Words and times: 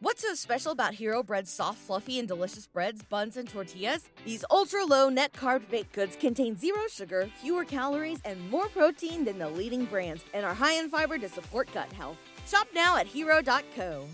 What's 0.00 0.22
so 0.22 0.32
special 0.34 0.70
about 0.70 0.94
Hero 0.94 1.24
Bread's 1.24 1.50
soft, 1.50 1.78
fluffy, 1.78 2.20
and 2.20 2.28
delicious 2.28 2.68
breads, 2.68 3.02
buns, 3.02 3.36
and 3.36 3.48
tortillas? 3.48 4.08
These 4.24 4.44
ultra 4.48 4.84
low 4.84 5.08
net 5.08 5.32
carb 5.32 5.68
baked 5.68 5.92
goods 5.92 6.14
contain 6.14 6.56
zero 6.56 6.82
sugar, 6.88 7.28
fewer 7.42 7.64
calories, 7.64 8.20
and 8.24 8.48
more 8.48 8.68
protein 8.68 9.24
than 9.24 9.40
the 9.40 9.48
leading 9.48 9.86
brands, 9.86 10.24
and 10.32 10.46
are 10.46 10.54
high 10.54 10.74
in 10.74 10.88
fiber 10.88 11.18
to 11.18 11.28
support 11.28 11.68
gut 11.74 11.92
health. 11.94 12.16
Shop 12.46 12.68
now 12.72 12.96
at 12.96 13.08
hero.co. 13.08 14.06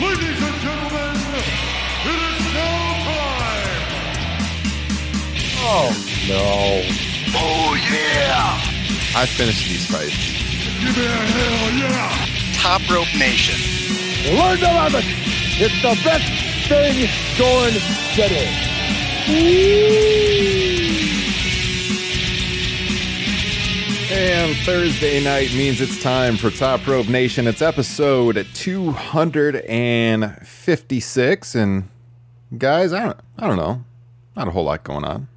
Ladies 0.00 0.40
and 0.40 0.60
gentlemen, 0.62 1.16
it 2.06 2.20
is 2.30 2.54
now 2.54 2.94
time. 3.08 3.66
Oh 5.66 5.90
no. 6.28 6.82
Oh 7.34 7.74
yeah! 7.90 9.20
I 9.20 9.26
finished 9.26 9.68
these 9.68 9.84
fights. 9.90 10.37
Give 10.80 10.96
me 10.96 11.04
a 11.04 11.08
hell 11.08 11.70
yeah! 11.78 12.26
Top 12.54 12.82
Rope 12.90 13.12
Nation. 13.18 13.56
Learn 14.36 14.58
to 14.58 14.64
love 14.66 14.94
it. 14.94 15.04
It's 15.60 15.80
the 15.82 15.96
best 16.04 16.24
thing 16.68 17.08
going 17.38 17.74
today. 18.14 18.48
And 24.10 24.56
Thursday 24.64 25.22
night 25.22 25.52
means 25.54 25.80
it's 25.82 26.02
time 26.02 26.36
for 26.38 26.50
Top 26.50 26.86
Rope 26.86 27.08
Nation. 27.08 27.46
It's 27.46 27.60
episode 27.60 28.46
256. 28.54 31.54
And 31.54 31.88
guys, 32.56 32.94
I 32.94 33.04
don't, 33.04 33.20
I 33.38 33.46
don't 33.46 33.58
know. 33.58 33.84
Not 34.34 34.48
a 34.48 34.50
whole 34.50 34.64
lot 34.64 34.82
going 34.84 35.04
on. 35.04 35.28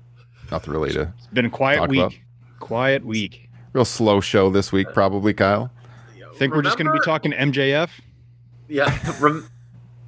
Nothing 0.50 0.72
really 0.74 0.92
to. 0.94 1.14
It's 1.18 1.28
been 1.28 1.44
a 1.46 1.50
quiet 1.50 1.80
Talk 1.80 1.90
week. 1.90 2.00
about. 2.00 2.14
Quiet 2.60 3.04
week. 3.06 3.50
Real 3.74 3.86
slow 3.86 4.20
show 4.20 4.50
this 4.50 4.72
week, 4.72 4.88
probably, 4.94 5.34
Kyle. 5.34 5.72
Think 6.36 6.56
we're 6.56 6.62
just 6.62 6.78
going 6.78 6.88
to 6.88 6.94
be 6.94 7.00
talking 7.06 7.32
MJF? 7.32 7.90
Yeah. 8.68 8.98
Rem- 9.22 9.48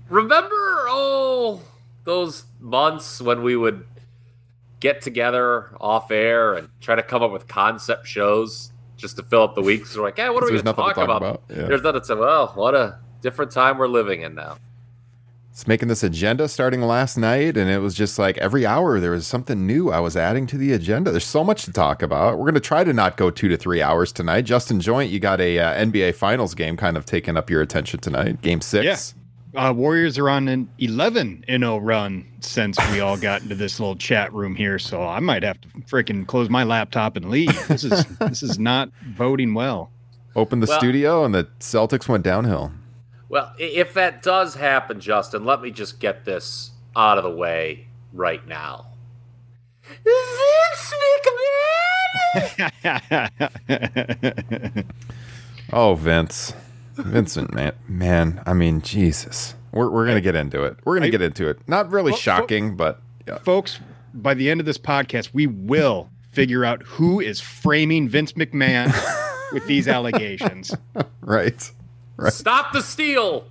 remember, 0.09 0.55
oh, 0.87 1.61
those 2.05 2.45
months 2.59 3.21
when 3.21 3.43
we 3.43 3.55
would 3.55 3.85
get 4.79 5.01
together 5.01 5.75
off 5.79 6.11
air 6.11 6.55
and 6.55 6.69
try 6.81 6.95
to 6.95 7.03
come 7.03 7.21
up 7.23 7.31
with 7.31 7.47
concept 7.47 8.07
shows 8.07 8.71
just 8.97 9.15
to 9.17 9.23
fill 9.23 9.43
up 9.43 9.55
the 9.55 9.61
weeks? 9.61 9.95
We're 9.95 10.03
like, 10.03 10.17
hey, 10.17 10.29
what 10.29 10.43
are 10.43 10.47
we 10.47 10.51
There's 10.53 10.63
going 10.63 10.75
to 10.75 10.81
nothing 10.81 10.95
talk, 10.95 10.95
to 10.95 11.11
talk 11.13 11.21
about? 11.21 11.21
about, 11.21 11.43
yeah. 11.49 11.67
There's 11.67 11.83
nothing 11.83 12.01
to 12.01 12.07
say. 12.07 12.15
Well, 12.15 12.51
what 12.55 12.73
a 12.73 12.99
different 13.21 13.51
time 13.51 13.77
we're 13.77 13.87
living 13.87 14.21
in 14.21 14.35
now. 14.35 14.57
It's 15.53 15.67
making 15.67 15.87
this 15.87 16.01
agenda 16.01 16.47
starting 16.49 16.81
last 16.81 17.15
night, 17.15 17.57
and 17.57 17.69
it 17.69 17.77
was 17.77 17.93
just 17.93 18.17
like 18.17 18.39
every 18.39 18.65
hour 18.65 18.99
there 18.99 19.11
was 19.11 19.27
something 19.27 19.67
new 19.67 19.91
I 19.91 19.99
was 19.99 20.17
adding 20.17 20.47
to 20.47 20.57
the 20.57 20.73
agenda. 20.73 21.11
There's 21.11 21.27
so 21.27 21.43
much 21.43 21.63
to 21.65 21.71
talk 21.71 22.01
about. 22.01 22.39
We're 22.39 22.45
going 22.45 22.55
to 22.55 22.59
try 22.59 22.83
to 22.83 22.91
not 22.91 23.17
go 23.17 23.29
two 23.29 23.47
to 23.49 23.55
three 23.55 23.79
hours 23.79 24.11
tonight. 24.11 24.45
Justin 24.45 24.79
Joy, 24.79 25.03
you 25.03 25.19
got 25.19 25.39
a 25.39 25.59
uh, 25.59 25.85
NBA 25.85 26.15
Finals 26.15 26.55
game 26.55 26.75
kind 26.75 26.97
of 26.97 27.05
taking 27.05 27.37
up 27.37 27.51
your 27.51 27.61
attention 27.61 27.99
tonight. 27.99 28.41
Game 28.41 28.61
six. 28.61 29.13
Uh, 29.55 29.71
Warriors 29.77 30.17
are 30.17 30.27
on 30.27 30.47
an 30.47 30.67
11 30.79 31.45
in 31.47 31.61
0 31.61 31.77
run 31.77 32.25
since 32.39 32.75
we 32.91 33.01
all 33.01 33.15
got 33.15 33.43
into 33.43 33.53
this 33.53 33.79
little 33.79 33.95
chat 33.95 34.33
room 34.33 34.55
here. 34.55 34.79
So 34.79 35.03
I 35.03 35.19
might 35.19 35.43
have 35.43 35.61
to 35.61 35.67
freaking 35.81 36.25
close 36.25 36.49
my 36.49 36.63
laptop 36.63 37.15
and 37.15 37.29
leave. 37.29 37.55
This 37.67 37.83
is 37.83 38.03
this 38.17 38.41
is 38.41 38.57
not 38.57 38.89
voting 39.15 39.53
well. 39.53 39.91
Opened 40.35 40.63
the 40.63 40.67
Well- 40.67 40.79
studio, 40.79 41.23
and 41.25 41.35
the 41.35 41.47
Celtics 41.59 42.07
went 42.07 42.23
downhill. 42.23 42.71
Well, 43.33 43.51
if 43.57 43.95
that 43.95 44.21
does 44.21 44.53
happen, 44.53 44.99
Justin, 44.99 45.43
let 45.43 45.59
me 45.59 45.71
just 45.71 45.99
get 45.99 46.23
this 46.23 46.69
out 46.95 47.17
of 47.17 47.23
the 47.23 47.31
way 47.31 47.87
right 48.13 48.47
now. 48.47 48.85
Vince 50.03 50.93
McMahon! 52.85 54.85
Oh, 55.73 55.95
Vince. 55.95 56.53
Vincent, 56.93 57.55
man. 57.55 57.73
Man, 57.87 58.43
I 58.45 58.53
mean, 58.53 58.81
Jesus. 58.81 59.55
We're, 59.71 59.89
we're 59.89 60.05
going 60.05 60.17
to 60.17 60.21
get 60.21 60.35
into 60.35 60.63
it. 60.65 60.77
We're 60.85 60.99
going 60.99 61.01
to 61.01 61.07
I- 61.07 61.11
get 61.11 61.23
into 61.23 61.49
it. 61.49 61.57
Not 61.67 61.89
really 61.89 62.11
Well, 62.11 62.17
fo- 62.19 62.21
shocking, 62.21 62.77
but 62.77 63.01
yeah. 63.27 63.39
Folks, 63.39 63.79
by 64.13 64.35
the 64.35 64.51
end 64.51 64.59
of 64.59 64.67
this 64.67 64.77
podcast, 64.77 65.31
we 65.33 65.47
will 65.47 66.11
figure 66.31 66.63
out 66.63 66.83
who 66.83 67.19
is 67.19 67.39
framing 67.39 68.07
Vince 68.07 68.33
McMahon 68.33 68.93
with 69.51 69.65
these 69.65 69.87
allegations. 69.97 70.75
right. 71.21 71.71
Right. 72.17 72.33
Stop 72.33 72.73
the 72.73 72.81
steal! 72.81 73.45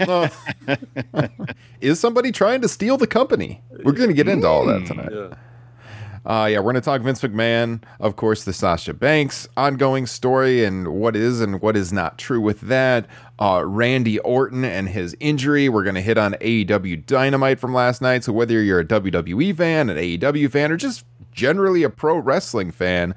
Is 1.80 2.00
somebody 2.00 2.32
trying 2.32 2.60
to 2.62 2.68
steal 2.68 2.96
the 2.96 3.06
company? 3.06 3.62
We're 3.84 3.92
going 3.92 4.08
to 4.08 4.14
get 4.14 4.28
into 4.28 4.46
all 4.46 4.66
that 4.66 4.86
tonight. 4.86 5.10
Yeah. 5.12 5.34
Uh, 6.24 6.46
yeah, 6.46 6.58
we're 6.58 6.72
going 6.72 6.76
to 6.76 6.80
talk 6.80 7.00
Vince 7.02 7.20
McMahon, 7.20 7.82
of 7.98 8.14
course, 8.14 8.44
the 8.44 8.52
Sasha 8.52 8.94
Banks 8.94 9.48
ongoing 9.56 10.06
story 10.06 10.64
and 10.64 10.86
what 10.88 11.16
is 11.16 11.40
and 11.40 11.60
what 11.60 11.76
is 11.76 11.92
not 11.92 12.16
true 12.16 12.40
with 12.40 12.60
that. 12.62 13.06
Uh, 13.40 13.64
Randy 13.66 14.20
Orton 14.20 14.64
and 14.64 14.88
his 14.88 15.16
injury. 15.18 15.68
We're 15.68 15.82
going 15.82 15.96
to 15.96 16.00
hit 16.00 16.18
on 16.18 16.34
AEW 16.34 17.06
Dynamite 17.06 17.58
from 17.58 17.74
last 17.74 18.00
night. 18.00 18.22
So 18.22 18.32
whether 18.32 18.62
you're 18.62 18.78
a 18.80 18.84
WWE 18.84 19.56
fan, 19.56 19.90
an 19.90 19.96
AEW 19.96 20.48
fan, 20.50 20.70
or 20.70 20.76
just 20.76 21.04
generally 21.32 21.82
a 21.82 21.90
pro 21.90 22.18
wrestling 22.18 22.70
fan, 22.70 23.16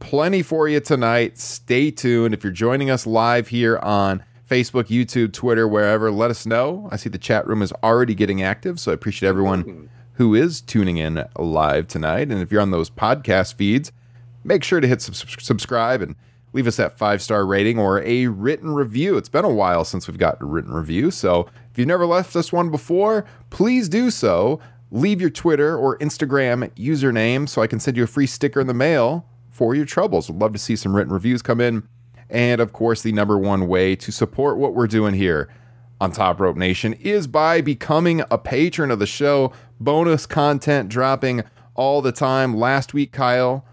plenty 0.00 0.42
for 0.42 0.66
you 0.66 0.80
tonight. 0.80 1.38
Stay 1.38 1.92
tuned. 1.92 2.34
If 2.34 2.42
you're 2.42 2.52
joining 2.52 2.90
us 2.90 3.06
live 3.06 3.48
here 3.48 3.78
on 3.78 4.24
Facebook, 4.48 4.86
YouTube, 4.86 5.32
Twitter, 5.32 5.68
wherever, 5.68 6.10
let 6.10 6.30
us 6.30 6.44
know. 6.44 6.88
I 6.90 6.96
see 6.96 7.08
the 7.08 7.18
chat 7.18 7.46
room 7.46 7.62
is 7.62 7.72
already 7.84 8.16
getting 8.16 8.42
active, 8.42 8.80
so 8.80 8.90
I 8.90 8.94
appreciate 8.94 9.28
everyone 9.28 9.62
mm-hmm. 9.62 9.86
who 10.14 10.34
is 10.34 10.60
tuning 10.60 10.96
in 10.96 11.24
live 11.38 11.86
tonight. 11.86 12.32
And 12.32 12.40
if 12.42 12.50
you're 12.50 12.60
on 12.60 12.72
those 12.72 12.90
podcast 12.90 13.54
feeds, 13.54 13.92
make 14.42 14.64
sure 14.64 14.80
to 14.80 14.88
hit 14.88 15.00
subs- 15.00 15.36
subscribe 15.38 16.02
and 16.02 16.16
leave 16.52 16.66
us 16.66 16.76
that 16.76 16.98
five 16.98 17.22
star 17.22 17.46
rating 17.46 17.78
or 17.78 18.02
a 18.02 18.26
written 18.26 18.74
review. 18.74 19.16
It's 19.16 19.28
been 19.28 19.44
a 19.44 19.50
while 19.50 19.84
since 19.84 20.08
we've 20.08 20.18
got 20.18 20.42
a 20.42 20.44
written 20.44 20.72
review. 20.72 21.12
So 21.12 21.48
if 21.70 21.78
you've 21.78 21.86
never 21.86 22.06
left 22.06 22.34
us 22.34 22.52
one 22.52 22.70
before, 22.70 23.24
please 23.50 23.88
do 23.88 24.10
so. 24.10 24.58
Leave 24.90 25.20
your 25.20 25.30
Twitter 25.30 25.76
or 25.76 25.96
Instagram 25.98 26.68
username 26.74 27.48
so 27.48 27.62
I 27.62 27.68
can 27.68 27.78
send 27.78 27.96
you 27.96 28.02
a 28.02 28.08
free 28.08 28.26
sticker 28.26 28.60
in 28.60 28.66
the 28.66 28.74
mail 28.74 29.29
for 29.60 29.74
your 29.74 29.84
troubles. 29.84 30.30
Would 30.30 30.40
love 30.40 30.54
to 30.54 30.58
see 30.58 30.74
some 30.74 30.96
written 30.96 31.12
reviews 31.12 31.42
come 31.42 31.60
in. 31.60 31.86
And 32.30 32.62
of 32.62 32.72
course, 32.72 33.02
the 33.02 33.12
number 33.12 33.36
one 33.36 33.68
way 33.68 33.94
to 33.94 34.10
support 34.10 34.56
what 34.56 34.74
we're 34.74 34.86
doing 34.86 35.12
here 35.12 35.50
on 36.00 36.12
Top 36.12 36.40
Rope 36.40 36.56
Nation 36.56 36.94
is 36.94 37.26
by 37.26 37.60
becoming 37.60 38.22
a 38.30 38.38
patron 38.38 38.90
of 38.90 39.00
the 39.00 39.06
show. 39.06 39.52
Bonus 39.78 40.24
content 40.24 40.88
dropping 40.88 41.42
all 41.74 42.00
the 42.00 42.10
time. 42.10 42.56
Last 42.56 42.94
week, 42.94 43.12
Kyle, 43.12 43.66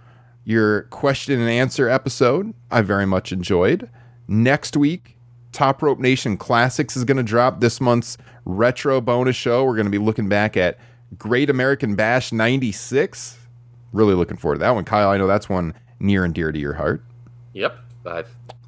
your 0.43 0.81
question 0.83 1.39
and 1.39 1.49
answer 1.49 1.87
episode, 1.87 2.53
I 2.69 2.81
very 2.81 3.05
much 3.05 3.31
enjoyed. 3.31 3.89
Next 4.27 4.75
week, 4.75 5.15
Top 5.53 5.81
Rope 5.81 5.99
Nation 5.99 6.35
Classics 6.35 6.97
is 6.97 7.05
going 7.05 7.15
to 7.15 7.23
drop 7.23 7.61
this 7.61 7.79
month's 7.79 8.17
retro 8.43 8.99
bonus 8.99 9.37
show. 9.37 9.63
We're 9.63 9.75
going 9.75 9.85
to 9.85 9.89
be 9.89 9.99
looking 9.99 10.27
back 10.27 10.57
at 10.57 10.79
Great 11.17 11.49
American 11.49 11.95
Bash 11.95 12.33
96. 12.33 13.37
Really 13.93 14.13
looking 14.13 14.37
forward 14.37 14.55
to 14.55 14.59
that 14.59 14.75
one. 14.75 14.85
Kyle, 14.85 15.09
I 15.09 15.17
know 15.17 15.27
that's 15.27 15.49
one 15.49 15.73
near 15.99 16.23
and 16.23 16.33
dear 16.33 16.51
to 16.51 16.59
your 16.59 16.73
heart. 16.73 17.03
Yep. 17.53 17.77
I 18.05 18.23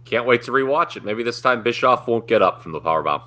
can't 0.06 0.26
wait 0.26 0.44
to 0.44 0.52
rewatch 0.52 0.98
it. 0.98 1.04
Maybe 1.04 1.24
this 1.24 1.42
time 1.42 1.64
Bischoff 1.64 2.08
won't 2.08 2.28
get 2.28 2.42
up 2.42 2.62
from 2.62 2.72
the 2.72 2.82
powerbomb. 2.82 3.22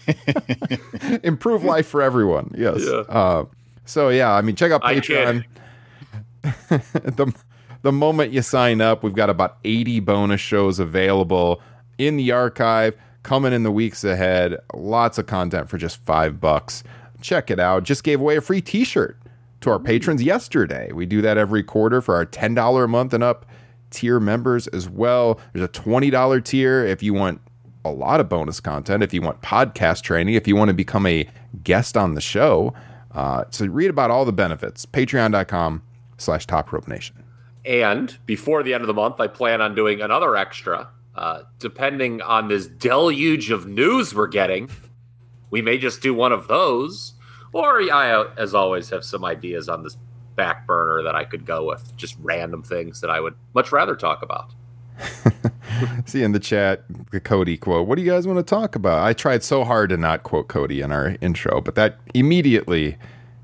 improve 1.22 1.64
life 1.64 1.86
for 1.86 2.02
everyone. 2.02 2.54
Yes. 2.56 2.80
Yeah. 2.84 3.00
Uh, 3.08 3.44
so 3.84 4.08
yeah, 4.08 4.32
I 4.32 4.40
mean, 4.42 4.56
check 4.56 4.72
out 4.72 4.82
Patreon. 4.82 5.44
the 6.42 7.34
the 7.82 7.92
moment 7.92 8.32
you 8.32 8.42
sign 8.42 8.80
up, 8.80 9.02
we've 9.02 9.14
got 9.14 9.30
about 9.30 9.58
eighty 9.64 10.00
bonus 10.00 10.40
shows 10.40 10.78
available 10.78 11.60
in 11.98 12.16
the 12.16 12.32
archive 12.32 12.96
coming 13.22 13.52
in 13.52 13.62
the 13.62 13.70
weeks 13.70 14.04
ahead. 14.04 14.58
Lots 14.74 15.18
of 15.18 15.26
content 15.26 15.68
for 15.68 15.78
just 15.78 16.04
five 16.04 16.40
bucks. 16.40 16.82
Check 17.20 17.50
it 17.50 17.60
out. 17.60 17.84
Just 17.84 18.02
gave 18.02 18.20
away 18.20 18.36
a 18.36 18.40
free 18.40 18.60
T-shirt 18.60 19.16
to 19.62 19.70
our 19.70 19.78
patrons 19.78 20.22
yesterday. 20.22 20.92
We 20.92 21.06
do 21.06 21.22
that 21.22 21.38
every 21.38 21.62
quarter 21.62 22.00
for 22.00 22.14
our 22.14 22.24
ten 22.24 22.54
dollar 22.54 22.84
a 22.84 22.88
month 22.88 23.12
and 23.14 23.24
up 23.24 23.46
tier 23.90 24.20
members 24.20 24.66
as 24.68 24.88
well. 24.88 25.40
There's 25.52 25.64
a 25.64 25.68
twenty 25.68 26.10
dollar 26.10 26.40
tier 26.40 26.84
if 26.84 27.02
you 27.02 27.14
want 27.14 27.40
a 27.84 27.90
lot 27.90 28.20
of 28.20 28.28
bonus 28.28 28.60
content 28.60 29.02
if 29.02 29.12
you 29.12 29.20
want 29.20 29.42
podcast 29.42 30.02
training, 30.02 30.34
if 30.34 30.46
you 30.46 30.54
want 30.54 30.68
to 30.68 30.74
become 30.74 31.06
a 31.06 31.28
guest 31.64 31.96
on 31.96 32.14
the 32.14 32.20
show. 32.20 32.72
Uh, 33.12 33.44
so 33.50 33.66
read 33.66 33.90
about 33.90 34.10
all 34.10 34.24
the 34.24 34.32
benefits. 34.32 34.86
Patreon.com 34.86 35.82
slash 36.16 36.46
Top 36.46 36.72
Rope 36.72 36.88
Nation. 36.88 37.22
And 37.64 38.16
before 38.26 38.62
the 38.62 38.74
end 38.74 38.82
of 38.82 38.88
the 38.88 38.94
month, 38.94 39.20
I 39.20 39.26
plan 39.26 39.60
on 39.60 39.74
doing 39.74 40.00
another 40.00 40.36
extra. 40.36 40.88
Uh, 41.14 41.42
depending 41.58 42.22
on 42.22 42.48
this 42.48 42.66
deluge 42.66 43.50
of 43.50 43.66
news 43.66 44.14
we're 44.14 44.26
getting, 44.28 44.70
we 45.50 45.60
may 45.60 45.76
just 45.76 46.00
do 46.00 46.14
one 46.14 46.32
of 46.32 46.48
those. 46.48 47.14
Or 47.52 47.80
I, 47.92 48.26
as 48.36 48.54
always, 48.54 48.88
have 48.90 49.04
some 49.04 49.24
ideas 49.24 49.68
on 49.68 49.82
this 49.82 49.96
back 50.36 50.66
burner 50.66 51.02
that 51.02 51.14
I 51.14 51.24
could 51.24 51.44
go 51.44 51.66
with. 51.66 51.94
Just 51.96 52.16
random 52.20 52.62
things 52.62 53.00
that 53.00 53.10
I 53.10 53.20
would 53.20 53.34
much 53.54 53.72
rather 53.72 53.94
talk 53.94 54.22
about. 54.22 54.52
See 56.06 56.22
in 56.22 56.32
the 56.32 56.38
chat 56.38 56.84
the 57.10 57.20
Cody 57.20 57.56
quote. 57.56 57.86
What 57.86 57.96
do 57.96 58.02
you 58.02 58.10
guys 58.10 58.26
want 58.26 58.38
to 58.38 58.42
talk 58.42 58.74
about? 58.74 59.04
I 59.06 59.12
tried 59.12 59.42
so 59.42 59.64
hard 59.64 59.90
to 59.90 59.96
not 59.96 60.22
quote 60.22 60.48
Cody 60.48 60.80
in 60.80 60.92
our 60.92 61.16
intro, 61.20 61.60
but 61.60 61.74
that 61.74 61.98
immediately 62.14 62.96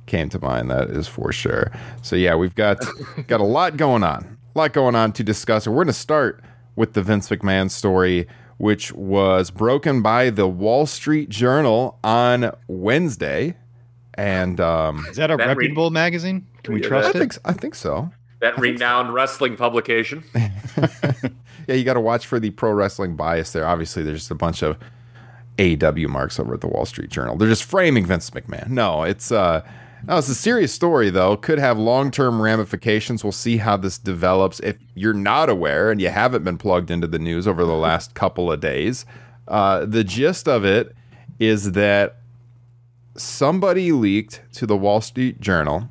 came 0.06 0.28
to 0.30 0.38
mind. 0.38 0.70
That 0.70 0.90
is 0.90 1.06
for 1.08 1.32
sure. 1.32 1.70
So 2.02 2.16
yeah, 2.16 2.34
we've 2.34 2.54
got 2.54 2.78
got 3.26 3.40
a 3.40 3.44
lot 3.44 3.76
going 3.76 4.02
on, 4.04 4.38
a 4.54 4.58
lot 4.58 4.72
going 4.72 4.94
on 4.94 5.12
to 5.12 5.24
discuss. 5.24 5.66
And 5.66 5.74
we're 5.74 5.84
going 5.84 5.92
to 5.92 5.98
start 5.98 6.42
with 6.76 6.92
the 6.94 7.02
Vince 7.02 7.28
McMahon 7.28 7.70
story, 7.70 8.26
which 8.58 8.92
was 8.92 9.50
broken 9.50 10.02
by 10.02 10.30
the 10.30 10.46
Wall 10.48 10.86
Street 10.86 11.28
Journal 11.28 11.98
on 12.02 12.52
Wednesday. 12.66 13.56
And 14.18 14.60
um, 14.60 15.06
Is 15.08 15.16
that 15.16 15.30
a 15.30 15.36
That 15.36 15.44
re- 15.48 15.54
reputable 15.54 15.90
magazine? 15.90 16.46
Can 16.64 16.74
we 16.74 16.82
Yeah, 16.82 16.88
trust 16.88 17.06
I 17.06 17.10
it? 17.10 17.18
think 17.20 17.38
I 17.44 17.52
think 17.52 17.74
so. 17.74 18.10
That 18.40 18.58
renowned 18.58 19.14
wrestling 19.14 19.56
publication. 19.56 20.22
Yeah, 21.66 21.74
you 21.74 21.84
got 21.84 21.94
to 21.94 22.00
watch 22.00 22.26
for 22.26 22.40
the 22.40 22.48
pro 22.50 22.72
wrestling 22.72 23.14
bias 23.14 23.52
there. 23.52 23.66
Obviously, 23.66 24.02
there's 24.02 24.20
just 24.20 24.30
a 24.30 24.34
bunch 24.34 24.62
of 24.62 24.78
AW 25.58 26.08
marks 26.08 26.40
over 26.40 26.54
at 26.54 26.62
the 26.62 26.66
Wall 26.66 26.86
Street 26.86 27.10
Journal. 27.10 27.36
They're 27.36 27.48
just 27.48 27.64
framing 27.64 28.06
Vince 28.06 28.30
McMahon. 28.30 28.68
No, 28.68 29.02
it's 29.02 29.30
uh 29.30 29.60
no, 30.06 30.16
it's 30.16 30.28
a 30.30 30.34
serious 30.34 30.72
story 30.72 31.10
though. 31.10 31.36
Could 31.36 31.58
have 31.58 31.76
long-term 31.78 32.40
ramifications. 32.40 33.22
We'll 33.22 33.32
see 33.32 33.58
how 33.58 33.76
this 33.76 33.98
develops. 33.98 34.60
If 34.60 34.78
you're 34.94 35.12
not 35.12 35.50
aware 35.50 35.90
and 35.90 36.00
you 36.00 36.08
haven't 36.08 36.42
been 36.44 36.56
plugged 36.56 36.90
into 36.90 37.06
the 37.06 37.18
news 37.18 37.46
over 37.46 37.64
the 37.66 37.74
last 37.74 38.14
couple 38.14 38.50
of 38.50 38.60
days, 38.60 39.04
uh, 39.48 39.84
the 39.84 40.04
gist 40.04 40.48
of 40.48 40.64
it 40.64 40.94
is 41.38 41.72
that 41.72 42.17
somebody 43.18 43.92
leaked 43.92 44.42
to 44.54 44.66
the 44.66 44.76
Wall 44.76 45.00
Street 45.00 45.40
Journal 45.40 45.88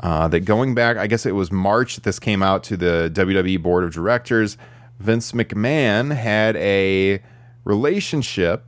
uh, 0.00 0.28
that 0.28 0.40
going 0.40 0.74
back, 0.74 0.96
I 0.96 1.06
guess 1.06 1.24
it 1.26 1.32
was 1.32 1.50
March 1.50 1.96
this 1.96 2.18
came 2.18 2.42
out 2.42 2.62
to 2.64 2.76
the 2.76 3.10
WWE 3.14 3.62
board 3.62 3.84
of 3.84 3.92
directors. 3.92 4.56
Vince 4.98 5.32
McMahon 5.32 6.14
had 6.14 6.56
a 6.56 7.20
relationship 7.64 8.64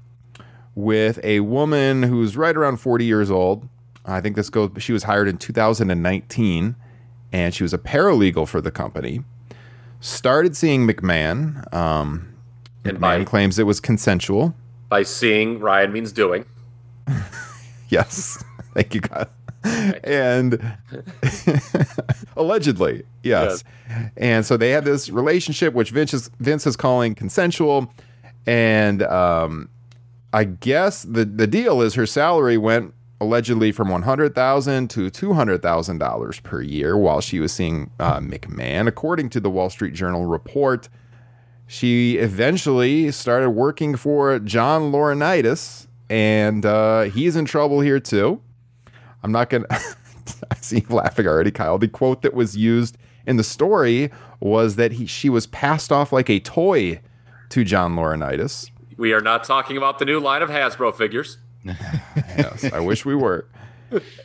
with 0.75 1.19
a 1.23 1.41
woman 1.41 2.03
who's 2.03 2.37
right 2.37 2.56
around 2.56 2.79
40 2.79 3.05
years 3.05 3.31
old. 3.31 3.69
I 4.05 4.20
think 4.20 4.37
this 4.37 4.50
goes, 4.50 4.70
she 4.79 4.93
was 4.93 5.03
hired 5.05 5.29
in 5.29 5.37
2019 5.38 6.76
and 7.32 7.55
she 7.55 7.62
was 7.62 7.75
a 7.75 7.79
paralegal 7.79 8.47
for 8.49 8.61
the 8.61 8.70
company. 8.70 9.23
Started 10.00 10.56
seeing 10.56 10.87
McMahon. 10.87 11.73
Um, 11.75 12.35
And 12.85 13.00
by, 13.00 13.19
McMahon 13.19 13.26
claims 13.26 13.58
it 13.58 13.64
was 13.64 13.81
consensual. 13.81 14.55
by 14.88 15.03
seeing, 15.03 15.58
Ryan 15.58 15.93
means 15.93 16.12
doing. 16.12 16.44
Yes. 17.91 18.43
Thank 18.75 18.94
you, 18.94 19.00
God. 19.00 19.29
And 20.05 20.61
allegedly, 22.37 23.05
yes. 23.23 23.65
And 24.17 24.44
so 24.44 24.56
they 24.56 24.71
had 24.71 24.85
this 24.85 25.09
relationship, 25.09 25.73
which 25.73 25.91
Vince 25.91 26.12
is, 26.12 26.31
Vince 26.41 26.67
is 26.67 26.77
calling 26.77 27.15
consensual. 27.15 27.93
And 28.47 29.03
um, 29.05 29.69
I 30.33 30.44
guess 30.44 31.03
the, 31.03 31.25
the 31.25 31.47
deal 31.47 31.81
is 31.81 31.94
her 31.94 32.06
salary 32.06 32.59
went 32.59 32.93
allegedly 33.21 33.73
from 33.73 33.89
$100,000 33.89 34.89
to 34.91 35.11
$200,000 35.11 36.43
per 36.43 36.61
year 36.61 36.97
while 36.97 37.21
she 37.21 37.41
was 37.41 37.53
seeing 37.53 37.91
uh, 37.99 38.21
McMahon. 38.21 38.87
According 38.87 39.31
to 39.31 39.41
the 39.41 39.50
Wall 39.50 39.71
Street 39.71 39.94
Journal 39.94 40.27
report, 40.27 40.89
she 41.67 42.17
eventually 42.19 43.11
started 43.11 43.50
working 43.50 43.97
for 43.97 44.39
John 44.39 44.93
Laurinaitis, 44.93 45.87
and 46.08 46.64
uh, 46.64 47.03
he's 47.03 47.37
in 47.37 47.44
trouble 47.44 47.81
here 47.81 48.00
too. 48.00 48.41
I'm 49.23 49.32
not 49.32 49.50
gonna. 49.50 49.67
I 50.50 50.55
see 50.61 50.85
you 50.88 50.94
laughing 50.94 51.26
already, 51.26 51.50
Kyle. 51.50 51.79
The 51.79 51.88
quote 51.88 52.23
that 52.23 52.35
was 52.35 52.56
used 52.56 52.97
in 53.26 53.37
the 53.37 53.44
story 53.44 54.11
was 54.41 54.76
that 54.76 54.93
he 54.93 55.06
she 55.06 55.29
was 55.29 55.47
passed 55.47 55.93
off 55.93 56.12
like 56.12 56.29
a 56.31 56.41
toy 56.41 57.00
to 57.50 57.64
John 57.64 57.97
Laurinaitis. 57.97 58.70
We 58.97 59.12
are 59.12 59.20
not 59.20 59.44
talking 59.44 59.76
about 59.76 59.99
the 59.99 60.05
new 60.05 60.20
line 60.20 60.43
of 60.43 60.49
Hasbro 60.49 60.94
figures. 60.94 61.38
Yes, 62.38 62.70
I 62.70 62.81
wish 62.81 63.06
we 63.06 63.14
were. 63.14 63.47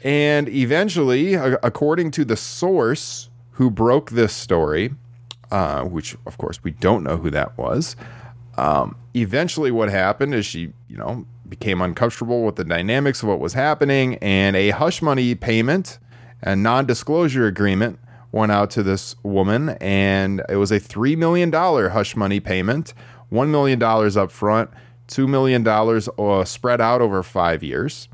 And 0.04 0.50
eventually, 0.50 1.36
according 1.36 2.12
to 2.12 2.26
the 2.26 2.36
source 2.36 3.30
who 3.52 3.72
broke 3.72 4.12
this 4.12 4.34
story, 4.34 4.94
uh, 5.50 5.84
which 5.86 6.18
of 6.26 6.38
course 6.38 6.62
we 6.64 6.72
don't 6.72 7.04
know 7.04 7.16
who 7.16 7.30
that 7.30 7.58
was, 7.58 7.96
um, 8.58 8.98
eventually 9.14 9.72
what 9.72 9.90
happened 9.90 10.36
is 10.36 10.46
she, 10.46 10.74
you 10.90 10.98
know, 10.98 11.26
became 11.52 11.82
uncomfortable 11.82 12.44
with 12.44 12.56
the 12.56 12.64
dynamics 12.64 13.22
of 13.22 13.30
what 13.30 13.40
was 13.40 13.54
happening, 13.54 14.16
and 14.16 14.56
a 14.56 14.72
hush 14.72 15.02
money 15.04 15.36
payment 15.36 16.00
and 16.42 16.64
non-disclosure 16.64 17.46
agreement 17.46 18.00
went 18.32 18.52
out 18.52 18.72
to 18.72 18.82
this 18.82 19.16
woman, 19.22 19.70
and 19.82 20.42
it 20.50 20.56
was 20.56 20.72
a 20.72 20.80
three 20.80 21.16
million 21.16 21.52
dollar 21.52 21.90
hush 21.90 22.16
money 22.16 22.40
payment, 22.40 22.94
one 23.30 23.52
million 23.52 23.78
dollars 23.78 24.18
up 24.18 24.32
front, 24.32 24.72
two 25.08 25.28
million 25.28 25.62
dollars 25.62 26.10
uh, 26.18 26.44
spread 26.46 26.82
out 26.82 27.02
over 27.02 27.22
five 27.22 27.62
years. 27.62 28.08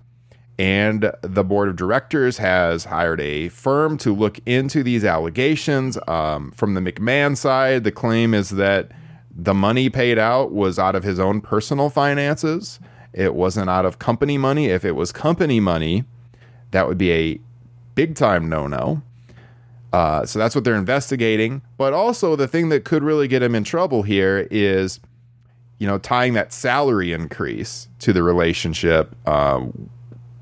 And 0.59 1.11
the 1.21 1.43
board 1.43 1.69
of 1.69 1.75
directors 1.75 2.39
has 2.39 2.85
hired 2.85 3.21
a 3.21 3.49
firm 3.49 3.99
to 3.99 4.11
look 4.11 4.39
into 4.47 4.81
these 4.81 5.05
allegations. 5.05 5.99
Um, 6.07 6.51
from 6.53 6.73
the 6.73 6.81
McMahon 6.81 7.37
side, 7.37 7.83
the 7.83 7.91
claim 7.91 8.33
is 8.33 8.49
that 8.49 8.91
the 9.31 9.53
money 9.53 9.91
paid 9.91 10.17
out 10.17 10.51
was 10.51 10.79
out 10.79 10.95
of 10.95 11.03
his 11.03 11.19
own 11.19 11.41
personal 11.41 11.91
finances. 11.91 12.79
It 13.17 13.33
wasn't 13.33 13.67
out 13.67 13.83
of 13.83 13.97
company 13.97 14.37
money. 14.37 14.67
If 14.67 14.85
it 14.85 14.91
was 14.91 15.11
company 15.11 15.59
money, 15.59 16.03
that 16.69 16.87
would 16.87 16.99
be 16.99 17.11
a 17.11 17.39
big 17.95 18.13
time 18.13 18.47
no 18.47 18.67
no. 18.67 19.01
Uh, 19.91 20.23
so 20.23 20.37
that's 20.37 20.53
what 20.53 20.63
they're 20.63 20.75
investigating. 20.75 21.63
But 21.77 21.93
also, 21.93 22.35
the 22.35 22.47
thing 22.47 22.69
that 22.69 22.85
could 22.85 23.03
really 23.03 23.27
get 23.27 23.41
him 23.41 23.55
in 23.55 23.63
trouble 23.63 24.03
here 24.03 24.47
is, 24.51 24.99
you 25.79 25.87
know, 25.87 25.97
tying 25.97 26.33
that 26.33 26.53
salary 26.53 27.11
increase 27.11 27.87
to 27.99 28.13
the 28.13 28.21
relationship 28.21 29.15
um, 29.27 29.89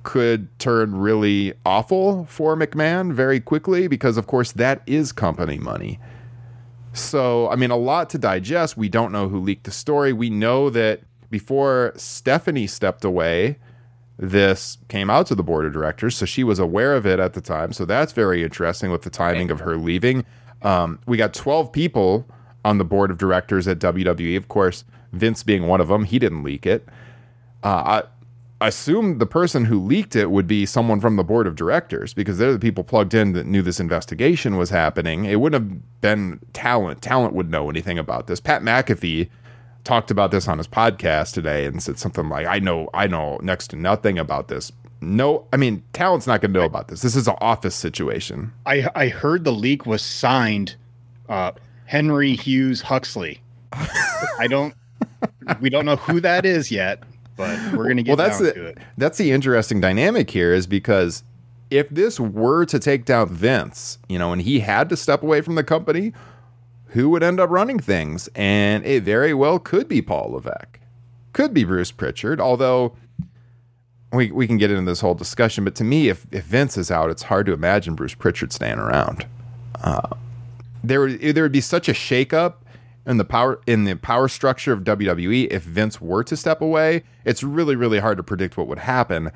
could 0.03 0.47
turn 0.59 0.95
really 0.95 1.53
awful 1.65 2.25
for 2.25 2.57
McMahon 2.57 3.13
very 3.13 3.39
quickly 3.39 3.87
because, 3.87 4.17
of 4.17 4.27
course, 4.27 4.51
that 4.51 4.81
is 4.85 5.13
company 5.13 5.59
money. 5.59 5.97
So, 6.91 7.49
I 7.49 7.55
mean, 7.55 7.71
a 7.71 7.77
lot 7.77 8.09
to 8.09 8.17
digest. 8.17 8.75
We 8.75 8.89
don't 8.89 9.13
know 9.13 9.29
who 9.29 9.39
leaked 9.39 9.63
the 9.63 9.71
story. 9.71 10.11
We 10.11 10.29
know 10.29 10.69
that 10.71 11.01
before 11.35 11.91
Stephanie 11.97 12.65
stepped 12.65 13.03
away, 13.03 13.57
this 14.17 14.77
came 14.87 15.09
out 15.09 15.27
to 15.27 15.35
the 15.35 15.43
board 15.43 15.65
of 15.65 15.73
directors. 15.73 16.15
So 16.15 16.25
she 16.25 16.45
was 16.45 16.59
aware 16.59 16.95
of 16.95 17.05
it 17.05 17.19
at 17.19 17.33
the 17.33 17.41
time. 17.41 17.73
So 17.73 17.83
that's 17.83 18.13
very 18.13 18.41
interesting 18.41 18.89
with 18.89 19.01
the 19.01 19.09
timing 19.09 19.51
of 19.51 19.59
her 19.59 19.75
leaving. 19.75 20.25
Um, 20.61 20.97
we 21.05 21.17
got 21.17 21.33
12 21.33 21.73
people 21.73 22.25
on 22.63 22.77
the 22.77 22.85
board 22.85 23.11
of 23.11 23.17
directors 23.17 23.67
at 23.67 23.79
WWE. 23.79 24.37
Of 24.37 24.47
course, 24.47 24.85
Vince 25.11 25.43
being 25.43 25.67
one 25.67 25.81
of 25.81 25.89
them, 25.89 26.05
he 26.05 26.19
didn't 26.19 26.41
leak 26.41 26.65
it. 26.65 26.87
Uh, 27.61 28.03
I 28.61 28.67
assume 28.67 29.17
the 29.17 29.25
person 29.25 29.65
who 29.65 29.77
leaked 29.77 30.15
it 30.15 30.31
would 30.31 30.47
be 30.47 30.65
someone 30.65 31.01
from 31.01 31.17
the 31.17 31.23
board 31.25 31.47
of 31.47 31.57
directors 31.57 32.13
because 32.13 32.37
they're 32.37 32.53
the 32.53 32.59
people 32.59 32.85
plugged 32.85 33.13
in 33.13 33.33
that 33.33 33.45
knew 33.45 33.61
this 33.61 33.81
investigation 33.81 34.55
was 34.55 34.69
happening. 34.69 35.25
It 35.25 35.41
wouldn't 35.41 35.61
have 35.61 35.99
been 35.99 36.39
talent. 36.53 37.01
Talent 37.01 37.33
would 37.33 37.51
know 37.51 37.69
anything 37.69 37.99
about 37.99 38.27
this. 38.27 38.39
Pat 38.39 38.61
McAfee 38.61 39.27
talked 39.85 40.11
about 40.11 40.31
this 40.31 40.49
on 40.49 40.57
his 40.57 40.67
podcast 40.67 41.33
today 41.33 41.65
and 41.65 41.81
said 41.81 41.97
something 41.97 42.27
like, 42.27 42.45
"I 42.45 42.59
know, 42.59 42.89
I 42.93 43.07
know 43.07 43.39
next 43.41 43.69
to 43.69 43.77
nothing 43.77 44.19
about 44.19 44.49
this." 44.49 44.71
No, 44.99 45.45
I 45.53 45.57
mean, 45.57 45.83
talent's 45.93 46.27
not 46.27 46.41
going 46.41 46.53
to 46.53 46.59
know 46.59 46.65
about 46.65 46.87
this. 46.87 47.01
This 47.01 47.15
is 47.15 47.27
an 47.27 47.35
office 47.39 47.75
situation. 47.75 48.51
I 48.65 48.89
I 48.95 49.07
heard 49.07 49.43
the 49.43 49.53
leak 49.53 49.85
was 49.85 50.01
signed 50.01 50.75
uh, 51.29 51.51
Henry 51.85 52.35
Hughes 52.35 52.81
Huxley. 52.81 53.39
I 53.73 54.47
don't. 54.49 54.73
We 55.61 55.69
don't 55.69 55.85
know 55.85 55.95
who 55.95 56.19
that 56.21 56.45
is 56.45 56.71
yet, 56.71 57.03
but 57.37 57.57
we're 57.73 57.87
gonna 57.87 58.03
get 58.03 58.17
well, 58.17 58.27
that's 58.27 58.39
the 58.39 58.53
to 58.53 58.65
it. 58.67 58.77
that's 58.97 59.17
the 59.17 59.31
interesting 59.31 59.79
dynamic 59.79 60.29
here 60.29 60.53
is 60.53 60.65
because 60.67 61.23
if 61.69 61.89
this 61.89 62.19
were 62.19 62.65
to 62.65 62.79
take 62.79 63.05
down 63.05 63.29
Vince, 63.29 63.97
you 64.07 64.19
know, 64.19 64.31
and 64.31 64.41
he 64.41 64.59
had 64.59 64.89
to 64.89 64.97
step 64.97 65.23
away 65.23 65.41
from 65.41 65.55
the 65.55 65.63
company, 65.63 66.13
who 66.95 67.09
would 67.09 67.21
end 67.21 67.41
up 67.41 67.49
running 67.49 67.77
things? 67.77 68.29
And 68.35 68.85
it 68.85 69.03
very 69.03 69.33
well 69.33 69.59
could 69.59 69.87
be 69.89 70.01
Paul 70.01 70.31
Levesque, 70.31 70.79
could 71.33 71.53
be 71.53 71.65
Bruce 71.65 71.91
Pritchard. 71.91 72.39
Although 72.39 72.95
we 74.13 74.31
we 74.31 74.47
can 74.47 74.57
get 74.57 74.71
into 74.71 74.89
this 74.89 75.01
whole 75.01 75.13
discussion, 75.13 75.65
but 75.65 75.75
to 75.75 75.83
me, 75.83 76.07
if 76.07 76.25
if 76.31 76.45
Vince 76.45 76.77
is 76.77 76.89
out, 76.89 77.11
it's 77.11 77.23
hard 77.23 77.45
to 77.47 77.53
imagine 77.53 77.95
Bruce 77.95 78.15
Pritchard 78.15 78.53
staying 78.53 78.79
around. 78.79 79.27
Uh, 79.83 80.07
there 80.83 81.01
would 81.01 81.19
there 81.19 81.43
would 81.43 81.51
be 81.51 81.61
such 81.61 81.89
a 81.89 81.93
shakeup 81.93 82.55
in 83.05 83.17
the 83.17 83.25
power 83.25 83.59
in 83.67 83.83
the 83.83 83.95
power 83.95 84.29
structure 84.29 84.71
of 84.71 84.85
WWE 84.85 85.47
if 85.51 85.63
Vince 85.63 85.99
were 85.99 86.23
to 86.23 86.37
step 86.37 86.61
away. 86.61 87.03
It's 87.25 87.43
really 87.43 87.75
really 87.75 87.99
hard 87.99 88.15
to 88.17 88.23
predict 88.23 88.55
what 88.55 88.67
would 88.67 88.79
happen. 88.79 89.31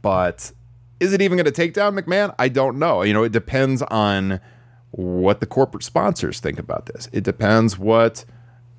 But 0.00 0.50
is 0.98 1.12
it 1.12 1.20
even 1.20 1.36
going 1.36 1.44
to 1.44 1.52
take 1.52 1.74
down 1.74 1.94
McMahon? 1.94 2.34
I 2.38 2.48
don't 2.48 2.78
know. 2.78 3.02
You 3.02 3.12
know, 3.12 3.22
it 3.22 3.32
depends 3.32 3.82
on 3.82 4.40
what 4.96 5.40
the 5.40 5.46
corporate 5.46 5.84
sponsors 5.84 6.40
think 6.40 6.58
about 6.58 6.86
this. 6.86 7.08
It 7.12 7.22
depends 7.22 7.78
what 7.78 8.24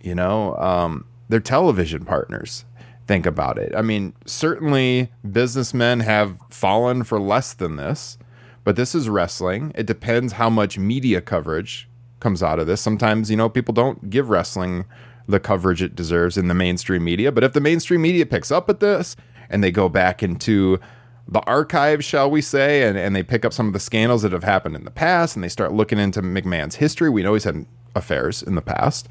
you 0.01 0.15
know 0.15 0.55
um, 0.57 1.05
their 1.29 1.39
television 1.39 2.05
partners 2.05 2.65
think 3.05 3.25
about 3.25 3.57
it. 3.57 3.73
I 3.75 3.81
mean, 3.81 4.13
certainly 4.25 5.11
businessmen 5.29 6.01
have 6.01 6.37
fallen 6.49 7.03
for 7.03 7.19
less 7.19 7.53
than 7.53 7.77
this, 7.77 8.17
but 8.63 8.75
this 8.75 8.93
is 8.93 9.07
wrestling. 9.07 9.71
It 9.75 9.85
depends 9.85 10.33
how 10.33 10.49
much 10.49 10.77
media 10.77 11.21
coverage 11.21 11.87
comes 12.19 12.43
out 12.43 12.59
of 12.59 12.67
this. 12.67 12.81
Sometimes, 12.81 13.31
you 13.31 13.37
know, 13.37 13.47
people 13.47 13.73
don't 13.73 14.09
give 14.09 14.29
wrestling 14.29 14.85
the 15.27 15.39
coverage 15.39 15.81
it 15.81 15.95
deserves 15.95 16.37
in 16.37 16.47
the 16.47 16.53
mainstream 16.53 17.03
media, 17.03 17.31
but 17.31 17.43
if 17.43 17.53
the 17.53 17.61
mainstream 17.61 18.01
media 18.01 18.25
picks 18.25 18.51
up 18.51 18.69
at 18.69 18.79
this 18.79 19.15
and 19.49 19.63
they 19.63 19.71
go 19.71 19.87
back 19.87 20.23
into 20.23 20.79
the 21.27 21.41
archives, 21.41 22.05
shall 22.05 22.29
we 22.31 22.41
say, 22.41 22.83
and, 22.83 22.97
and 22.97 23.15
they 23.15 23.23
pick 23.23 23.43
up 23.43 23.53
some 23.53 23.67
of 23.67 23.73
the 23.73 23.79
scandals 23.79 24.21
that 24.21 24.31
have 24.31 24.43
happened 24.43 24.75
in 24.75 24.85
the 24.85 24.91
past 24.91 25.35
and 25.35 25.43
they 25.43 25.49
start 25.49 25.73
looking 25.73 25.99
into 25.99 26.21
McMahon's 26.21 26.75
history. 26.75 27.09
We 27.09 27.23
know 27.23 27.33
he's 27.33 27.43
had 27.43 27.65
affairs 27.95 28.41
in 28.41 28.55
the 28.55 28.61
past. 28.61 29.09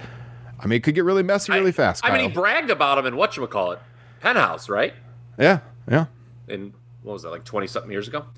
I 0.59 0.67
mean, 0.67 0.79
it 0.79 0.83
could 0.83 0.95
get 0.95 1.05
really 1.05 1.23
messy 1.23 1.53
really 1.53 1.69
I, 1.69 1.73
fast. 1.73 2.05
I 2.05 2.17
mean, 2.17 2.31
he 2.31 2.35
bragged 2.35 2.71
about 2.71 2.99
him 2.99 3.07
in 3.07 3.17
what 3.17 3.37
you 3.37 3.47
call 3.47 3.73
it, 3.73 3.79
Penthouse, 4.21 4.69
right? 4.69 4.95
yeah, 5.39 5.61
yeah. 5.91 6.07
In 6.49 6.73
what 7.03 7.15
was 7.15 7.23
that, 7.23 7.31
like 7.31 7.45
twenty 7.45 7.67
something 7.67 7.91
years 7.91 8.09
ago? 8.09 8.25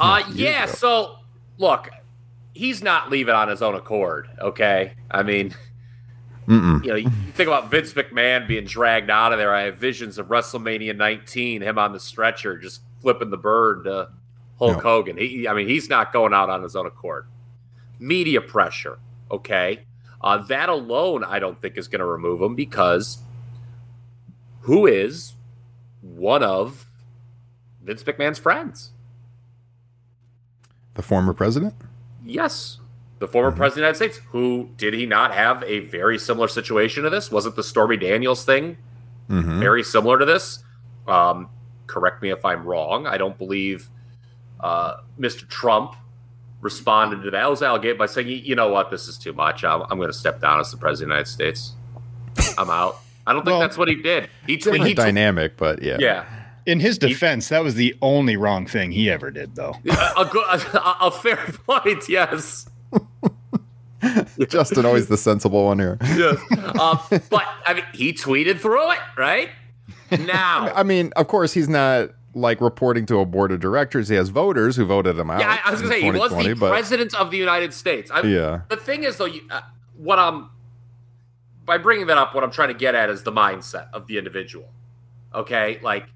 Uh, 0.00 0.22
yeah. 0.32 0.64
So 0.64 1.18
look, 1.58 1.90
he's 2.54 2.82
not 2.82 3.10
leaving 3.10 3.34
on 3.34 3.48
his 3.48 3.60
own 3.60 3.74
accord. 3.74 4.28
Okay, 4.40 4.94
I 5.10 5.22
mean. 5.22 5.54
Mm-mm. 6.46 6.82
You 6.82 6.90
know, 6.90 6.96
you 6.96 7.10
think 7.34 7.46
about 7.46 7.70
Vince 7.70 7.92
McMahon 7.92 8.48
being 8.48 8.64
dragged 8.64 9.10
out 9.10 9.32
of 9.34 9.38
there. 9.38 9.54
I 9.54 9.64
have 9.64 9.76
visions 9.76 10.16
of 10.16 10.28
WrestleMania 10.28 10.96
19, 10.96 11.60
him 11.60 11.78
on 11.78 11.92
the 11.92 12.00
stretcher, 12.00 12.56
just 12.56 12.80
flipping 13.00 13.30
the 13.30 13.36
bird 13.36 13.84
to 13.84 14.10
Hulk 14.58 14.76
Yeah. 14.76 14.82
Hogan. 14.82 15.16
He, 15.16 15.46
I 15.48 15.52
mean, 15.54 15.68
he's 15.68 15.88
not 15.88 16.12
going 16.12 16.32
out 16.34 16.50
on 16.50 16.62
his 16.62 16.74
own 16.76 16.86
accord. 16.86 17.26
Media 17.98 18.40
pressure, 18.40 18.98
okay? 19.30 19.80
Uh, 20.20 20.38
that 20.38 20.68
alone, 20.68 21.22
I 21.24 21.38
don't 21.38 21.60
think 21.62 21.76
is 21.78 21.86
going 21.88 22.00
to 22.00 22.04
remove 22.06 22.40
him 22.42 22.54
because 22.56 23.18
who 24.62 24.86
is 24.86 25.34
one 26.02 26.42
of 26.42 26.86
Vince 27.82 28.02
McMahon's 28.02 28.38
friends? 28.38 28.90
The 30.94 31.02
former 31.02 31.32
president. 31.32 31.74
Yes. 32.24 32.78
The 33.20 33.28
former 33.28 33.50
president 33.52 33.88
of 33.90 33.98
the 33.98 34.04
United 34.04 34.14
States, 34.14 34.26
who 34.30 34.70
did 34.76 34.94
he 34.94 35.06
not 35.06 35.32
have 35.34 35.62
a 35.64 35.80
very 35.80 36.18
similar 36.18 36.46
situation 36.48 37.02
to 37.04 37.10
this? 37.10 37.30
Wasn't 37.32 37.56
the 37.56 37.62
Stormy 37.64 37.96
Daniels 37.96 38.44
thing 38.44 38.76
Mm-hmm. 39.28 39.60
very 39.60 39.82
similar 39.82 40.18
to 40.18 40.24
this? 40.24 40.64
Um, 41.06 41.50
correct 41.88 42.22
me 42.22 42.30
if 42.30 42.44
I'm 42.44 42.64
wrong. 42.64 43.06
I 43.06 43.18
don't 43.18 43.36
believe 43.36 43.88
uh, 44.60 44.98
Mr. 45.18 45.48
Trump 45.48 45.96
responded 46.60 47.22
to 47.24 47.30
those 47.30 47.62
allegations 47.62 47.98
by 47.98 48.06
saying, 48.06 48.28
"You- 48.28 48.36
"You 48.36 48.54
know 48.54 48.68
what? 48.68 48.90
This 48.90 49.08
is 49.08 49.18
too 49.18 49.32
much. 49.32 49.64
I'm, 49.64 49.82
I'm 49.82 49.98
going 49.98 50.08
to 50.08 50.12
step 50.12 50.40
down 50.40 50.60
as 50.60 50.70
the 50.70 50.76
president 50.76 51.12
of 51.12 51.26
the 51.26 51.42
United 51.42 51.54
States. 51.56 51.72
I'm 52.56 52.70
out." 52.70 53.00
I 53.26 53.32
don't 53.32 53.42
think 53.42 53.52
Well, 53.52 53.60
that's 53.60 53.76
what 53.76 53.88
he 53.88 53.96
did. 53.96 54.30
He, 54.46 54.56
tw- 54.56 54.64
Different 54.64 54.86
he 54.86 54.94
tw- 54.94 54.96
dynamic, 54.96 55.58
but 55.58 55.82
yeah. 55.82 55.98
yeah, 56.00 56.24
In 56.64 56.80
his 56.80 56.96
defense, 56.96 57.50
that 57.50 57.62
was 57.62 57.74
the 57.74 57.94
only 58.00 58.38
wrong 58.38 58.64
thing 58.66 58.90
he 58.90 59.10
ever 59.10 59.30
did, 59.30 59.54
though. 59.54 59.74
a, 59.86 60.22
a, 60.22 60.96
a, 61.02 61.10
fair 61.10 61.36
point. 61.36 62.08
Yes. 62.08 62.66
Justin 64.48 64.86
always 64.86 65.08
the 65.08 65.16
sensible 65.18 65.66
one 65.66 65.78
here. 65.78 65.98
Yes. 66.02 66.38
um, 66.80 66.98
but 67.28 67.44
I 67.66 67.74
mean, 67.74 67.84
he 67.92 68.12
tweeted 68.14 68.60
through 68.60 68.92
it, 68.92 68.98
right? 69.18 69.50
Now, 70.10 70.72
I 70.74 70.82
mean, 70.82 71.12
of 71.16 71.28
course, 71.28 71.52
he's 71.52 71.68
not 71.68 72.10
like 72.34 72.60
reporting 72.60 73.06
to 73.06 73.18
a 73.18 73.26
board 73.26 73.52
of 73.52 73.60
directors. 73.60 74.08
He 74.08 74.14
has 74.14 74.28
voters 74.28 74.76
who 74.76 74.84
voted 74.84 75.18
him 75.18 75.30
out. 75.30 75.40
yeah, 75.40 75.58
I, 75.64 75.70
was 75.70 75.80
gonna 75.80 75.92
say 75.92 76.02
he 76.02 76.10
was 76.10 76.30
the 76.30 76.54
but 76.54 76.70
president 76.70 77.14
of 77.14 77.30
the 77.30 77.36
United 77.36 77.74
States. 77.74 78.10
I, 78.10 78.22
Yeah. 78.22 78.60
The 78.68 78.76
thing 78.76 79.04
is, 79.04 79.16
though, 79.16 79.26
you, 79.26 79.42
uh, 79.50 79.62
what 79.96 80.18
I'm 80.18 80.50
by 81.64 81.78
bringing 81.78 82.06
that 82.06 82.16
up, 82.16 82.34
what 82.34 82.44
I'm 82.44 82.50
trying 82.50 82.68
to 82.68 82.74
get 82.74 82.94
at 82.94 83.10
is 83.10 83.22
the 83.22 83.32
mindset 83.32 83.88
of 83.92 84.06
the 84.06 84.18
individual. 84.18 84.70
Okay, 85.34 85.78
like 85.82 86.06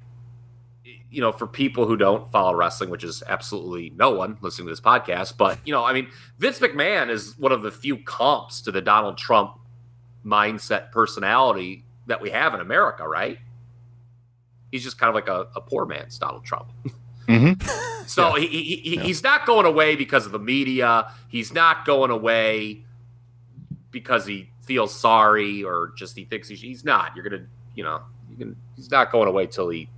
you 1.10 1.20
know, 1.20 1.30
for 1.30 1.46
people 1.46 1.86
who 1.86 1.96
don't 1.96 2.30
follow 2.32 2.54
wrestling, 2.54 2.88
which 2.88 3.04
is 3.04 3.22
absolutely 3.28 3.92
no 3.94 4.10
one 4.12 4.38
listening 4.40 4.66
to 4.66 4.72
this 4.72 4.80
podcast, 4.80 5.36
but 5.36 5.58
you 5.64 5.72
know, 5.72 5.84
I 5.84 5.92
mean, 5.92 6.08
Vince 6.38 6.58
McMahon 6.58 7.10
is 7.10 7.36
one 7.38 7.52
of 7.52 7.62
the 7.62 7.70
few 7.70 7.98
comps 7.98 8.62
to 8.62 8.72
the 8.72 8.80
Donald 8.80 9.18
Trump 9.18 9.58
mindset 10.24 10.90
personality 10.90 11.84
that 12.06 12.20
we 12.20 12.30
have 12.30 12.54
in 12.54 12.60
America, 12.60 13.06
right? 13.06 13.38
He's 14.72 14.82
just 14.82 14.98
kind 14.98 15.08
of 15.08 15.14
like 15.14 15.28
a, 15.28 15.46
a 15.54 15.60
poor 15.60 15.86
man's 15.86 16.18
Donald 16.18 16.44
Trump. 16.44 16.72
Mm-hmm. 17.28 17.88
So 18.04 18.34
he, 18.34 18.46
he, 18.46 18.76
he 18.76 18.96
he's 18.98 19.22
not 19.22 19.46
going 19.46 19.64
away 19.64 19.96
because 19.96 20.26
of 20.26 20.32
the 20.32 20.38
media. 20.38 21.10
He's 21.28 21.52
not 21.52 21.86
going 21.86 22.10
away 22.10 22.82
because 23.90 24.26
he 24.26 24.50
feels 24.62 24.94
sorry 24.94 25.62
or 25.62 25.92
just 25.96 26.16
he 26.16 26.24
thinks 26.24 26.48
he, 26.48 26.56
he's 26.56 26.84
not. 26.84 27.14
You're 27.14 27.24
gonna, 27.24 27.46
you 27.74 27.84
know, 27.84 28.02
you 28.28 28.36
can. 28.36 28.56
He's 28.76 28.90
not 28.90 29.12
going 29.12 29.28
away 29.28 29.46
till 29.46 29.68
he 29.68 29.88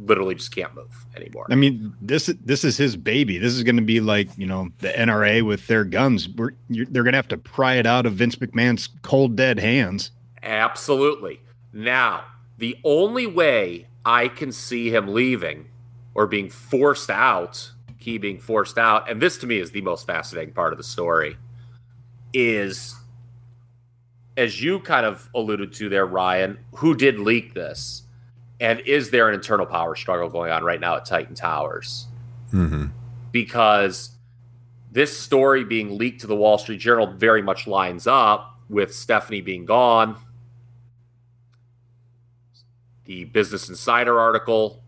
literally 0.00 0.34
just 0.34 0.54
can't 0.54 0.74
move 0.74 1.06
anymore. 1.16 1.46
I 1.50 1.54
mean, 1.54 1.94
this 2.00 2.26
this 2.44 2.64
is 2.64 2.76
his 2.76 2.96
baby. 2.96 3.38
This 3.38 3.54
is 3.54 3.62
going 3.62 3.76
to 3.76 3.82
be 3.82 4.00
like 4.00 4.28
you 4.36 4.46
know 4.46 4.68
the 4.78 4.88
NRA 4.88 5.42
with 5.42 5.66
their 5.66 5.84
guns. 5.84 6.28
We're, 6.28 6.52
you're, 6.68 6.86
they're 6.86 7.02
going 7.02 7.12
to 7.12 7.18
have 7.18 7.28
to 7.28 7.38
pry 7.38 7.74
it 7.74 7.86
out 7.86 8.06
of 8.06 8.14
Vince 8.14 8.36
McMahon's 8.36 8.88
cold 9.02 9.36
dead 9.36 9.58
hands. 9.58 10.10
Absolutely. 10.42 11.40
Now, 11.72 12.24
the 12.56 12.76
only 12.84 13.26
way 13.26 13.87
I 14.08 14.28
can 14.28 14.50
see 14.52 14.88
him 14.88 15.08
leaving 15.08 15.66
or 16.14 16.26
being 16.26 16.48
forced 16.48 17.10
out, 17.10 17.72
he 17.98 18.16
being 18.16 18.38
forced 18.38 18.78
out, 18.78 19.10
and 19.10 19.20
this 19.20 19.36
to 19.38 19.46
me 19.46 19.58
is 19.58 19.70
the 19.70 19.82
most 19.82 20.06
fascinating 20.06 20.54
part 20.54 20.72
of 20.72 20.78
the 20.78 20.84
story, 20.84 21.36
is 22.32 22.96
as 24.38 24.62
you 24.62 24.80
kind 24.80 25.04
of 25.04 25.28
alluded 25.34 25.74
to 25.74 25.88
there, 25.90 26.06
Ryan, 26.06 26.58
who 26.76 26.94
did 26.94 27.18
leak 27.18 27.52
this? 27.52 28.04
And 28.60 28.80
is 28.80 29.10
there 29.10 29.28
an 29.28 29.34
internal 29.34 29.66
power 29.66 29.94
struggle 29.94 30.30
going 30.30 30.50
on 30.50 30.64
right 30.64 30.80
now 30.80 30.96
at 30.96 31.04
Titan 31.04 31.34
Towers? 31.34 32.06
hmm 32.50 32.86
because 33.32 34.16
this 34.90 35.16
story 35.16 35.64
being 35.64 35.96
leaked 35.96 36.20
to 36.22 36.26
the 36.26 36.36
Wall 36.36 36.58
Street 36.58 36.80
Journal 36.80 37.06
very 37.06 37.42
much 37.42 37.66
lines 37.66 38.06
up 38.06 38.58
with 38.68 38.94
Stephanie 38.94 39.40
being 39.40 39.64
gone. 39.64 40.16
The 43.08 43.24
Business 43.24 43.68
Insider 43.70 44.20
article 44.20 44.82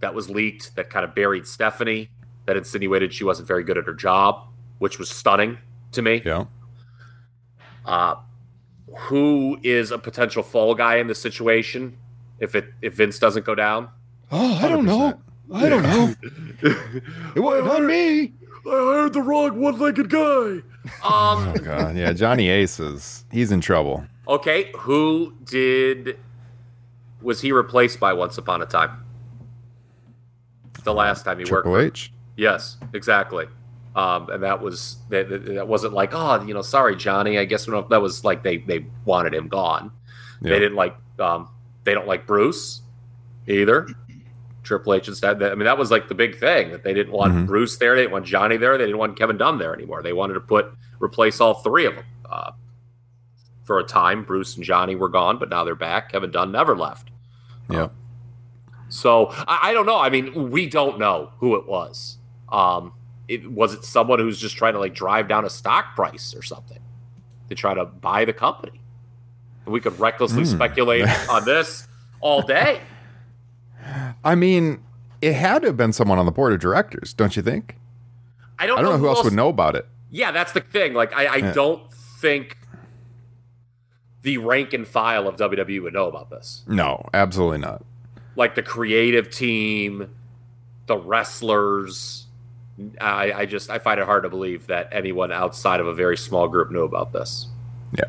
that 0.00 0.12
was 0.14 0.28
leaked 0.28 0.74
that 0.74 0.90
kind 0.90 1.04
of 1.04 1.14
buried 1.14 1.46
Stephanie, 1.46 2.10
that 2.46 2.56
insinuated 2.56 3.12
she 3.14 3.22
wasn't 3.24 3.46
very 3.46 3.62
good 3.62 3.78
at 3.78 3.84
her 3.84 3.94
job, 3.94 4.48
which 4.78 4.98
was 4.98 5.08
stunning 5.10 5.58
to 5.92 6.02
me. 6.02 6.22
yeah. 6.24 6.46
Uh, 7.84 8.14
who 8.96 9.58
is 9.62 9.90
a 9.90 9.98
potential 9.98 10.42
fall 10.42 10.74
guy 10.74 10.96
in 10.96 11.06
this 11.06 11.20
situation 11.20 11.96
if 12.40 12.54
it 12.54 12.66
if 12.82 12.94
Vince 12.94 13.18
doesn't 13.18 13.44
go 13.44 13.54
down? 13.54 13.88
Oh, 14.30 14.54
I 14.62 14.68
don't 14.68 14.84
know. 14.86 15.20
I 15.52 15.68
don't 15.68 15.82
know. 15.82 16.14
it 17.36 17.40
wasn't 17.40 17.68
on 17.70 17.86
me. 17.86 18.32
I 18.64 18.70
hired 18.70 19.12
the 19.12 19.20
wrong 19.22 19.60
one-legged 19.60 20.08
guy. 20.08 20.20
Um, 20.20 20.62
Oh 21.04 21.54
god, 21.62 21.96
yeah. 21.96 22.12
Johnny 22.12 22.48
Ace 22.48 22.80
is 22.80 23.24
he's 23.30 23.52
in 23.52 23.60
trouble. 23.60 24.06
Okay, 24.28 24.70
who 24.76 25.34
did 25.44 26.18
was 27.22 27.40
he 27.40 27.52
replaced 27.52 28.00
by 28.00 28.12
once 28.12 28.38
upon 28.38 28.62
a 28.62 28.66
time? 28.66 29.04
The 30.84 30.92
last 30.94 31.24
time 31.24 31.38
he 31.38 31.42
worked. 31.44 31.64
Triple 31.66 31.72
for- 31.74 31.80
H. 31.80 32.12
Yes, 32.36 32.76
exactly. 32.92 33.46
Um, 33.94 34.30
and 34.30 34.42
that 34.42 34.60
was 34.60 34.96
that, 35.10 35.28
that 35.28 35.68
wasn't 35.68 35.92
like 35.92 36.14
oh 36.14 36.42
you 36.42 36.54
know 36.54 36.62
sorry 36.62 36.96
Johnny 36.96 37.38
I 37.38 37.44
guess 37.44 37.66
that 37.66 38.00
was 38.00 38.24
like 38.24 38.42
they 38.42 38.56
they 38.56 38.86
wanted 39.04 39.34
him 39.34 39.48
gone. 39.48 39.92
Yeah. 40.40 40.50
They 40.52 40.58
didn't 40.60 40.76
like 40.76 40.96
um 41.18 41.48
they 41.84 41.92
don't 41.92 42.06
like 42.08 42.26
Bruce 42.26 42.80
either. 43.46 43.86
Triple 44.62 44.94
H 44.94 45.08
instead. 45.08 45.42
I 45.42 45.50
mean 45.54 45.64
that 45.66 45.76
was 45.76 45.90
like 45.90 46.08
the 46.08 46.14
big 46.14 46.38
thing 46.38 46.70
that 46.70 46.82
they 46.84 46.94
didn't 46.94 47.12
want 47.12 47.34
Mhm. 47.34 47.46
Bruce 47.46 47.76
there. 47.76 47.94
They 47.94 48.00
didn't 48.02 48.12
want 48.12 48.24
Johnny 48.24 48.56
there. 48.56 48.78
They 48.78 48.84
didn't 48.86 48.98
want 48.98 49.16
Kevin 49.18 49.36
Dunn 49.36 49.58
there 49.58 49.74
anymore. 49.74 50.02
They 50.02 50.14
wanted 50.14 50.34
to 50.34 50.40
put 50.40 50.72
replace 50.98 51.38
all 51.40 51.54
three 51.54 51.84
of 51.84 51.94
them. 51.96 52.04
Uh, 52.28 52.52
for 53.64 53.78
a 53.78 53.84
time, 53.84 54.24
Bruce 54.24 54.56
and 54.56 54.64
Johnny 54.64 54.96
were 54.96 55.08
gone, 55.10 55.38
but 55.38 55.48
now 55.50 55.62
they're 55.64 55.74
back. 55.76 56.10
Kevin 56.12 56.30
Dunn 56.32 56.50
never 56.50 56.74
left. 56.76 57.10
Yeah. 57.70 57.88
So 58.88 59.28
I, 59.30 59.70
I 59.70 59.72
don't 59.72 59.86
know. 59.86 59.98
I 59.98 60.10
mean, 60.10 60.50
we 60.50 60.66
don't 60.68 60.98
know 60.98 61.30
who 61.38 61.56
it 61.56 61.66
was. 61.66 62.18
Um, 62.50 62.92
it 63.28 63.50
was 63.50 63.72
it 63.74 63.84
someone 63.84 64.18
who's 64.18 64.38
just 64.38 64.56
trying 64.56 64.74
to 64.74 64.78
like 64.78 64.94
drive 64.94 65.28
down 65.28 65.44
a 65.44 65.50
stock 65.50 65.94
price 65.94 66.34
or 66.34 66.42
something 66.42 66.80
to 67.48 67.54
try 67.54 67.72
to 67.74 67.84
buy 67.84 68.24
the 68.24 68.32
company. 68.32 68.80
We 69.64 69.80
could 69.80 69.98
recklessly 69.98 70.42
Hmm. 70.44 70.50
speculate 70.50 71.08
on 71.30 71.44
this 71.44 71.86
all 72.20 72.42
day. 72.42 72.80
I 74.24 74.34
mean, 74.34 74.82
it 75.20 75.34
had 75.34 75.62
to 75.62 75.68
have 75.68 75.76
been 75.76 75.92
someone 75.92 76.18
on 76.18 76.26
the 76.26 76.32
board 76.32 76.52
of 76.52 76.60
directors, 76.60 77.12
don't 77.14 77.36
you 77.36 77.42
think? 77.42 77.76
I 78.58 78.66
don't, 78.66 78.78
I 78.78 78.82
don't 78.82 78.92
know 78.92 78.98
who 78.98 79.08
else 79.08 79.24
would 79.24 79.32
know 79.32 79.48
about 79.48 79.74
it. 79.76 79.86
Yeah, 80.10 80.30
that's 80.30 80.52
the 80.52 80.60
thing. 80.60 80.94
Like, 80.94 81.12
I, 81.16 81.24
I 81.26 81.36
Yeah. 81.36 81.52
don't 81.52 81.92
think 81.92 82.58
the 84.22 84.38
rank 84.38 84.72
and 84.72 84.86
file 84.86 85.28
of 85.28 85.36
WWE 85.36 85.82
would 85.82 85.92
know 85.92 86.06
about 86.06 86.30
this. 86.30 86.62
No, 86.66 87.08
absolutely 87.12 87.58
not. 87.58 87.84
Like 88.36 88.54
the 88.54 88.62
creative 88.62 89.30
team, 89.30 90.10
the 90.86 90.96
wrestlers. 90.96 92.26
I, 93.00 93.32
I 93.32 93.46
just 93.46 93.68
I 93.68 93.78
find 93.78 94.00
it 94.00 94.06
hard 94.06 94.22
to 94.22 94.30
believe 94.30 94.68
that 94.68 94.88
anyone 94.92 95.30
outside 95.30 95.80
of 95.80 95.86
a 95.86 95.94
very 95.94 96.16
small 96.16 96.48
group 96.48 96.70
knew 96.70 96.84
about 96.84 97.12
this. 97.12 97.46
Yeah. 97.92 98.06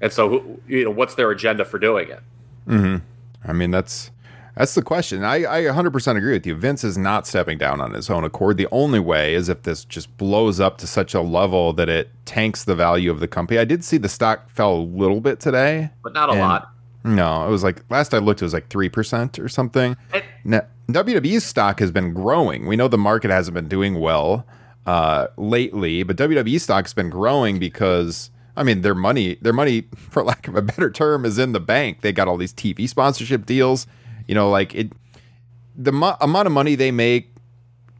And 0.00 0.12
so, 0.12 0.58
you 0.66 0.84
know, 0.84 0.90
what's 0.90 1.14
their 1.14 1.30
agenda 1.30 1.64
for 1.64 1.78
doing 1.78 2.08
it? 2.08 2.22
hmm 2.66 2.96
I 3.44 3.52
mean, 3.52 3.72
that's 3.72 4.11
that's 4.56 4.74
the 4.74 4.82
question. 4.82 5.24
I, 5.24 5.36
I 5.36 5.62
100% 5.62 6.16
agree 6.16 6.32
with 6.32 6.46
you. 6.46 6.54
Vince 6.54 6.84
is 6.84 6.98
not 6.98 7.26
stepping 7.26 7.58
down 7.58 7.80
on 7.80 7.94
his 7.94 8.10
own 8.10 8.24
accord. 8.24 8.56
The 8.58 8.68
only 8.70 9.00
way 9.00 9.34
is 9.34 9.48
if 9.48 9.62
this 9.62 9.84
just 9.84 10.14
blows 10.18 10.60
up 10.60 10.78
to 10.78 10.86
such 10.86 11.14
a 11.14 11.20
level 11.22 11.72
that 11.74 11.88
it 11.88 12.10
tanks 12.26 12.64
the 12.64 12.74
value 12.74 13.10
of 13.10 13.20
the 13.20 13.28
company. 13.28 13.58
I 13.58 13.64
did 13.64 13.82
see 13.84 13.96
the 13.96 14.08
stock 14.08 14.50
fell 14.50 14.74
a 14.74 14.82
little 14.82 15.20
bit 15.20 15.40
today. 15.40 15.90
But 16.02 16.12
not 16.12 16.28
a 16.28 16.34
lot. 16.34 16.68
No, 17.04 17.46
it 17.46 17.50
was 17.50 17.64
like 17.64 17.82
last 17.90 18.14
I 18.14 18.18
looked, 18.18 18.42
it 18.42 18.44
was 18.44 18.52
like 18.54 18.68
3% 18.68 19.38
or 19.42 19.48
something. 19.48 19.96
And- 20.12 20.22
Now, 20.44 20.62
WWE's 20.88 21.44
stock 21.44 21.80
has 21.80 21.90
been 21.90 22.12
growing. 22.12 22.66
We 22.66 22.76
know 22.76 22.88
the 22.88 22.98
market 22.98 23.30
hasn't 23.30 23.54
been 23.54 23.68
doing 23.68 23.98
well 24.00 24.46
uh, 24.86 25.28
lately, 25.36 26.02
but 26.02 26.16
WWE 26.16 26.60
stock 26.60 26.84
has 26.84 26.92
been 26.94 27.10
growing 27.10 27.58
because 27.58 28.30
I 28.56 28.64
mean, 28.64 28.82
their 28.82 28.94
money, 28.94 29.36
their 29.40 29.52
money, 29.54 29.88
for 29.96 30.22
lack 30.22 30.46
of 30.46 30.56
a 30.56 30.62
better 30.62 30.90
term, 30.90 31.24
is 31.24 31.38
in 31.38 31.52
the 31.52 31.60
bank. 31.60 32.02
They 32.02 32.12
got 32.12 32.28
all 32.28 32.36
these 32.36 32.52
TV 32.52 32.88
sponsorship 32.88 33.46
deals. 33.46 33.86
You 34.26 34.34
know, 34.34 34.50
like 34.50 34.74
it, 34.74 34.92
the 35.76 35.92
mo- 35.92 36.16
amount 36.20 36.46
of 36.46 36.52
money 36.52 36.74
they 36.74 36.90
make, 36.90 37.34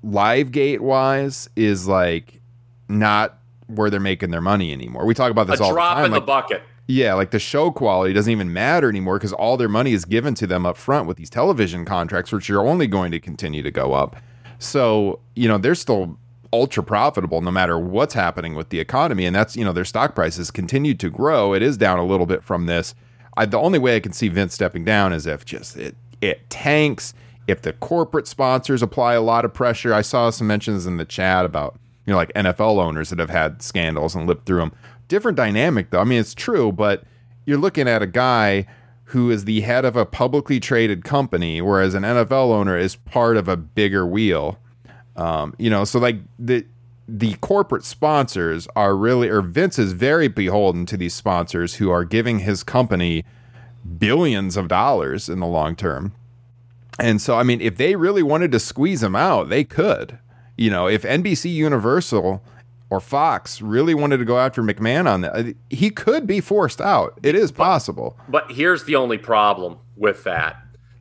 live 0.03 0.53
gate 0.53 0.81
wise, 0.81 1.49
is 1.57 1.87
like 1.89 2.41
not 2.89 3.39
where 3.67 3.91
they're 3.91 4.01
making 4.01 4.31
their 4.31 4.41
money 4.41 4.73
anymore. 4.73 5.07
We 5.07 5.15
talk 5.15 5.31
about 5.31 5.47
this 5.47 5.61
a 5.61 5.65
all 5.65 5.73
drop 5.73 5.97
the 5.97 6.03
time. 6.03 6.05
in 6.07 6.13
like, 6.13 6.23
the 6.23 6.27
bucket. 6.27 6.63
yeah, 6.87 7.15
like 7.15 7.31
the 7.31 7.39
show 7.39 7.71
quality 7.71 8.13
doesn't 8.13 8.31
even 8.31 8.53
matter 8.53 8.89
anymore 8.89 9.19
because 9.19 9.33
all 9.33 9.57
their 9.57 9.69
money 9.69 9.93
is 9.93 10.05
given 10.05 10.35
to 10.35 10.47
them 10.47 10.67
up 10.67 10.77
front 10.77 11.07
with 11.07 11.17
these 11.17 11.31
television 11.31 11.85
contracts, 11.85 12.33
which 12.33 12.51
are 12.51 12.61
only 12.61 12.87
going 12.87 13.11
to 13.13 13.21
continue 13.21 13.63
to 13.63 13.71
go 13.71 13.95
up. 13.95 14.17
So, 14.59 15.21
you 15.35 15.49
know, 15.49 15.59
they're 15.59 15.75
still 15.75 16.19
ultra 16.53 16.83
profitable 16.83 17.41
no 17.41 17.51
matter 17.51 17.79
what's 17.79 18.13
happening 18.13 18.55
with 18.55 18.69
the 18.69 18.79
economy. 18.79 19.25
And 19.25 19.35
that's, 19.35 19.57
you 19.57 19.65
know, 19.65 19.73
their 19.73 19.87
stock 19.87 20.15
prices 20.15 20.51
continue 20.51 20.95
to 20.95 21.09
grow. 21.09 21.55
It 21.55 21.63
is 21.63 21.79
down 21.79 21.99
a 21.99 22.05
little 22.05 22.27
bit 22.27 22.45
from 22.45 22.67
this. 22.67 22.95
I, 23.37 23.47
the 23.47 23.59
only 23.59 23.79
way 23.79 23.97
I 23.97 24.01
can 24.01 24.13
see 24.13 24.29
Vince 24.29 24.53
stepping 24.53 24.85
down 24.85 25.15
is 25.15 25.27
if 25.27 25.47
just 25.47 25.79
it, 25.79 25.97
it 26.23 26.49
tanks, 26.49 27.13
if 27.47 27.61
the 27.63 27.73
corporate 27.75 28.27
sponsors 28.27 28.83
apply 28.83 29.15
a 29.15 29.21
lot 29.21 29.45
of 29.45 29.53
pressure. 29.53 29.93
I 29.93 30.01
saw 30.01 30.31
some 30.31 30.47
mentions 30.47 30.87
in 30.87 30.97
the 30.97 31.05
chat 31.05 31.45
about, 31.45 31.79
you 32.07 32.13
know, 32.13 32.17
like 32.17 32.33
NFL 32.35 32.79
owners 32.79 33.11
that 33.11 33.19
have 33.19 33.31
had 33.31 33.61
scandals 33.61 34.15
and 34.15 34.27
lived 34.27 34.47
through 34.47 34.61
them. 34.61 34.73
Different 35.09 35.37
dynamic, 35.37 35.91
though. 35.91 36.01
I 36.01 36.05
mean, 36.05 36.21
it's 36.21 36.35
true, 36.35 36.73
but 36.73 37.05
you're 37.45 37.59
looking 37.59 37.89
at 37.89 38.01
a 38.01 38.07
guy 38.07 38.67
who 39.07 39.31
is 39.31 39.45
the 39.45 39.61
head 39.61 39.85
of 39.85 39.97
a 39.97 40.07
publicly 40.07 40.59
traded 40.59 41.05
company, 41.05 41.61
whereas 41.61 41.95
an 41.95 42.03
NFL 42.03 42.51
owner 42.51 42.79
is 42.79 42.97
part 42.97 43.37
of 43.37 43.49
a 43.49 43.57
bigger 43.57 44.07
wheel. 44.07 44.59
Um, 45.17 45.55
you 45.59 45.69
know, 45.69 45.85
so 45.85 45.99
like 45.99 46.17
the 46.39 46.65
the 47.09 47.35
corporate 47.35 47.85
sponsors 47.85 48.69
are 48.75 48.97
really, 48.97 49.29
or 49.29 49.43
Vince 49.43 49.79
is 49.79 49.93
very 49.93 50.29
beholden 50.29 50.87
to 50.87 50.97
these 50.97 51.13
sponsors 51.13 51.75
who 51.75 51.91
are 51.91 52.05
giving 52.05 52.39
his 52.39 52.63
company 52.63 53.25
billions 53.99 54.57
of 54.57 54.69
dollars 54.69 55.29
in 55.29 55.41
the 55.41 55.47
long 55.47 55.77
term. 55.77 56.13
And 56.99 57.21
so, 57.21 57.37
I 57.37 57.43
mean, 57.43 57.61
if 57.61 57.77
they 57.77 57.97
really 57.97 58.23
wanted 58.23 58.53
to 58.53 58.61
squeeze 58.61 59.03
him 59.03 59.17
out, 59.17 59.49
they 59.49 59.65
could. 59.65 60.19
You 60.57 60.71
know, 60.71 60.87
if 60.87 61.03
NBC 61.03 61.53
Universal 61.53 62.43
or 62.91 63.01
Fox 63.01 63.63
really 63.63 63.95
wanted 63.95 64.19
to 64.19 64.25
go 64.25 64.39
after 64.39 64.63
McMahon 64.63 65.11
on 65.11 65.23
that, 65.23 65.55
he 65.71 65.91
could 65.91 66.27
be 66.27 66.41
forced 66.41 66.81
out. 66.81 67.19
It 67.23 67.35
is 67.35 67.51
possible. 67.51 68.19
But 68.29 68.53
here's 68.53 68.85
the 68.85 68.97
only 68.97 69.19
problem 69.19 69.79
with 69.97 70.25
that: 70.25 70.57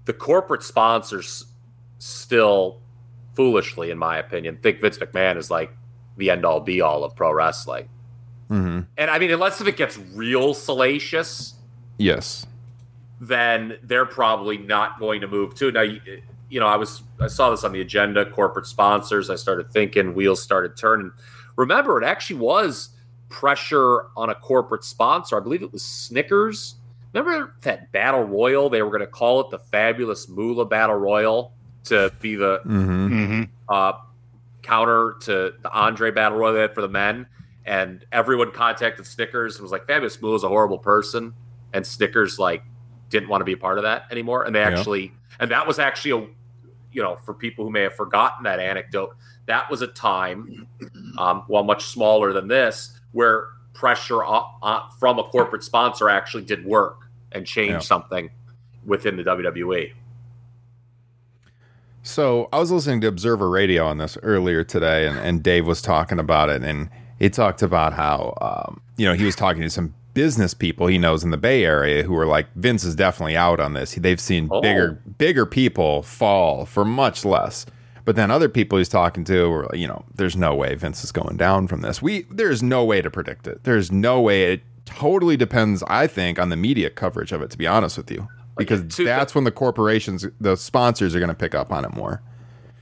the 0.05 0.13
corporate 0.13 0.63
sponsors 0.63 1.45
still, 2.00 2.79
foolishly, 3.35 3.91
in 3.91 3.97
my 3.97 4.17
opinion, 4.17 4.57
think 4.61 4.79
Vince 4.79 4.97
McMahon 4.97 5.38
is 5.38 5.51
like 5.51 5.71
the 6.17 6.29
end 6.29 6.45
all 6.45 6.61
be 6.61 6.81
all 6.81 7.03
of 7.03 7.15
pro 7.15 7.33
wrestling. 7.33 7.89
hmm 8.47 8.81
And 8.97 9.11
I 9.11 9.19
mean, 9.19 9.31
unless 9.31 9.59
if 9.59 9.67
it 9.67 9.75
gets 9.77 9.97
real 9.97 10.53
salacious, 10.53 11.55
Yes. 11.97 12.47
Then 13.21 13.77
they're 13.83 14.07
probably 14.07 14.57
not 14.57 14.99
going 14.99 15.21
to 15.21 15.27
move 15.27 15.53
too. 15.53 15.71
Now, 15.71 15.81
you, 15.81 16.01
you 16.49 16.59
know, 16.59 16.65
I 16.65 16.75
was 16.75 17.03
I 17.19 17.27
saw 17.27 17.51
this 17.51 17.63
on 17.63 17.71
the 17.71 17.79
agenda, 17.79 18.25
corporate 18.25 18.65
sponsors. 18.65 19.29
I 19.29 19.35
started 19.35 19.71
thinking, 19.71 20.15
wheels 20.15 20.41
started 20.41 20.75
turning. 20.75 21.11
Remember, 21.55 22.01
it 22.01 22.05
actually 22.05 22.39
was 22.39 22.89
pressure 23.29 24.07
on 24.17 24.31
a 24.31 24.35
corporate 24.35 24.83
sponsor. 24.83 25.37
I 25.37 25.39
believe 25.39 25.61
it 25.61 25.71
was 25.71 25.83
Snickers. 25.83 26.75
Remember 27.13 27.53
that 27.61 27.91
battle 27.91 28.23
royal? 28.23 28.69
They 28.69 28.81
were 28.81 28.89
going 28.89 29.01
to 29.01 29.07
call 29.07 29.41
it 29.41 29.51
the 29.51 29.59
Fabulous 29.59 30.27
Moolah 30.27 30.65
Battle 30.65 30.95
Royal 30.95 31.53
to 31.85 32.11
be 32.19 32.35
the 32.35 32.61
hmm 32.63 33.07
hmm 33.07 33.43
uh, 33.69 33.93
counter 34.63 35.15
to 35.21 35.53
the 35.61 35.71
Andre 35.71 36.09
Battle 36.09 36.39
Royal 36.39 36.53
they 36.53 36.61
had 36.61 36.73
for 36.73 36.81
the 36.81 36.89
men. 36.89 37.27
And 37.65 38.03
everyone 38.11 38.51
contacted 38.51 39.05
Snickers 39.05 39.55
and 39.55 39.63
was 39.63 39.71
like, 39.71 39.85
Fabulous 39.85 40.19
Moolah 40.21 40.37
is 40.37 40.43
a 40.43 40.47
horrible 40.47 40.79
person. 40.79 41.33
And 41.73 41.85
Snickers 41.85 42.39
like 42.39 42.63
didn't 43.11 43.29
want 43.29 43.41
to 43.41 43.45
be 43.45 43.53
a 43.53 43.57
part 43.57 43.77
of 43.77 43.83
that 43.83 44.05
anymore. 44.09 44.43
And 44.43 44.55
they 44.55 44.59
Yeah. 44.61 44.69
actually, 44.69 45.13
and 45.39 45.51
that 45.51 45.67
was 45.67 45.77
actually 45.77 46.11
a, 46.11 46.27
you 46.91 47.01
know, 47.03 47.17
for 47.17 47.33
people 47.35 47.63
who 47.65 47.69
may 47.71 47.81
have 47.83 47.93
forgotten 47.95 48.43
that 48.45 48.59
anecdote, 48.59 49.15
that 49.45 49.69
was 49.69 49.81
a 49.83 49.87
time, 49.87 50.65
um, 51.19 51.43
while 51.47 51.63
much 51.63 51.83
smaller 51.85 52.33
than 52.33 52.47
this, 52.47 53.00
where 53.11 53.47
pressure 53.74 54.24
uh, 54.24 54.41
uh, 54.63 54.87
from 55.00 55.19
a 55.19 55.24
corporate 55.24 55.63
sponsor 55.63 56.09
actually 56.09 56.43
did 56.43 56.65
work 56.65 57.07
and 57.31 57.45
change 57.45 57.69
Yeah. 57.71 57.79
something 57.79 58.29
within 58.85 59.15
the. 59.17 59.24
WWE. 59.24 59.93
So 62.03 62.50
I 62.51 62.57
was 62.59 62.71
listening 62.71 63.01
to 63.01 63.07
Observer 63.07 63.50
Radio 63.50 63.85
on 63.85 64.00
this 64.00 64.17
earlier 64.24 64.63
today, 64.63 65.05
and, 65.05 65.17
and 65.19 65.43
Dave 65.43 65.67
was 65.67 65.81
talking 65.81 66.19
about 66.19 66.50
it, 66.50 66.63
and 66.63 66.89
he 67.19 67.29
talked 67.29 67.61
about 67.61 67.93
how 67.93 68.35
um, 68.41 68.81
you 68.97 69.05
know 69.05 69.13
he 69.13 69.24
was 69.24 69.35
talking 69.35 69.61
to 69.61 69.69
some 69.69 69.93
business 70.13 70.53
people 70.53 70.87
he 70.87 70.97
knows 70.97 71.24
in 71.24 71.31
the 71.31 71.37
Bay 71.37 71.63
Area 71.65 72.03
who 72.03 72.15
are 72.17 72.25
like 72.25 72.47
Vince 72.55 72.83
is 72.83 72.95
definitely 72.95 73.35
out 73.37 73.59
on 73.59 73.74
this. 73.74 73.95
They've 73.95 74.19
seen 74.19 74.47
Oh. 74.51 74.61
bigger 74.61 75.00
bigger 75.17 75.45
people 75.45 76.01
fall 76.03 76.65
for 76.65 76.83
much 76.85 77.24
less. 77.25 77.65
But 78.03 78.15
then 78.15 78.31
other 78.31 78.50
people 78.50 78.77
he's 78.79 78.89
talking 78.89 79.24
to 79.25 79.47
were, 79.50 79.69
you 79.75 79.87
know, 79.87 80.03
there's 80.15 80.35
no 80.35 80.55
way 80.55 80.74
Vince 80.75 81.03
is 81.03 81.11
going 81.11 81.37
down 81.37 81.67
from 81.67 81.81
this. 81.81 82.01
We 82.01 82.24
there's 82.31 82.63
no 82.63 82.83
way 82.83 83.01
to 83.01 83.09
predict 83.11 83.47
it. 83.47 83.63
There's 83.63 83.91
no 83.91 84.19
way. 84.19 84.53
It 84.53 84.61
totally 84.85 85.37
depends, 85.37 85.83
I 85.87 86.07
think, 86.07 86.39
on 86.39 86.50
the 86.50 86.55
media 86.57 86.89
coverage 86.89 87.31
of 87.31 87.41
it. 87.41 87.51
To 87.51 87.57
be 87.57 87.67
honest 87.67 87.97
with 87.97 88.09
you, 88.11 88.27
because 88.57 88.81
thi- 88.81 89.05
that's 89.05 89.35
when 89.35 89.43
the 89.43 89.51
corporations, 89.51 90.25
the 90.39 90.55
sponsors, 90.57 91.15
are 91.15 91.19
going 91.19 91.29
to 91.29 91.35
pick 91.35 91.53
up 91.55 91.71
on 91.71 91.85
it 91.85 91.93
more. 91.93 92.21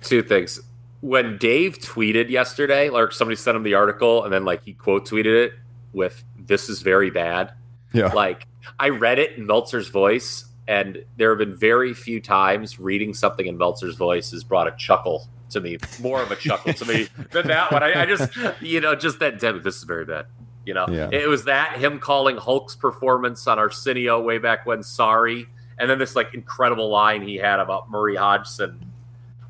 two 0.01 0.21
things. 0.23 0.61
When 1.01 1.37
Dave 1.37 1.79
tweeted 1.79 2.29
yesterday, 2.29 2.89
like 2.89 3.11
somebody 3.11 3.35
sent 3.35 3.55
him 3.57 3.63
the 3.63 3.73
article 3.73 4.23
and 4.23 4.33
then 4.33 4.45
like 4.45 4.63
he 4.63 4.73
quote 4.73 5.05
tweeted 5.07 5.45
it 5.47 5.53
with 5.93 6.23
"This 6.49 6.67
is 6.67 6.81
very 6.81 7.09
bad." 7.09 7.53
Yeah. 7.93 8.07
Like 8.13 8.45
I 8.77 8.89
read 8.89 9.17
it 9.19 9.38
in 9.38 9.45
Meltzer's 9.47 9.88
voice, 9.88 10.43
and 10.67 11.03
there 11.15 11.29
have 11.29 11.39
been 11.39 11.55
very 11.55 11.93
few 11.93 12.19
times 12.19 12.77
reading 12.79 13.13
something 13.13 13.47
in 13.47 13.57
Meltzer's 13.57 13.95
voice 13.95 14.31
has 14.31 14.43
brought 14.43 14.67
a 14.67 14.75
chuckle 14.77 15.27
to 15.51 15.62
me, 15.62 15.77
more 16.01 16.21
of 16.21 16.29
a 16.29 16.35
chuckle 16.35 16.73
to 16.73 16.85
me 16.85 17.07
than 17.31 17.47
that 17.47 17.71
one. 17.71 17.81
I, 17.81 18.01
I 18.01 18.05
just, 18.05 18.29
you 18.62 18.81
know, 18.81 18.93
just 18.93 19.19
that. 19.19 19.39
Damn, 19.39 19.63
this 19.63 19.77
is 19.77 19.83
very 19.85 20.03
bad. 20.05 20.25
You 20.65 20.73
know, 20.75 20.85
Yeah. 20.89 21.09
it 21.12 21.27
was 21.27 21.45
that 21.45 21.77
him 21.79 21.97
calling 21.99 22.35
Hulk's 22.38 22.75
performance 22.75 23.47
on 23.47 23.57
Arsenio 23.57 24.21
way 24.21 24.38
back 24.38 24.65
when 24.67 24.83
sorry, 24.83 25.47
and 25.79 25.89
then 25.89 25.97
this 25.97 26.15
like 26.15 26.33
incredible 26.35 26.89
line 26.89 27.21
he 27.23 27.38
had 27.38 27.59
about 27.62 27.89
Murray 27.89 28.17
Hodgson 28.17 28.91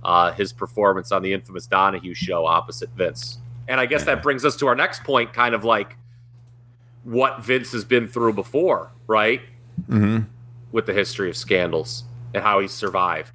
uh, 0.01 0.31
his 0.31 0.53
performance 0.53 1.11
on 1.11 1.21
the 1.21 1.33
infamous 1.33 1.67
Donahue 1.67 2.13
show 2.13 2.45
opposite 2.45 2.89
Vince. 2.95 3.39
And 3.67 3.81
I 3.81 3.85
guess 3.85 4.05
that 4.05 4.23
brings 4.23 4.45
us 4.45 4.55
to 4.57 4.67
our 4.67 4.75
next 4.75 5.03
point, 5.03 5.33
kind 5.33 5.53
of 5.53 5.65
like 5.65 5.97
what 7.09 7.43
Vince 7.43 7.71
has 7.71 7.83
been 7.83 8.07
through 8.07 8.33
before, 8.33 8.91
right? 9.07 9.41
hmm 9.87 10.19
With 10.71 10.85
the 10.85 10.93
history 10.93 11.29
of 11.29 11.35
scandals 11.35 12.03
and 12.33 12.43
how 12.43 12.59
he's 12.59 12.71
survived. 12.71 13.31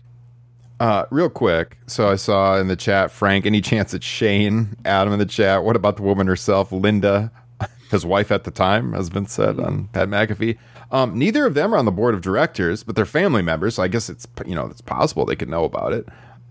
Uh, 0.81 1.07
real 1.11 1.29
quick, 1.31 1.79
so 1.87 2.09
I 2.11 2.17
saw 2.17 2.59
in 2.59 2.69
the 2.69 2.77
chat, 2.77 3.11
Frank, 3.11 3.47
any 3.47 3.61
chance 3.61 3.95
it's 3.95 4.05
Shane? 4.07 4.77
Adam 4.85 5.13
in 5.13 5.19
the 5.19 5.27
chat. 5.27 5.65
What 5.65 5.77
about 5.77 5.97
the 5.97 6.03
woman 6.03 6.27
herself, 6.27 6.73
Linda, 6.73 7.31
his 7.91 8.05
wife 8.05 8.31
at 8.31 8.45
the 8.45 8.51
time, 8.51 8.95
as 8.95 9.09
Vince 9.09 9.33
said 9.33 9.59
on 9.59 9.89
Pat 9.89 10.09
McAfee? 10.09 10.59
Um, 10.91 11.19
neither 11.19 11.47
of 11.47 11.55
them 11.55 11.75
are 11.75 11.79
on 11.79 11.85
the 11.85 11.93
board 11.93 12.15
of 12.15 12.21
directors, 12.21 12.83
but 12.85 12.95
they're 12.97 13.05
family 13.05 13.43
members. 13.43 13.77
So 13.77 13.83
I 13.83 13.89
guess 13.89 14.09
it's 14.09 14.27
you 14.47 14.55
know 14.55 14.67
it's 14.67 14.81
possible 14.81 15.25
they 15.25 15.37
could 15.37 15.49
know 15.49 15.65
about 15.65 15.93
it. 15.93 16.07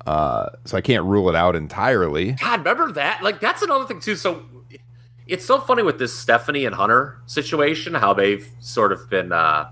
Uh, 0.05 0.49
so 0.65 0.75
I 0.77 0.81
can't 0.81 1.05
rule 1.05 1.29
it 1.29 1.35
out 1.35 1.55
entirely. 1.55 2.33
God, 2.33 2.59
remember 2.59 2.91
that? 2.93 3.23
Like 3.23 3.39
that's 3.39 3.61
another 3.61 3.85
thing 3.85 3.99
too. 4.01 4.15
So 4.15 4.43
it's 5.33 5.43
so 5.45 5.59
funny 5.59 5.81
with 5.81 5.97
this 5.97 6.17
Stephanie 6.17 6.65
and 6.65 6.75
Hunter 6.75 7.17
situation, 7.25 7.95
how 7.95 8.13
they've 8.13 8.47
sort 8.59 8.91
of 8.91 9.09
been 9.09 9.31
uh, 9.31 9.71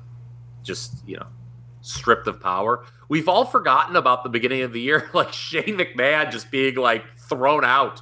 just 0.64 1.08
you 1.08 1.18
know 1.18 1.28
stripped 1.82 2.28
of 2.28 2.40
power. 2.42 2.84
We've 3.08 3.30
all 3.30 3.46
forgotten 3.46 3.96
about 3.96 4.24
the 4.24 4.30
beginning 4.30 4.64
of 4.64 4.74
the 4.74 4.82
year, 4.82 5.10
like 5.14 5.32
Shane 5.34 5.78
McMahon 5.78 6.32
just 6.32 6.50
being 6.52 6.76
like 6.76 7.04
thrown 7.30 7.64
out, 7.64 8.02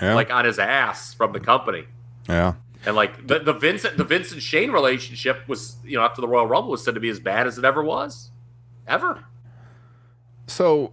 Yeah, 0.00 0.14
like 0.14 0.30
on 0.30 0.44
his 0.46 0.58
ass 0.58 1.12
from 1.14 1.32
the 1.32 1.40
company. 1.40 1.84
yeah. 2.28 2.54
And 2.86 2.96
like 2.96 3.26
the, 3.26 3.38
the 3.40 3.52
Vincent 3.52 3.98
the 3.98 4.04
Vincent 4.04 4.40
Shane 4.40 4.70
relationship 4.70 5.46
was, 5.46 5.76
you 5.84 5.98
know, 5.98 6.02
after 6.02 6.22
the 6.22 6.28
Royal 6.28 6.46
Rumble 6.46 6.70
was 6.70 6.82
said 6.82 6.94
to 6.94 7.00
be 7.00 7.10
as 7.10 7.20
bad 7.20 7.46
as 7.46 7.58
it 7.58 7.64
ever 7.66 7.82
was. 7.82 8.30
Ever. 8.88 9.22
So 10.46 10.92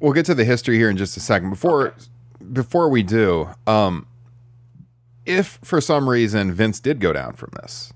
we'll 0.00 0.12
get 0.12 0.26
to 0.26 0.34
the 0.34 0.44
history 0.44 0.76
here 0.78 0.90
in 0.90 0.96
just 0.96 1.16
a 1.16 1.20
second. 1.20 1.50
Before 1.50 1.94
before 2.52 2.88
we 2.88 3.02
do, 3.02 3.48
um, 3.66 4.06
if 5.26 5.58
for 5.62 5.80
some 5.80 6.08
reason 6.08 6.52
Vince 6.52 6.80
did 6.80 7.00
go 7.00 7.12
down 7.12 7.34
from 7.34 7.50
this 7.60 7.92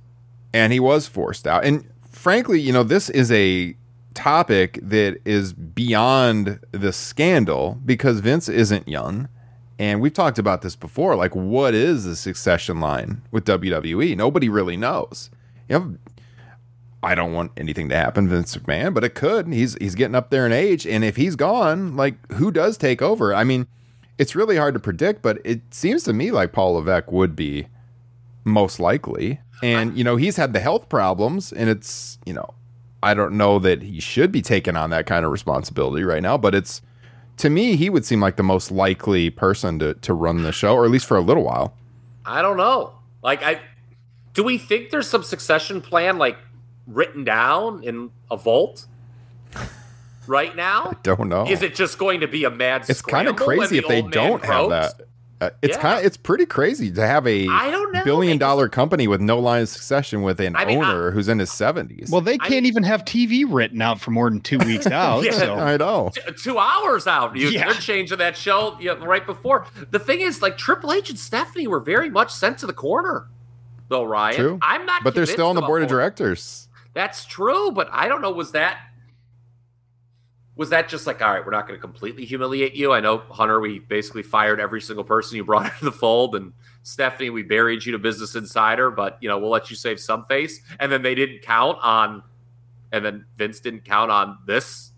and 0.52 0.72
he 0.72 0.80
was 0.80 1.06
forced 1.06 1.46
out, 1.46 1.64
and 1.64 1.88
frankly, 2.10 2.60
you 2.60 2.72
know, 2.72 2.82
this 2.82 3.10
is 3.10 3.30
a 3.32 3.76
topic 4.14 4.78
that 4.82 5.18
is 5.24 5.52
beyond 5.52 6.60
the 6.70 6.92
scandal 6.92 7.80
because 7.84 8.20
Vince 8.20 8.48
isn't 8.48 8.88
young. 8.88 9.28
And 9.76 10.00
we've 10.00 10.14
talked 10.14 10.38
about 10.38 10.62
this 10.62 10.76
before. 10.76 11.16
Like, 11.16 11.34
what 11.34 11.74
is 11.74 12.04
the 12.04 12.14
succession 12.14 12.78
line 12.78 13.22
with 13.32 13.44
WWE? 13.44 14.16
Nobody 14.16 14.48
really 14.48 14.76
knows. 14.76 15.30
You 15.68 15.78
know, 15.78 15.96
I 17.02 17.14
don't 17.14 17.32
want 17.32 17.52
anything 17.56 17.88
to 17.88 17.96
happen, 17.96 18.28
Vince 18.28 18.56
McMahon, 18.56 18.94
but 18.94 19.04
it 19.04 19.14
could. 19.14 19.52
He's 19.52 19.76
he's 19.80 19.94
getting 19.94 20.14
up 20.14 20.30
there 20.30 20.46
in 20.46 20.52
age, 20.52 20.86
and 20.86 21.04
if 21.04 21.16
he's 21.16 21.36
gone, 21.36 21.96
like 21.96 22.32
who 22.32 22.50
does 22.50 22.78
take 22.78 23.02
over? 23.02 23.34
I 23.34 23.44
mean, 23.44 23.66
it's 24.18 24.34
really 24.34 24.56
hard 24.56 24.74
to 24.74 24.80
predict, 24.80 25.22
but 25.22 25.38
it 25.44 25.60
seems 25.70 26.04
to 26.04 26.12
me 26.12 26.30
like 26.30 26.52
Paul 26.52 26.74
Levesque 26.74 27.10
would 27.10 27.34
be 27.34 27.66
most 28.44 28.78
likely. 28.78 29.40
And, 29.62 29.96
you 29.96 30.04
know, 30.04 30.16
he's 30.16 30.36
had 30.36 30.52
the 30.52 30.60
health 30.60 30.88
problems, 30.88 31.52
and 31.52 31.70
it's, 31.70 32.18
you 32.26 32.34
know, 32.34 32.54
I 33.02 33.14
don't 33.14 33.36
know 33.36 33.58
that 33.60 33.82
he 33.82 34.00
should 34.00 34.30
be 34.30 34.42
taking 34.42 34.76
on 34.76 34.90
that 34.90 35.06
kind 35.06 35.24
of 35.24 35.32
responsibility 35.32 36.04
right 36.04 36.22
now, 36.22 36.36
but 36.36 36.54
it's, 36.54 36.82
to 37.38 37.50
me, 37.50 37.76
he 37.76 37.88
would 37.88 38.04
seem 38.04 38.20
like 38.20 38.36
the 38.36 38.42
most 38.42 38.70
likely 38.70 39.30
person 39.30 39.78
to, 39.78 39.94
to 39.94 40.12
run 40.12 40.42
the 40.42 40.52
show, 40.52 40.74
or 40.74 40.84
at 40.84 40.90
least 40.90 41.06
for 41.06 41.16
a 41.16 41.20
little 41.20 41.44
while. 41.44 41.74
I 42.26 42.42
don't 42.42 42.56
know. 42.56 42.94
Like, 43.22 43.42
I 43.42 43.60
do 44.34 44.42
we 44.42 44.58
think 44.58 44.90
there's 44.90 45.08
some 45.08 45.22
succession 45.22 45.80
plan 45.80 46.18
like 46.18 46.36
written 46.86 47.24
down 47.24 47.82
in 47.84 48.10
a 48.30 48.36
vault 48.36 48.86
right 50.26 50.54
now? 50.56 50.90
I 50.90 50.96
don't 51.02 51.28
know. 51.28 51.46
Is 51.46 51.62
it 51.62 51.74
just 51.74 51.98
going 51.98 52.20
to 52.20 52.28
be 52.28 52.44
a 52.44 52.50
mad? 52.50 52.84
it's 52.88 53.02
kind 53.02 53.28
of 53.28 53.34
scramble 53.36 53.52
and 53.52 53.60
crazy 53.70 53.76
the 53.80 53.82
if 53.84 53.88
they 53.88 54.02
don't 54.02 54.44
have 54.44 54.70
that. 54.70 54.94
Uh, 55.40 55.50
it's 55.62 55.76
Yeah. 55.76 55.82
kind 55.82 55.98
of 55.98 56.04
it's 56.06 56.16
pretty 56.16 56.46
crazy 56.46 56.92
to 56.92 57.04
have 57.04 57.26
a 57.26 57.48
I 57.48 57.68
don't 57.68 57.92
know, 57.92 58.04
billion 58.04 58.38
dollar 58.38 58.68
company 58.68 59.08
with 59.08 59.20
no 59.20 59.40
line 59.40 59.62
of 59.62 59.68
succession 59.68 60.22
with 60.22 60.40
an 60.40 60.54
I 60.54 60.64
mean, 60.64 60.80
I- 60.82 60.88
owner 60.92 61.10
who's 61.10 61.26
in 61.28 61.40
his 61.40 61.50
seventies. 61.52 62.08
Well, 62.10 62.20
they 62.20 62.38
can't 62.38 62.66
even 62.66 62.84
have 62.84 63.04
TV 63.04 63.44
written 63.46 63.82
out 63.82 64.00
for 64.00 64.12
more 64.12 64.30
than 64.30 64.40
two 64.40 64.58
weeks 64.58 64.86
out. 64.86 65.24
Yeah. 65.24 65.32
So 65.32 65.54
I 65.56 65.76
know. 65.76 66.12
T- 66.14 66.20
two 66.40 66.56
hours 66.58 67.08
out. 67.08 67.36
You, 67.36 67.48
Yeah. 67.48 67.64
They're 67.64 67.74
changing 67.80 68.18
that 68.18 68.36
show 68.36 68.76
you 68.80 68.94
know, 68.94 69.04
right 69.04 69.26
before. 69.26 69.66
The 69.90 69.98
thing 69.98 70.20
is, 70.20 70.40
like 70.40 70.56
Triple 70.56 70.92
H 70.92 71.10
and 71.10 71.18
Stephanie 71.18 71.66
were 71.66 71.80
very 71.80 72.08
much 72.10 72.32
sent 72.32 72.58
to 72.58 72.66
the 72.66 72.72
corner, 72.72 73.26
though. 73.88 74.04
Ryan, 74.04 74.36
True. 74.36 74.58
I'm 74.62 74.86
not. 74.86 75.02
But 75.02 75.16
they're 75.16 75.26
still 75.26 75.48
on 75.48 75.56
the 75.56 75.62
board 75.62 75.82
of 75.82 75.88
about- 75.90 75.96
directors. 75.96 76.68
That's 76.94 77.24
true, 77.26 77.72
but 77.72 77.88
I 77.90 78.06
don't 78.06 78.22
know. 78.22 78.30
Was 78.30 78.52
that 78.52 78.78
was 80.56 80.70
that 80.70 80.88
just 80.88 81.06
like 81.06 81.20
all 81.20 81.32
right? 81.32 81.44
We're 81.44 81.50
not 81.52 81.66
going 81.66 81.76
to 81.78 81.80
completely 81.80 82.24
humiliate 82.24 82.74
you. 82.74 82.92
I 82.92 83.00
know 83.00 83.18
Hunter. 83.30 83.60
We 83.60 83.80
basically 83.80 84.22
fired 84.22 84.60
every 84.60 84.80
single 84.80 85.04
person 85.04 85.36
you 85.36 85.44
brought 85.44 85.66
into 85.72 85.84
the 85.84 85.92
fold, 85.92 86.34
and 86.36 86.52
Stephanie, 86.82 87.30
we 87.30 87.42
buried 87.42 87.84
you 87.84 87.92
to 87.92 87.98
Business 87.98 88.34
Insider, 88.34 88.90
but 88.90 89.18
you 89.20 89.28
know 89.28 89.38
we'll 89.38 89.50
let 89.50 89.70
you 89.70 89.76
save 89.76 89.98
some 89.98 90.24
face. 90.26 90.60
And 90.78 90.92
then 90.92 91.02
they 91.02 91.14
didn't 91.14 91.42
count 91.42 91.78
on, 91.82 92.22
and 92.92 93.04
then 93.04 93.24
Vince 93.36 93.60
didn't 93.60 93.84
count 93.84 94.10
on 94.10 94.38
this 94.46 94.92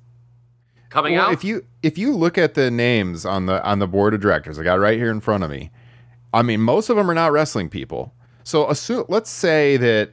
coming 0.90 1.14
Well, 1.14 1.26
out. 1.28 1.32
if 1.32 1.42
you 1.44 1.64
if 1.82 1.96
you 1.96 2.14
look 2.14 2.36
at 2.38 2.54
the 2.54 2.70
names 2.70 3.24
on 3.24 3.46
the 3.46 3.64
on 3.64 3.78
the 3.78 3.86
board 3.86 4.14
of 4.14 4.20
directors, 4.20 4.58
I 4.58 4.62
got 4.62 4.78
right 4.78 4.98
here 4.98 5.10
in 5.10 5.20
front 5.20 5.42
of 5.44 5.50
me. 5.50 5.70
I 6.34 6.42
mean, 6.42 6.60
most 6.60 6.90
of 6.90 6.96
them 6.96 7.10
are 7.10 7.14
not 7.14 7.32
wrestling 7.32 7.70
people. 7.70 8.12
So 8.44 8.68
assume, 8.68 9.06
let's 9.08 9.30
say 9.30 9.78
that 9.78 10.10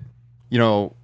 you 0.50 0.58
know 0.58 0.96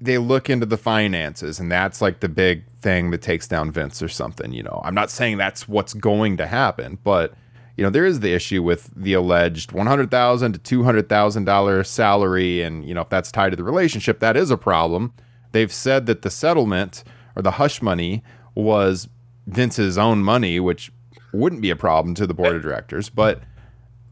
they 0.00 0.18
look 0.18 0.50
into 0.50 0.66
the 0.66 0.76
finances, 0.76 1.60
and 1.60 1.70
that's 1.70 2.00
like 2.02 2.20
the 2.20 2.28
big 2.28 2.64
thing 2.86 3.10
that 3.10 3.20
takes 3.20 3.48
down 3.48 3.72
Vince 3.72 4.00
or 4.00 4.06
something. 4.06 4.52
You 4.52 4.62
know, 4.62 4.80
I'm 4.84 4.94
not 4.94 5.10
saying 5.10 5.38
that's 5.38 5.66
what's 5.66 5.92
going 5.92 6.36
to 6.36 6.46
happen, 6.46 6.98
but 7.02 7.34
you 7.76 7.82
know 7.82 7.90
there 7.90 8.06
is 8.06 8.20
the 8.20 8.32
issue 8.32 8.62
with 8.62 8.92
the 8.94 9.12
alleged 9.12 9.72
one 9.72 9.88
hundred 9.88 10.08
thousand 10.08 10.52
to 10.52 10.60
two 10.60 10.84
hundred 10.84 11.08
thousand 11.08 11.46
dollar 11.46 11.82
salary, 11.82 12.62
and 12.62 12.84
you 12.88 12.94
know 12.94 13.00
if 13.00 13.08
that's 13.08 13.32
tied 13.32 13.50
to 13.50 13.56
the 13.56 13.64
relationship, 13.64 14.20
that 14.20 14.36
is 14.36 14.52
a 14.52 14.56
problem. 14.56 15.12
They've 15.50 15.72
said 15.72 16.06
that 16.06 16.22
the 16.22 16.30
settlement 16.30 17.02
or 17.34 17.42
the 17.42 17.52
hush 17.52 17.82
money 17.82 18.22
was 18.54 19.08
Vince's 19.48 19.98
own 19.98 20.22
money, 20.22 20.60
which 20.60 20.92
wouldn't 21.32 21.62
be 21.62 21.70
a 21.70 21.76
problem 21.76 22.14
to 22.14 22.26
the 22.26 22.34
board 22.34 22.54
of 22.54 22.62
directors. 22.62 23.10
But 23.10 23.42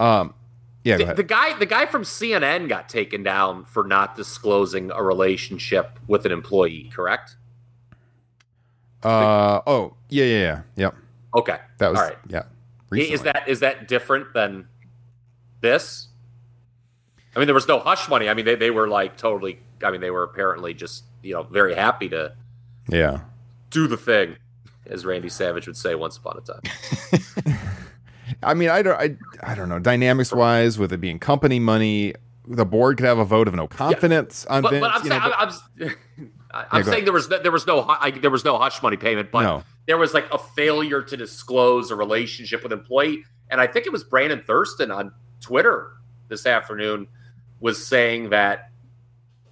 um, 0.01 0.35
yeah, 0.83 0.97
the, 0.97 1.15
the 1.15 1.23
guy, 1.23 1.57
the 1.57 1.67
guy 1.67 1.87
from 1.87 2.03
CNN 2.03 2.69
got 2.69 2.89
taken 2.89 3.23
down 3.23 3.67
for 3.67 3.85
not 3.85 4.17
disclosing 4.17 4.91
a 4.91 5.03
relationship 5.03 6.01
with 6.09 6.27
an 6.27 6.33
employee. 6.33 6.91
Correct? 6.93 7.37
Uh 9.05 9.61
oh 9.67 9.95
yeah 10.09 10.25
yeah 10.25 10.39
yeah 10.39 10.63
yep 10.77 10.95
Okay, 11.37 11.59
that 11.79 11.91
was 11.91 11.99
all 11.99 12.07
right. 12.07 12.17
yeah. 12.29 12.43
Is 12.93 13.23
that 13.23 13.49
is 13.49 13.61
that 13.61 13.89
different 13.89 14.33
than 14.35 14.69
this? 15.61 16.07
I 17.35 17.41
mean, 17.41 17.47
there 17.47 17.55
was 17.55 17.67
no 17.67 17.81
hush 17.81 18.09
money. 18.09 18.29
I 18.29 18.35
mean, 18.35 18.45
they, 18.45 18.55
they 18.55 18.71
were 18.71 18.87
like 18.87 19.17
totally. 19.17 19.59
I 19.83 19.91
mean, 19.91 20.01
they 20.01 20.11
were 20.13 20.23
apparently 20.23 20.75
just 20.75 21.03
you 21.23 21.35
know 21.35 21.43
very 21.43 21.75
happy 21.75 22.09
to 22.11 22.35
yeah 22.89 23.21
do 23.71 23.89
the 23.89 23.97
thing, 23.97 24.37
as 24.87 25.05
Randy 25.05 25.29
Savage 25.29 25.67
would 25.67 25.77
say 25.77 25.97
once 25.97 26.17
upon 26.19 26.39
a 26.39 26.41
time. 26.41 27.57
I 28.43 28.55
mean 28.55 28.69
I 28.71 28.83
don't 28.83 29.01
I, 29.01 29.17
I 29.43 29.55
don't 29.55 29.69
know 29.69 29.79
dynamics 29.81 30.33
wise 30.33 30.79
with 30.79 30.93
it 30.93 31.01
being 31.01 31.19
company 31.19 31.59
money 31.59 32.15
the 32.47 32.65
board 32.65 32.97
could 32.99 33.07
have 33.07 33.19
a 33.19 33.25
vote 33.25 33.49
of 33.49 33.55
no 33.55 33.67
confidence 33.67 34.47
on 34.47 34.63
But, 34.63 34.71
Vince. 34.71 34.81
but 34.87 34.95
I'm 34.95 35.03
you 35.03 35.09
know, 35.11 35.19
saying, 35.19 35.33
but- 35.33 35.39
I'm, 35.39 35.91
I'm, 36.21 36.31
I'm 36.71 36.83
go 36.83 36.83
saying 36.83 36.89
ahead. 36.95 37.07
there 37.07 37.13
was 37.13 37.29
no, 37.29 37.39
there 37.43 37.53
was 37.53 37.67
no 37.67 37.81
I, 37.89 38.11
there 38.11 38.31
was 38.31 38.45
no 38.45 38.59
hush 38.59 38.83
money 38.83 38.97
payment, 38.97 39.31
but 39.33 39.43
No. 39.43 39.63
there 39.87 39.99
was 39.99 40.15
like 40.15 40.27
a 40.33 40.39
failure 40.39 41.03
to 41.03 41.17
disclose 41.17 41.91
a 41.91 41.97
relationship 41.97 42.63
with 42.63 42.73
employee, 42.73 43.25
and 43.51 43.61
I 43.61 43.67
think 43.67 43.87
it 43.87 43.93
was 43.93 44.05
Brandon 44.05 44.43
Thurston 44.47 44.91
on 44.91 45.13
Twitter 45.41 45.93
this 46.29 46.47
afternoon 46.47 47.07
was 47.61 47.85
saying 47.87 48.31
that 48.31 48.71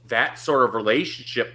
that 0.06 0.38
sort 0.38 0.68
of 0.68 0.74
relationship 0.74 1.52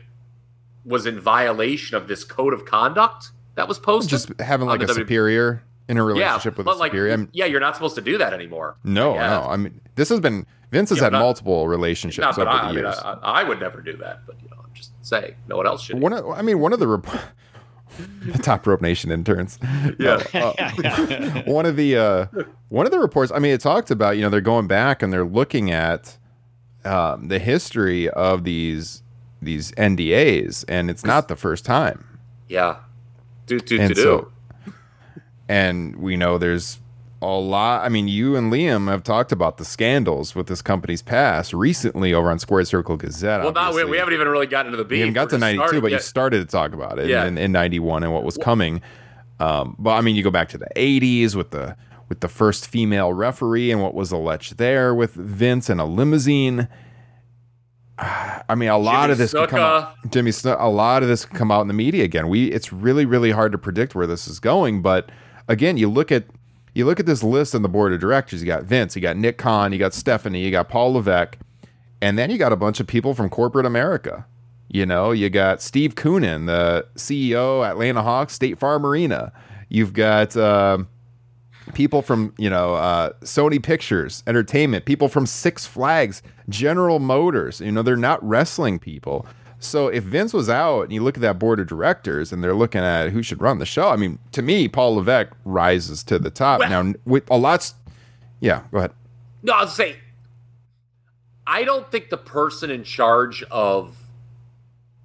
was 0.86 1.06
in 1.06 1.20
violation 1.20 1.98
of 1.98 2.08
this 2.08 2.24
code 2.24 2.54
of 2.54 2.66
conduct 2.66 3.32
that 3.56 3.68
was 3.68 3.78
posted. 3.80 4.10
just 4.10 4.32
having 4.40 4.68
like 4.68 4.82
a 4.82 4.88
superior 4.94 5.64
in 5.90 5.98
a 5.98 6.02
yeah, 6.02 6.06
relationship 6.14 6.58
with 6.58 6.66
but 6.66 6.76
a 6.76 6.80
like, 6.80 6.92
superior. 6.92 7.14
I 7.14 7.18
mean, 7.18 7.30
yeah, 7.34 7.46
you're 7.46 7.60
not 7.62 7.76
supposed 7.76 7.96
to 7.96 8.02
do 8.02 8.18
that 8.18 8.34
anymore. 8.34 8.78
no, 8.84 9.14
Yeah. 9.16 9.28
no. 9.30 9.44
I 9.44 9.58
mean, 9.58 9.80
this 9.96 10.10
has 10.10 10.20
been 10.20 10.46
Vince 10.72 10.90
has 10.90 10.98
Yeah, 10.98 11.06
had 11.06 11.14
not- 11.14 11.20
multiple 11.22 11.68
relationships 11.68 12.24
Not 12.24 12.38
over 12.38 12.50
I, 12.50 12.58
the 12.58 12.64
I 12.64 12.68
mean, 12.74 12.84
years. 12.84 12.98
I, 13.04 13.14
I 13.24 13.44
would 13.44 13.60
never 13.60 13.82
do 13.82 13.96
that, 13.98 14.26
but 14.26 14.36
you 14.42 14.50
know, 14.50 14.58
I'm 14.64 14.74
just 14.74 14.92
saying, 15.02 15.36
no 15.48 15.56
one 15.58 15.66
else 15.66 15.82
should. 15.84 16.00
one 16.02 16.12
of, 16.14 16.28
I 16.30 16.42
mean, 16.42 16.60
one 16.60 16.74
of 16.74 16.80
the, 16.80 16.88
rep- 16.88 17.22
the 18.26 18.38
top 18.44 18.68
rope 18.68 18.82
nation 18.82 19.10
interns. 19.12 19.58
Yeah. 20.00 20.22
Uh, 20.34 21.42
one 21.46 21.66
of 21.66 21.78
the 21.78 21.96
uh, 21.98 22.26
one 22.70 22.86
of 22.86 22.92
the 22.92 23.00
reports. 23.00 23.32
I 23.34 23.40
mean, 23.40 23.54
it 23.54 23.62
talked 23.62 23.90
about 23.92 24.18
you 24.18 24.22
know 24.24 24.30
they're 24.30 24.42
going 24.42 24.68
back 24.68 25.02
and 25.02 25.12
they're 25.14 25.24
looking 25.26 25.72
at 25.72 26.18
um, 26.84 27.30
the 27.30 27.40
history 27.40 28.10
of 28.10 28.44
these 28.44 29.02
these 29.42 29.72
NDAs, 29.74 30.66
and 30.68 30.90
it's 30.90 31.06
not 31.06 31.30
the 31.30 31.36
first 31.38 31.64
time. 31.66 32.20
Yeah. 32.50 32.78
Do 33.46 33.60
do 33.60 33.80
and 33.80 33.96
do 33.96 34.02
so, 34.02 34.18
do. 34.20 34.32
And 35.48 35.96
we 35.98 36.18
know 36.18 36.38
there's 36.38 36.80
a 37.22 37.26
lot. 37.26 37.84
I 37.84 37.90
mean, 37.90 38.08
you 38.08 38.36
and 38.36 38.52
Liam 38.52 38.88
have 38.90 39.04
talked 39.04 39.32
about 39.32 39.58
the 39.58 39.66
scandals 39.66 40.36
with 40.36 40.48
this 40.48 40.62
company's 40.62 41.02
past 41.02 41.54
recently 41.54 42.14
over 42.14 42.30
on 42.30 42.40
Squared 42.40 42.68
Circle 42.68 42.98
Gazette. 42.98 43.42
Well, 43.42 43.54
not 43.54 43.74
we, 43.74 43.84
we 43.86 43.98
haven't 43.98 44.14
even 44.14 44.28
really 44.28 44.46
gotten 44.48 44.68
into 44.68 44.78
the 44.78 44.84
beef. 44.84 44.98
We 44.98 45.00
haven't 45.00 45.14
got 45.14 45.30
to 45.32 45.38
92, 45.38 45.60
starting- 45.60 45.82
but 45.82 45.92
yeah. 45.92 45.98
you 45.98 46.02
started 46.02 46.40
to 46.40 46.46
talk 46.46 46.74
about 46.74 47.00
it 47.00 47.10
Yeah. 47.10 47.26
in, 47.26 47.38
in 47.38 47.52
91 47.52 48.04
and 48.04 48.14
what 48.14 48.24
was 48.24 48.38
coming. 48.38 48.82
Um, 49.40 49.76
but 49.80 49.92
I 49.92 50.02
mean, 50.02 50.16
you 50.16 50.24
go 50.24 50.32
back 50.32 50.50
to 50.50 50.58
the 50.58 50.68
80s 50.76 51.36
with 51.36 51.52
the 51.52 51.76
with 52.10 52.22
the 52.22 52.28
first 52.30 52.68
female 52.68 53.12
referee 53.12 53.70
and 53.70 53.82
what 53.82 53.94
was 53.94 54.12
alleged 54.14 54.58
there 54.58 54.96
with 54.96 55.14
Vince 55.14 55.70
and 55.70 55.82
a 55.82 55.86
limousine. 55.86 56.68
I 57.98 58.56
mean, 58.56 58.70
a 58.70 58.78
lot 58.78 59.04
Jimmy 59.04 59.12
of 59.12 59.18
this 59.18 59.34
could 59.34 59.50
come 59.50 59.60
out. 59.60 59.94
Jimmy 60.10 60.32
a 60.46 60.70
lot 60.70 61.04
of 61.04 61.10
this 61.10 61.26
could 61.26 61.38
come 61.38 61.52
out 61.52 61.62
in 61.62 61.68
the 61.68 61.74
media 61.74 62.04
again. 62.04 62.30
We 62.30 62.52
it's 62.52 62.72
really 62.72 63.06
really 63.06 63.32
hard 63.32 63.52
to 63.52 63.58
predict 63.58 63.96
where 63.96 64.08
this 64.08 64.28
is 64.28 64.40
going, 64.40 64.82
but 64.82 65.10
again, 65.48 65.78
you 65.78 65.90
look 65.90 66.12
at 66.12 66.26
you 66.74 66.86
look 66.86 67.00
at 67.00 67.06
this 67.06 67.24
list 67.24 67.56
on 67.56 67.64
the 67.64 67.70
board 67.70 67.94
of 67.94 68.00
directors. 68.00 68.42
You 68.42 68.48
got 68.48 68.64
Vince, 68.64 68.96
you 68.96 69.02
got 69.02 69.18
Nick 69.18 69.38
Khan, 69.38 69.74
you 69.74 69.80
got 69.80 69.94
Stephanie, 69.94 70.44
you 70.44 70.52
got 70.52 70.70
Paul 70.70 70.94
Levesque, 70.94 71.38
and 72.02 72.18
then 72.18 72.30
you 72.30 72.38
got 72.38 72.54
a 72.54 72.56
bunch 72.58 72.80
of 72.80 72.88
people 72.88 73.14
from 73.14 73.30
corporate 73.30 73.66
America. 73.66 74.26
You 74.70 74.86
know, 74.86 75.12
you 75.12 75.30
got 75.30 75.62
Steve 75.62 75.96
Koonin, 75.96 76.46
the 76.46 76.86
CEO 76.96 77.68
Atlanta 77.68 78.04
Hawks, 78.04 78.34
State 78.34 78.60
Farm 78.60 78.86
Arena. 78.86 79.32
You've 79.70 79.94
got 79.94 80.36
uh, 80.36 80.80
people 81.74 82.02
from 82.02 82.34
you 82.38 82.50
know 82.50 82.76
uh, 82.76 83.14
Sony 83.22 83.62
Pictures 83.64 84.24
Entertainment, 84.28 84.86
people 84.86 85.08
from 85.08 85.26
Six 85.26 85.66
Flags, 85.66 86.22
General 86.50 87.00
Motors. 87.00 87.62
You 87.62 87.72
know, 87.72 87.82
they're 87.82 87.96
not 87.96 88.24
wrestling 88.28 88.78
people. 88.78 89.26
So 89.60 89.88
if 89.88 90.04
Vince 90.04 90.34
was 90.34 90.50
out 90.50 90.84
and 90.84 90.94
you 90.94 91.02
look 91.02 91.18
at 91.18 91.22
that 91.22 91.40
board 91.40 91.60
of 91.60 91.68
directors 91.68 92.32
and 92.32 92.44
they're 92.44 92.54
looking 92.54 92.82
at 92.82 93.10
who 93.10 93.24
should 93.24 93.42
run 93.42 93.58
the 93.58 93.66
show, 93.66 93.90
I 93.90 93.96
mean, 93.96 94.20
to 94.34 94.42
me, 94.42 94.68
Paul 94.68 94.96
Levesque 94.96 95.32
rises 95.46 96.04
to 96.04 96.20
the 96.20 96.30
top. 96.30 96.60
Well- 96.60 96.70
now 96.84 96.94
with 97.06 97.30
a 97.32 97.38
lot's, 97.38 97.74
yeah, 98.40 98.62
go 98.72 98.78
ahead. 98.78 98.92
No, 99.42 99.54
I'll 99.54 99.68
say, 99.68 99.96
I 101.46 101.64
don't 101.64 101.90
think 101.92 102.10
the 102.10 102.18
person 102.18 102.70
in 102.70 102.84
charge 102.84 103.44
of 103.50 103.96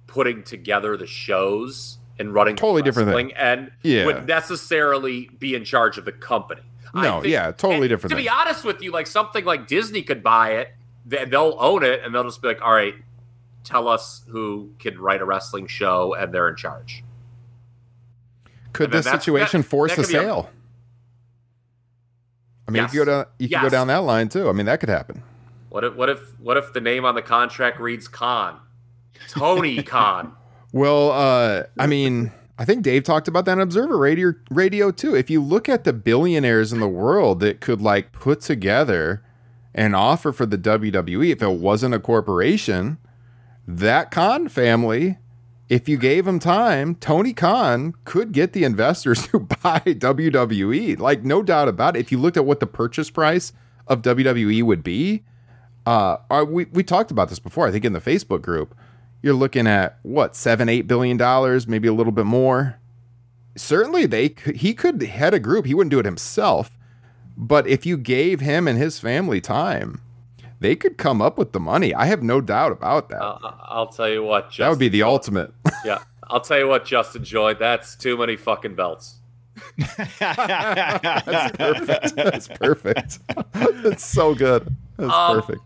putting 0.07 0.43
together 0.43 0.95
the 0.97 1.07
shows 1.07 1.97
and 2.19 2.33
running 2.33 2.55
the 2.55 2.59
Totally 2.61 2.81
different 2.83 3.11
thing. 3.11 3.33
and 3.33 3.71
Yeah. 3.81 4.05
would 4.05 4.27
necessarily 4.27 5.29
be 5.39 5.55
in 5.55 5.63
charge 5.63 5.97
of 5.97 6.05
the 6.05 6.11
company. 6.11 6.61
No, 6.93 7.23
yeah, 7.23 7.51
totally 7.51 7.87
different 7.87 8.11
To 8.11 8.15
thing. 8.17 8.25
be 8.25 8.29
honest 8.29 8.63
with 8.63 8.83
you, 8.83 8.91
like 8.91 9.07
something 9.07 9.45
like 9.45 9.65
Disney 9.67 10.03
could 10.03 10.21
buy 10.21 10.51
it, 10.51 10.69
they'll 11.05 11.55
own 11.59 11.81
it, 11.83 12.01
and 12.03 12.13
they'll 12.13 12.23
just 12.23 12.39
be 12.41 12.49
like, 12.49 12.61
"All 12.61 12.71
right, 12.73 12.93
tell 13.63 13.87
us 13.87 14.23
who 14.29 14.71
can 14.79 14.99
write 14.99 15.21
a 15.21 15.25
wrestling 15.25 15.67
show, 15.67 16.13
and 16.13 16.33
they're 16.33 16.49
in 16.49 16.55
charge." 16.55 17.03
Could 18.73 18.93
And 18.93 19.03
this 19.03 19.05
situation 19.11 19.61
that- 19.61 19.67
force 19.67 19.95
that 19.95 20.05
a 20.05 20.07
be 20.07 20.15
a- 20.15 20.19
sale? 20.21 20.49
I 22.67 22.71
mean, 22.71 22.83
Yes. 22.83 22.93
you 22.93 22.99
could 23.01 23.05
go 23.05 23.11
down, 23.11 23.25
you 23.39 23.49
could 23.49 23.61
go 23.61 23.69
down 23.69 23.87
that 23.87 23.97
line 24.03 24.29
too. 24.29 24.47
I 24.49 24.51
mean, 24.53 24.65
that 24.65 24.79
could 24.79 24.89
happen. 24.89 25.21
What 25.69 25.83
if 25.83 25.95
what 25.95 26.09
if 26.09 26.39
what 26.39 26.57
if 26.57 26.71
the 26.73 26.81
name 26.81 27.03
on 27.05 27.15
the 27.15 27.21
contract 27.21 27.79
reads 27.79 28.07
Khan, 28.07 28.57
Tony 29.29 29.83
Khan? 29.83 30.33
Well, 30.71 31.11
uh, 31.11 31.63
I 31.77 31.87
mean, 31.87 32.31
I 32.57 32.65
think 32.65 32.83
Dave 32.83 33.03
talked 33.03 33.27
about 33.27 33.45
that 33.45 33.53
on 33.53 33.59
Observer 33.59 33.97
Radio, 33.97 34.33
Radio 34.49 34.91
too. 34.91 35.15
If 35.15 35.29
you 35.29 35.41
look 35.41 35.67
at 35.69 35.83
the 35.83 35.93
billionaires 35.93 36.71
in 36.73 36.79
the 36.79 36.87
world 36.87 37.39
that 37.41 37.59
could 37.61 37.81
like 37.81 38.11
put 38.11 38.41
together 38.41 39.23
an 39.75 39.93
offer 39.93 40.31
for 40.31 40.45
the 40.45 40.57
WWE, 40.57 41.31
if 41.31 41.41
it 41.41 41.51
wasn't 41.59 41.93
a 41.93 41.99
corporation, 41.99 42.97
that 43.67 44.11
Khan 44.11 44.47
family, 44.47 45.17
if 45.69 45.87
you 45.87 45.97
gave 45.97 46.27
him 46.27 46.39
time, 46.39 46.95
Tony 46.95 47.33
Khan 47.33 47.93
could 48.05 48.31
get 48.31 48.53
the 48.53 48.63
investors 48.63 49.27
to 49.29 49.39
buy 49.39 49.79
WWE. 49.79 50.99
Like, 50.99 51.23
no 51.23 51.41
doubt 51.41 51.67
about 51.67 51.95
it. 51.95 52.01
If 52.01 52.11
you 52.11 52.17
looked 52.17 52.37
at 52.37 52.45
what 52.45 52.59
the 52.59 52.67
purchase 52.67 53.09
price 53.09 53.53
of 53.87 54.01
WWE 54.01 54.63
would 54.63 54.83
be, 54.83 55.23
uh, 55.85 56.17
are, 56.29 56.45
we, 56.45 56.65
we 56.65 56.83
talked 56.83 57.11
about 57.11 57.29
this 57.29 57.39
before, 57.39 57.67
I 57.67 57.71
think 57.71 57.85
in 57.85 57.93
the 57.93 58.01
Facebook 58.01 58.41
group. 58.41 58.75
You're 59.21 59.33
looking 59.33 59.67
at 59.67 59.99
what, 60.03 60.35
seven, 60.35 60.67
eight 60.67 60.87
billion 60.87 61.15
dollars, 61.15 61.67
maybe 61.67 61.87
a 61.87 61.93
little 61.93 62.11
bit 62.11 62.25
more. 62.25 62.79
Certainly, 63.55 64.07
they 64.07 64.35
he 64.53 64.73
could 64.73 65.01
head 65.01 65.33
a 65.33 65.39
group. 65.39 65.65
He 65.65 65.73
wouldn't 65.73 65.91
do 65.91 65.99
it 65.99 66.05
himself, 66.05 66.77
but 67.37 67.67
if 67.67 67.85
you 67.85 67.97
gave 67.97 68.41
him 68.41 68.67
and 68.67 68.77
his 68.77 68.99
family 68.99 69.39
time, 69.39 70.01
they 70.63 70.75
could 70.75 70.97
come 70.97 71.21
up 71.21 71.37
with 71.37 71.51
the 71.51 71.59
money. 71.59 71.93
I 71.93 72.05
have 72.05 72.23
no 72.23 72.41
doubt 72.41 72.71
about 72.71 73.09
that. 73.09 73.21
Uh, 73.21 73.37
I'll 73.65 73.87
tell 73.87 74.09
you 74.09 74.23
what. 74.23 74.45
Justin 74.49 74.63
that 74.63 74.69
would 74.71 74.79
be 74.79 74.89
the 74.89 75.03
ultimate. 75.03 75.51
yeah, 75.85 75.99
I'll 76.29 76.39
tell 76.41 76.57
you 76.57 76.67
what, 76.67 76.85
Justin 76.85 77.23
Joy. 77.23 77.53
That's 77.53 77.95
too 77.95 78.17
many 78.17 78.35
fucking 78.37 78.73
belts. 78.75 79.17
That's 79.77 81.57
perfect. 81.57 82.15
That's 82.15 82.47
perfect. 82.47 83.19
That's 83.53 84.05
so 84.05 84.33
good. 84.33 84.75
That's 84.97 85.13
Um, 85.13 85.41
perfect. 85.41 85.61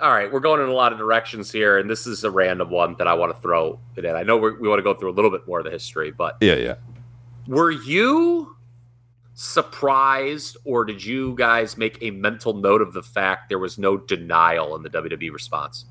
All 0.00 0.10
right, 0.10 0.32
we're 0.32 0.40
going 0.40 0.60
in 0.60 0.68
a 0.68 0.72
lot 0.72 0.92
of 0.92 0.98
directions 0.98 1.52
here, 1.52 1.78
and 1.78 1.88
this 1.88 2.06
is 2.08 2.24
a 2.24 2.30
random 2.30 2.70
one 2.70 2.96
that 2.98 3.06
I 3.06 3.14
want 3.14 3.34
to 3.36 3.40
throw 3.40 3.78
it 3.96 4.04
in. 4.04 4.16
I 4.16 4.24
know 4.24 4.36
we're, 4.36 4.58
we 4.58 4.68
want 4.68 4.80
to 4.80 4.82
go 4.82 4.94
through 4.94 5.10
a 5.10 5.14
little 5.14 5.30
bit 5.30 5.46
more 5.46 5.60
of 5.60 5.64
the 5.64 5.70
history, 5.70 6.10
but 6.10 6.36
Yeah, 6.40 6.54
yeah. 6.56 6.74
were 7.46 7.70
you 7.70 8.56
surprised, 9.34 10.56
or 10.64 10.84
did 10.84 11.04
you 11.04 11.34
guys 11.36 11.76
make 11.76 11.98
a 12.02 12.10
mental 12.10 12.54
note 12.54 12.82
of 12.82 12.92
the 12.92 13.02
fact 13.02 13.48
there 13.48 13.58
was 13.58 13.78
no 13.78 13.96
denial 13.96 14.76
in 14.76 14.82
the 14.82 14.90
WWE 14.90 15.32
response? 15.32 15.86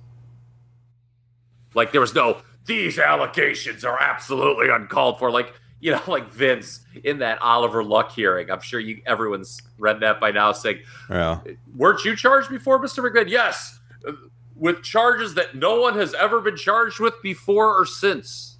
Like 1.73 1.91
there 1.91 2.01
was 2.01 2.13
no 2.15 2.41
these 2.65 2.99
allegations 2.99 3.83
are 3.83 3.99
absolutely 4.01 4.69
uncalled 4.69 5.19
for. 5.19 5.31
Like 5.31 5.53
you 5.79 5.91
know, 5.91 6.01
like 6.07 6.29
Vince 6.29 6.81
in 7.03 7.19
that 7.19 7.41
Oliver 7.41 7.83
Luck 7.83 8.11
hearing. 8.11 8.51
I'm 8.51 8.61
sure 8.61 8.79
you 8.79 9.01
everyone's 9.05 9.61
read 9.77 9.99
that 10.01 10.19
by 10.19 10.31
now, 10.31 10.51
saying 10.51 10.81
Yeah. 11.09 11.39
weren't 11.75 12.03
you 12.05 12.15
charged 12.15 12.49
before, 12.49 12.79
Mr. 12.79 13.03
McMahon? 13.03 13.29
Yes, 13.29 13.79
uh, 14.07 14.11
with 14.55 14.83
charges 14.83 15.33
that 15.35 15.55
no 15.55 15.79
one 15.81 15.95
has 15.95 16.13
ever 16.13 16.39
been 16.41 16.55
charged 16.57 16.99
with 16.99 17.15
before 17.23 17.75
or 17.79 17.85
since. 17.85 18.50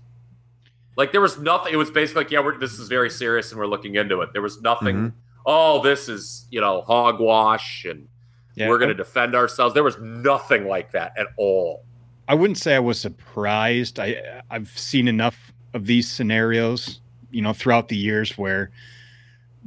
Like 1.02 1.12
there 1.12 1.22
was 1.22 1.40
nothing. 1.40 1.74
It 1.74 1.78
was 1.78 1.90
basically 1.90 2.26
like, 2.26 2.32
yeah, 2.32 2.42
we're, 2.42 2.60
this 2.60 2.78
is 2.78 2.88
very 2.88 3.10
serious 3.10 3.50
and 3.52 3.60
we're 3.60 3.66
looking 3.66 3.96
into 3.96 4.22
it. 4.22 4.34
There 4.34 4.42
was 4.44 4.62
nothing. 4.62 4.96
Mhm. 4.96 5.14
Oh, 5.48 5.82
this 5.82 6.08
is 6.08 6.46
you 6.52 6.62
know 6.62 6.84
hogwash 6.84 7.86
and 7.86 8.08
Yeah, 8.54 8.70
we're 8.70 8.78
going 8.78 8.90
to 8.90 8.94
defend 8.94 9.34
ourselves. 9.34 9.74
There 9.74 9.84
was 9.84 9.98
nothing 10.00 10.68
like 10.68 10.92
that 10.92 11.18
at 11.18 11.26
all. 11.38 11.84
I 12.28 12.36
wouldn't 12.36 12.60
say 12.60 12.76
I 12.76 12.80
was 12.80 13.00
surprised. 13.00 14.00
I 14.00 14.44
I've 14.52 14.70
seen 14.78 15.08
enough 15.08 15.52
of 15.74 15.88
these 15.88 16.08
scenarios, 16.08 17.02
you 17.32 17.42
know, 17.42 17.52
throughout 17.54 17.88
the 17.88 17.98
years 17.98 18.38
where 18.38 18.70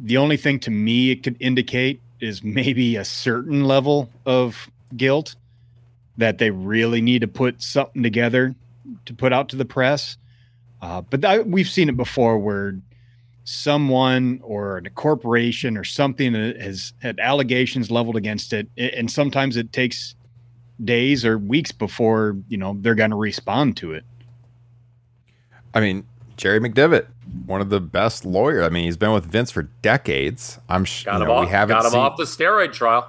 the 0.00 0.16
only 0.16 0.36
thing 0.36 0.60
to 0.60 0.70
me 0.70 1.10
it 1.10 1.24
could 1.24 1.36
indicate 1.40 2.00
is 2.20 2.44
maybe 2.44 2.94
a 2.94 3.04
certain 3.04 3.64
level 3.64 4.08
of 4.24 4.70
guilt 4.96 5.34
that 6.16 6.38
they 6.38 6.50
really 6.52 7.00
need 7.00 7.22
to 7.22 7.26
put 7.28 7.60
something 7.60 8.04
together 8.04 8.54
to 9.06 9.14
put 9.14 9.32
out 9.32 9.48
to 9.48 9.56
the 9.56 9.64
press. 9.64 10.16
Uh, 10.84 11.00
but 11.00 11.22
that, 11.22 11.46
we've 11.46 11.68
seen 11.68 11.88
it 11.88 11.96
before 11.96 12.38
where 12.38 12.78
someone 13.44 14.38
or 14.42 14.76
a 14.76 14.90
corporation 14.90 15.78
or 15.78 15.84
something 15.84 16.34
has 16.34 16.92
had 17.00 17.18
allegations 17.20 17.90
leveled 17.90 18.16
against 18.16 18.52
it, 18.52 18.68
and 18.76 19.10
sometimes 19.10 19.56
it 19.56 19.72
takes 19.72 20.14
days 20.84 21.24
or 21.24 21.38
weeks 21.38 21.72
before 21.72 22.36
you 22.48 22.58
know 22.58 22.76
they're 22.80 22.94
going 22.94 23.08
to 23.10 23.16
respond 23.16 23.78
to 23.78 23.92
it. 23.92 24.04
I 25.72 25.80
mean, 25.80 26.06
Jerry 26.36 26.60
McDevitt, 26.60 27.06
one 27.46 27.62
of 27.62 27.70
the 27.70 27.80
best 27.80 28.26
lawyers. 28.26 28.66
I 28.66 28.68
mean, 28.68 28.84
he's 28.84 28.98
been 28.98 29.12
with 29.12 29.24
Vince 29.24 29.50
for 29.50 29.62
decades. 29.80 30.58
I'm 30.68 30.84
sure 30.84 31.12
Got 31.12 31.16
you 31.16 31.22
him 31.22 31.28
know, 31.28 31.34
off. 31.36 31.46
we 31.46 31.50
haven't 31.50 31.76
got 31.76 31.86
him 31.86 31.92
seen, 31.92 32.00
off 32.00 32.18
the 32.18 32.24
steroid 32.24 32.74
trial. 32.74 33.08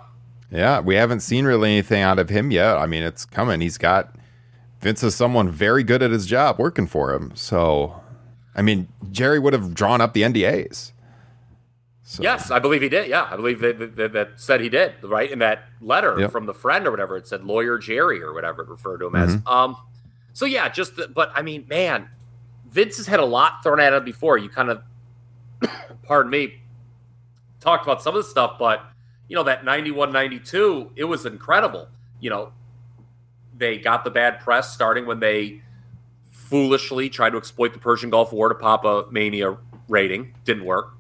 Yeah, 0.50 0.80
we 0.80 0.96
haven't 0.96 1.20
seen 1.20 1.44
really 1.44 1.74
anything 1.74 2.02
out 2.02 2.20
of 2.20 2.30
him 2.30 2.52
yet. 2.52 2.78
I 2.78 2.86
mean, 2.86 3.04
it's 3.04 3.26
coming. 3.26 3.60
He's 3.60 3.78
got 3.78 4.16
Vince 4.86 5.02
is 5.02 5.16
someone 5.16 5.50
very 5.50 5.84
good 5.84 6.04
at 6.04 6.12
his 6.12 6.28
job 6.28 6.60
working 6.60 6.86
for 6.86 7.12
him. 7.12 7.32
So, 7.34 8.04
I 8.56 8.62
mean, 8.62 8.88
Jerry 9.12 9.40
would 9.40 9.54
have 9.54 9.74
drawn 9.74 10.00
up 10.00 10.14
the 10.14 10.22
NDAs. 10.22 10.92
So, 12.04 12.22
Yes, 12.22 12.52
I 12.52 12.60
believe 12.60 12.84
he 12.84 12.90
did. 12.90 13.08
Yeah, 13.08 13.28
I 13.28 13.36
believe 13.36 13.62
that, 13.62 13.96
that, 13.96 14.14
that 14.14 14.40
said 14.40 14.62
he 14.62 14.70
did. 14.70 14.94
Right 15.02 15.32
in 15.32 15.40
that 15.40 15.64
letter 15.82 16.20
Yep. 16.20 16.32
from 16.32 16.46
the 16.46 16.54
friend 16.54 16.86
or 16.86 16.92
whatever, 16.92 17.18
it 17.18 17.28
said 17.28 17.44
lawyer 17.44 17.80
Jerry 17.80 18.22
or 18.22 18.32
whatever 18.32 18.62
it 18.62 18.70
referred 18.70 19.00
to 19.00 19.08
him 19.08 19.16
as. 19.16 19.38
Um, 19.48 19.76
so 20.34 20.46
yeah, 20.46 20.70
just 20.70 20.98
the, 20.98 21.08
but 21.08 21.32
I 21.34 21.42
mean, 21.42 21.66
man, 21.68 22.08
Vince 22.70 22.98
has 22.98 23.08
had 23.08 23.20
a 23.20 23.26
lot 23.26 23.64
thrown 23.64 23.80
at 23.80 23.92
him 23.92 24.06
before. 24.06 24.38
You 24.38 24.50
kind 24.50 24.70
of, 24.70 24.84
pardon 26.04 26.30
me, 26.30 26.62
talked 27.60 27.88
about 27.88 28.04
some 28.04 28.16
of 28.16 28.24
the 28.24 28.30
stuff, 28.30 28.58
but 28.60 28.86
you 29.30 29.36
know 29.36 29.42
that 29.46 29.66
91 29.66 30.12
92 30.12 30.92
it 30.96 31.06
was 31.06 31.26
incredible 31.26 31.88
you 32.20 32.30
know 32.30 32.52
they 33.58 33.78
got 33.78 34.04
the 34.04 34.10
bad 34.10 34.40
press 34.40 34.74
starting 34.74 35.06
when 35.06 35.20
they 35.20 35.62
foolishly 36.32 37.10
tried 37.10 37.32
to 37.32 37.38
exploit 37.38 37.74
the 37.74 37.80
persian 37.80 38.10
gulf 38.10 38.32
war 38.32 38.50
to 38.50 38.56
pop 38.56 38.86
a 38.86 39.06
mania 39.12 39.58
rating. 39.88 40.34
Didn't 40.44 40.66
work. 40.66 40.94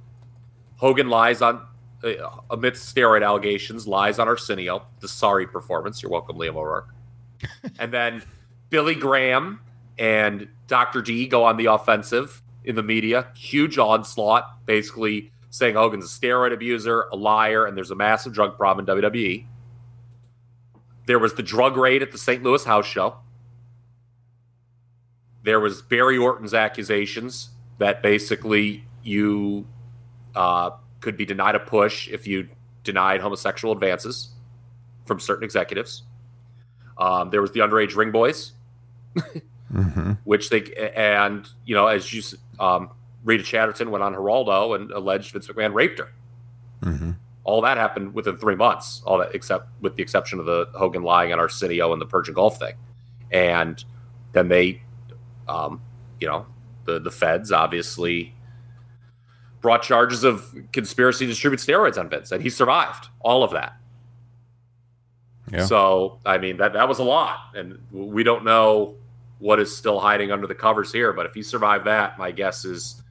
Hogan 0.77 1.09
lies 1.09 1.41
on 1.41 1.65
uh, 2.03 2.13
amidst 2.49 2.93
steroid 2.93 3.25
allegations 3.25 3.87
lies 3.87 4.19
on 4.19 4.27
arsenio. 4.27 4.85
The 4.99 5.07
sorry 5.07 5.47
performance. 5.47 6.01
You're 6.01 6.11
welcome 6.11 6.37
liam 6.37 6.55
o'rourke. 6.55 6.89
And 7.79 7.91
then 7.91 8.23
billy 8.69 8.95
graham 8.95 9.59
and 9.97 10.47
dr 10.67 11.01
d 11.03 11.27
go 11.27 11.43
on 11.43 11.57
the 11.57 11.65
offensive 11.65 12.41
in 12.63 12.75
the 12.75 12.83
media. 12.83 13.27
Huge 13.35 13.77
onslaught 13.77 14.65
basically 14.65 15.31
saying 15.51 15.75
Hogan's 15.75 16.05
a 16.05 16.19
steroid 16.19 16.51
abuser, 16.53 17.05
a 17.13 17.15
liar, 17.15 17.65
and 17.65 17.77
there's 17.77 17.91
a 17.91 17.95
massive 17.95 18.33
drug 18.33 18.57
problem 18.57 18.87
in 18.87 19.03
WWE. 19.03 19.45
There 21.05 21.19
was 21.19 21.33
the 21.35 21.43
drug 21.43 21.77
raid 21.77 22.01
at 22.01 22.11
the 22.11 22.17
St. 22.17 22.41
Louis 22.43 22.63
house 22.65 22.85
show. 22.85 23.17
There 25.43 25.59
was 25.59 25.81
Barry 25.81 26.17
Orton's 26.17 26.53
accusations 26.53 27.49
that 27.77 28.01
basically 28.01 28.83
you 29.03 29.67
uh, 30.35 30.71
could 31.01 31.17
be 31.17 31.25
denied 31.25 31.55
a 31.55 31.59
push 31.59 32.07
if 32.07 32.25
you 32.25 32.49
denied 32.83 33.21
homosexual 33.21 33.73
advances 33.73 34.29
from 35.05 35.19
certain 35.19 35.43
executives. 35.43 36.03
Um, 36.97 37.29
there 37.29 37.41
was 37.41 37.51
the 37.51 37.59
underage 37.59 37.95
ring 37.95 38.11
boys, 38.11 38.53
Mhm. 39.71 40.17
which 40.23 40.49
they 40.49 40.63
and 40.95 41.47
you 41.65 41.75
know 41.75 41.87
as 41.87 42.11
you 42.13 42.23
um, 42.59 42.89
Rita 43.23 43.43
Chatterton 43.43 43.91
went 43.91 44.03
on 44.03 44.13
Geraldo 44.13 44.75
and 44.75 44.91
alleged 44.91 45.31
Vince 45.33 45.47
McMahon 45.47 45.73
raped 45.73 45.99
her. 45.99 46.09
Mhm. 46.81 47.17
All 47.45 47.61
that 47.61 47.77
happened 47.77 48.13
within 48.13 48.35
three 48.37 48.55
months. 48.55 49.01
All 49.05 49.19
that 49.19 49.33
except 49.33 49.69
with 49.79 49.95
the 49.95 50.03
exception 50.03 50.39
of 50.39 50.45
the 50.45 50.67
Hogan 50.73 51.03
lying 51.03 51.31
on 51.31 51.39
Arsenio 51.39 51.93
and 51.93 52.01
the 52.01 52.05
Persian 52.05 52.33
Gulf 52.33 52.59
thing, 52.59 52.73
and 53.31 53.83
then 54.33 54.49
they, 54.49 54.81
um, 55.47 55.81
you 56.19 56.27
know, 56.27 56.45
the 56.85 56.99
the 56.99 57.11
feds 57.11 57.51
obviously 57.51 58.33
brought 59.61 59.83
charges 59.83 60.23
of 60.23 60.53
conspiracy 60.73 61.25
to 61.25 61.31
distribute 61.31 61.59
steroids 61.59 61.97
on 61.97 62.09
Vince, 62.09 62.31
and 62.31 62.41
he 62.41 62.49
survived 62.49 63.09
all 63.21 63.43
of 63.43 63.51
that. 63.51 63.77
Yeah. 65.51 65.65
So 65.65 66.19
I 66.25 66.39
mean 66.39 66.57
that 66.57 66.73
that 66.73 66.89
was 66.89 66.99
a 66.99 67.03
lot, 67.03 67.37
and 67.53 67.79
we 67.91 68.23
don't 68.23 68.43
know 68.43 68.95
what 69.39 69.59
is 69.59 69.75
still 69.75 69.99
hiding 69.99 70.31
under 70.31 70.47
the 70.47 70.55
covers 70.55 70.91
here. 70.91 71.13
But 71.13 71.27
if 71.27 71.33
he 71.35 71.43
survived 71.43 71.85
that, 71.85 72.17
my 72.17 72.31
guess 72.31 72.65
is, 72.65 73.03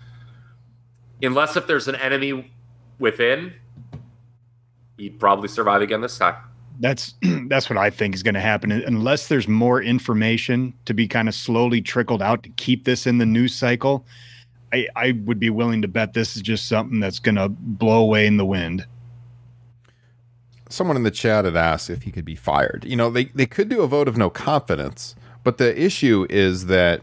unless 1.22 1.56
if 1.56 1.66
there's 1.66 1.86
an 1.86 1.94
enemy 1.94 2.52
within, 2.98 3.52
he'd 4.96 5.18
probably 5.18 5.48
survive 5.48 5.82
again 5.82 6.00
this 6.00 6.18
time. 6.18 6.36
That's 6.80 7.14
that's 7.48 7.68
what 7.70 7.78
I 7.78 7.90
think 7.90 8.14
is 8.14 8.22
going 8.22 8.34
to 8.34 8.40
happen 8.40 8.72
unless 8.72 9.28
there's 9.28 9.48
more 9.48 9.82
information 9.82 10.74
to 10.86 10.94
be 10.94 11.06
kind 11.06 11.28
of 11.28 11.34
slowly 11.34 11.80
trickled 11.80 12.22
out 12.22 12.42
to 12.44 12.48
keep 12.50 12.84
this 12.84 13.06
in 13.06 13.18
the 13.18 13.26
news 13.26 13.54
cycle. 13.54 14.06
I, 14.72 14.88
I 14.96 15.12
would 15.24 15.38
be 15.38 15.50
willing 15.50 15.82
to 15.82 15.88
bet 15.88 16.14
this 16.14 16.34
is 16.34 16.42
just 16.42 16.66
something 16.68 16.98
that's 16.98 17.20
going 17.20 17.36
to 17.36 17.48
blow 17.48 18.02
away 18.02 18.26
in 18.26 18.38
the 18.38 18.44
wind. 18.44 18.86
Someone 20.68 20.96
in 20.96 21.04
the 21.04 21.12
chat 21.12 21.44
had 21.44 21.54
asked 21.54 21.90
if 21.90 22.02
he 22.02 22.10
could 22.10 22.24
be 22.24 22.34
fired. 22.34 22.84
You 22.84 22.96
know, 22.96 23.08
they, 23.08 23.26
they 23.26 23.46
could 23.46 23.68
do 23.68 23.82
a 23.82 23.86
vote 23.86 24.08
of 24.08 24.16
no 24.16 24.30
confidence, 24.30 25.14
but 25.44 25.58
the 25.58 25.80
issue 25.80 26.26
is 26.28 26.66
that 26.66 27.02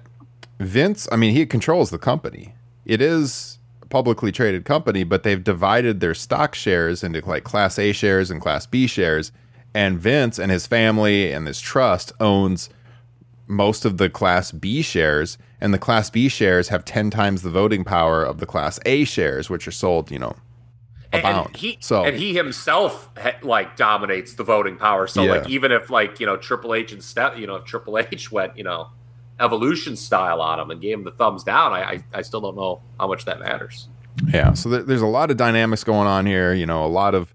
Vince, 0.59 1.07
I 1.11 1.15
mean, 1.15 1.33
he 1.33 1.45
controls 1.45 1.91
the 1.91 1.97
company. 1.97 2.55
It 2.85 3.01
is 3.01 3.57
a 3.57 3.60
publicly 3.91 4.31
traded 4.31 4.65
company, 4.65 5.03
but 5.03 5.21
they've 5.21 5.43
divided 5.43 5.99
their 5.99 6.15
stock 6.15 6.55
shares 6.55 7.03
into 7.03 7.23
like 7.27 7.43
class 7.43 7.77
A 7.77 7.91
shares 7.91 8.31
and 8.31 8.41
class 8.41 8.65
B 8.65 8.87
shares. 8.87 9.31
And 9.73 9.99
Vince 9.99 10.39
and 10.39 10.51
his 10.51 10.65
family 10.65 11.31
and 11.31 11.45
this 11.45 11.61
trust 11.61 12.11
owns 12.19 12.69
most 13.47 13.85
of 13.85 13.97
the 13.97 14.09
class 14.09 14.51
B 14.51 14.81
shares, 14.81 15.37
and 15.59 15.73
the 15.73 15.77
class 15.77 16.09
B 16.09 16.27
shares 16.29 16.69
have 16.69 16.83
10 16.85 17.09
times 17.09 17.41
the 17.41 17.49
voting 17.49 17.83
power 17.83 18.23
of 18.23 18.39
the 18.39 18.45
class 18.45 18.79
A 18.85 19.03
shares, 19.03 19.49
which 19.49 19.67
are 19.67 19.71
sold, 19.71 20.09
you 20.09 20.19
know, 20.19 20.35
abound. 21.13 21.47
And 21.47 21.57
he, 21.57 21.77
so 21.81 22.03
and 22.05 22.15
he 22.17 22.33
himself 22.33 23.09
ha- 23.17 23.37
like 23.43 23.75
dominates 23.75 24.35
the 24.35 24.43
voting 24.43 24.77
power. 24.77 25.05
So 25.07 25.23
Yeah. 25.23 25.31
like 25.33 25.49
even 25.49 25.71
if 25.71 25.89
like 25.89 26.19
you 26.19 26.25
know 26.25 26.37
Triple 26.37 26.73
H 26.73 26.91
and 26.93 27.03
Steph, 27.03 27.37
you 27.37 27.45
know 27.47 27.55
if 27.55 27.65
Triple 27.65 27.97
H 27.97 28.31
went 28.37 28.57
you 28.57 28.63
know 28.63 28.87
evolution 29.41 29.95
style 29.95 30.41
on 30.41 30.59
him 30.59 30.71
and 30.71 30.81
gave 30.81 30.97
him 30.97 31.03
the 31.03 31.11
thumbs 31.11 31.43
down, 31.43 31.73
I 31.73 31.81
I, 31.83 32.03
I 32.13 32.21
still 32.21 32.41
don't 32.41 32.55
know 32.55 32.81
how 32.99 33.07
much 33.07 33.25
that 33.25 33.39
matters. 33.39 33.87
Yeah, 34.33 34.53
so 34.53 34.69
there, 34.69 34.83
there's 34.83 35.01
a 35.01 35.07
lot 35.07 35.31
of 35.31 35.37
dynamics 35.37 35.83
going 35.83 36.07
on 36.07 36.25
here. 36.25 36.53
You 36.53 36.65
know, 36.65 36.85
a 36.85 36.87
lot 36.87 37.15
of 37.15 37.33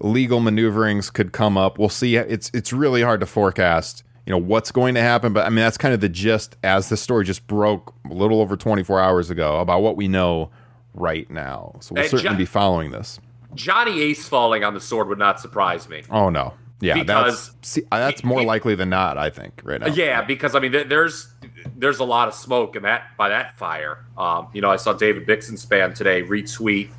legal 0.00 0.40
maneuverings 0.40 1.10
could 1.10 1.32
come 1.32 1.56
up. 1.56 1.78
We'll 1.78 1.88
see. 1.88 2.16
It's 2.16 2.50
it's 2.52 2.72
really 2.72 3.02
hard 3.02 3.20
to 3.20 3.26
forecast. 3.26 4.02
You 4.26 4.30
know 4.30 4.38
what's 4.38 4.70
going 4.70 4.94
to 4.94 5.00
happen, 5.00 5.32
but 5.32 5.46
I 5.46 5.48
mean 5.48 5.56
that's 5.56 5.76
kind 5.78 5.94
of 5.94 6.00
the 6.00 6.08
gist 6.08 6.56
as 6.62 6.88
the 6.88 6.96
story 6.96 7.24
just 7.24 7.46
broke 7.46 7.92
a 8.08 8.14
little 8.14 8.40
over 8.40 8.56
24 8.56 9.00
hours 9.00 9.30
ago 9.30 9.58
about 9.60 9.82
what 9.82 9.96
we 9.96 10.06
know 10.06 10.50
right 10.94 11.28
now. 11.30 11.74
So 11.80 11.94
we'll 11.94 12.02
And 12.02 12.10
certainly 12.10 12.34
Jo- 12.34 12.38
be 12.38 12.44
following 12.44 12.90
this. 12.92 13.18
Johnny 13.54 14.00
Ace 14.00 14.26
falling 14.28 14.62
on 14.64 14.74
the 14.74 14.80
sword 14.80 15.08
would 15.08 15.18
not 15.18 15.40
surprise 15.40 15.88
me. 15.88 16.02
Oh 16.10 16.30
no, 16.30 16.54
yeah, 16.82 16.94
Because 16.94 17.48
that's 17.54 17.68
see, 17.68 17.82
uh, 17.92 17.98
that's 17.98 18.20
he- 18.20 18.26
more 18.26 18.40
he- 18.40 18.46
likely 18.46 18.74
than 18.74 18.90
not. 18.90 19.16
I 19.16 19.30
think 19.30 19.60
right 19.64 19.80
now. 19.80 19.86
Yeah, 19.86 20.20
because 20.22 20.54
I 20.54 20.60
mean, 20.60 20.72
there- 20.72 20.84
there's 20.84 21.32
there's 21.76 22.00
a 22.00 22.04
lot 22.04 22.28
of 22.28 22.34
smoke 22.34 22.74
in 22.76 22.82
that 22.82 23.16
by 23.16 23.28
that 23.30 23.56
fire. 23.56 24.04
Um, 24.18 24.48
you 24.52 24.60
know, 24.60 24.70
I 24.70 24.76
saw 24.76 24.92
David 24.92 25.26
Bixenspan 25.26 25.94
today 25.94 26.22
retweet 26.22 26.90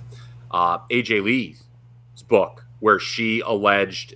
uh, 0.52 0.80
AJ 0.90 1.22
Lee's 1.24 1.64
book 2.30 2.64
where 2.80 3.00
she 3.00 3.42
alleged 3.42 4.16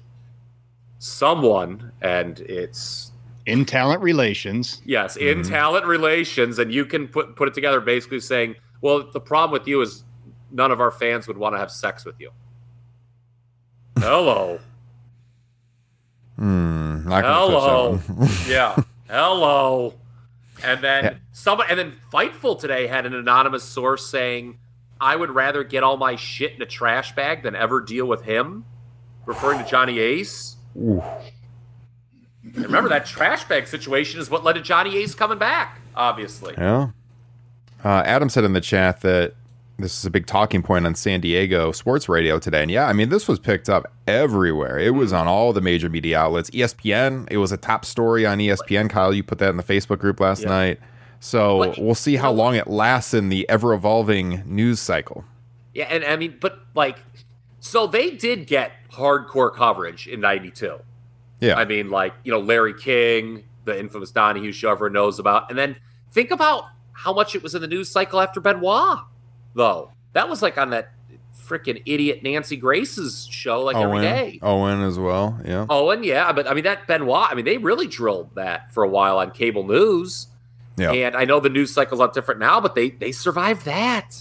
someone, 1.00 1.92
and 2.02 2.40
it's 2.40 3.12
In 3.46 3.66
talent 3.66 4.02
relations, 4.02 4.82
yes, 4.86 5.16
in 5.18 5.44
talent 5.44 5.86
relations, 5.86 6.60
and 6.60 6.74
you 6.74 6.86
can 6.86 7.08
put 7.08 7.36
put 7.36 7.48
it 7.50 7.54
together 7.54 7.80
basically 7.82 8.20
saying, 8.20 8.56
well, 8.82 9.10
the 9.12 9.20
problem 9.20 9.52
with 9.52 9.68
you 9.68 9.82
is 9.82 10.04
none 10.52 10.72
of 10.72 10.80
our 10.80 10.92
fans 10.92 11.28
would 11.28 11.38
want 11.38 11.54
to 11.56 11.60
have 11.60 11.72
sex 11.72 12.06
with 12.06 12.16
you. 12.20 12.32
Hello. 14.00 14.60
Hmm, 16.38 17.08
not 17.10 17.22
gonna 17.24 17.52
touch 17.52 18.04
that 18.08 18.14
Hello. 18.16 18.28
yeah. 18.48 18.76
Hello. 19.10 19.94
And 20.64 20.84
then 20.84 21.04
Yeah. 21.04 21.14
someone 21.32 21.68
and 21.70 21.78
then 21.80 21.94
Fightful 22.12 22.60
today 22.60 22.88
had 22.88 23.06
an 23.06 23.14
anonymous 23.14 23.64
source 23.64 24.08
saying, 24.10 24.58
I 25.00 25.16
would 25.16 25.30
rather 25.32 25.64
get 25.64 25.84
all 25.84 25.98
my 25.98 26.16
shit 26.16 26.54
in 26.54 26.62
a 26.62 26.66
trash 26.66 27.14
bag 27.16 27.44
than 27.44 27.56
ever 27.56 27.82
deal 27.82 28.08
with 28.08 28.24
him, 28.24 28.66
referring 29.26 29.60
to 29.64 29.66
Johnny 29.70 30.00
Ace. 30.00 30.56
Remember 32.54 32.90
that 32.90 33.06
trash 33.06 33.44
bag 33.46 33.68
situation 33.68 34.20
is 34.20 34.30
what 34.30 34.44
led 34.44 34.54
to 34.54 34.62
Johnny 34.62 34.96
Ace 34.98 35.14
coming 35.14 35.38
back, 35.38 35.80
obviously. 35.96 36.56
Yeah. 36.58 36.90
Uh, 37.84 38.02
Adam 38.06 38.30
said 38.30 38.44
in 38.44 38.54
the 38.54 38.62
chat 38.62 39.02
that 39.02 39.34
this 39.78 39.98
is 39.98 40.06
a 40.06 40.10
big 40.10 40.26
talking 40.26 40.64
point 40.64 40.86
on 40.86 40.96
San 40.96 41.22
Diego 41.22 41.72
sports 41.72 42.10
radio 42.10 42.40
today. 42.40 42.62
And 42.64 42.72
yeah, 42.72 42.88
I 42.88 42.94
mean, 42.94 43.10
this 43.10 43.28
was 43.28 43.40
picked 43.40 43.70
up 43.70 43.92
everywhere. 44.08 44.80
It 44.80 44.96
was 44.96 45.12
mm-hmm. 45.12 45.22
on 45.22 45.28
all 45.28 45.54
the 45.54 45.62
major 45.62 45.90
media 45.90 46.20
outlets. 46.20 46.50
ESPN, 46.50 47.28
it 47.30 47.38
was 47.38 47.52
a 47.52 47.58
top 47.58 47.86
story 47.86 48.26
on 48.26 48.40
ESPN. 48.40 48.90
Kyle, 48.90 49.14
you 49.14 49.24
put 49.24 49.38
that 49.40 49.50
in 49.50 49.58
the 49.58 49.64
Facebook 49.64 50.00
group 50.00 50.20
last 50.20 50.44
Yeah. 50.44 50.50
night. 50.50 50.80
So 51.20 51.74
we'll 51.78 51.96
see 51.96 52.16
how 52.16 52.32
long 52.32 52.56
it 52.56 52.68
lasts 52.68 53.14
in 53.14 53.30
the 53.30 53.48
ever 53.50 53.74
evolving 53.74 54.44
news 54.46 54.80
cycle. 54.80 55.26
Yeah, 55.74 55.86
and 55.86 56.06
I 56.06 56.16
mean, 56.16 56.38
but 56.40 56.60
like, 56.76 56.98
so 57.60 57.88
they 57.88 58.12
did 58.12 58.46
get 58.46 58.72
hardcore 58.92 59.54
coverage 59.54 60.08
in 60.08 60.22
'92. 60.22 60.80
Yeah. 61.40 61.56
I 61.58 61.66
mean, 61.66 61.90
like, 61.90 62.14
you 62.24 62.32
know, 62.32 62.40
Larry 62.40 62.74
King, 62.74 63.44
the 63.66 63.80
infamous 63.80 64.12
Donahue 64.12 64.52
show 64.52 64.72
everyone 64.72 64.94
knows 64.94 65.20
about. 65.20 65.50
And 65.50 65.58
then 65.58 65.76
think 66.12 66.32
about 66.32 66.66
how 66.94 67.14
much 67.14 67.36
it 67.36 67.44
was 67.44 67.54
in 67.54 67.62
the 67.62 67.68
news 67.68 67.90
cycle 67.90 68.20
after 68.20 68.40
Benoit, 68.40 69.00
though. 69.58 69.92
That 70.14 70.30
was 70.30 70.42
like 70.42 70.58
on 70.58 70.70
that 70.70 70.94
freaking 71.46 71.82
idiot 71.86 72.24
Nancy 72.24 72.56
Grace's 72.58 73.28
show, 73.30 73.64
like 73.64 73.76
every 73.76 73.98
Owen, 73.98 74.02
day. 74.02 74.40
Owen 74.42 74.82
as 74.84 74.98
well. 74.98 75.40
Yeah. 75.46 75.66
Owen, 75.70 76.04
yeah, 76.04 76.32
but 76.32 76.48
I 76.48 76.54
mean 76.54 76.64
that 76.64 76.88
Benoit. 76.88 77.28
I 77.30 77.36
mean 77.36 77.44
they 77.46 77.58
really 77.58 77.88
drilled 77.88 78.36
that 78.36 78.74
for 78.74 78.84
a 78.84 78.88
while 78.90 79.18
on 79.18 79.32
cable 79.32 79.66
news, 79.66 80.28
Yeah. 80.78 80.92
and 80.94 81.16
I 81.16 81.26
know 81.26 81.40
the 81.40 81.50
news 81.50 81.74
cycle's 81.74 82.00
a 82.00 82.04
lot 82.04 82.14
different 82.14 82.40
now, 82.40 82.62
but 82.62 82.76
they 82.76 82.92
they 82.92 83.12
survived 83.12 83.66
that. 83.66 84.16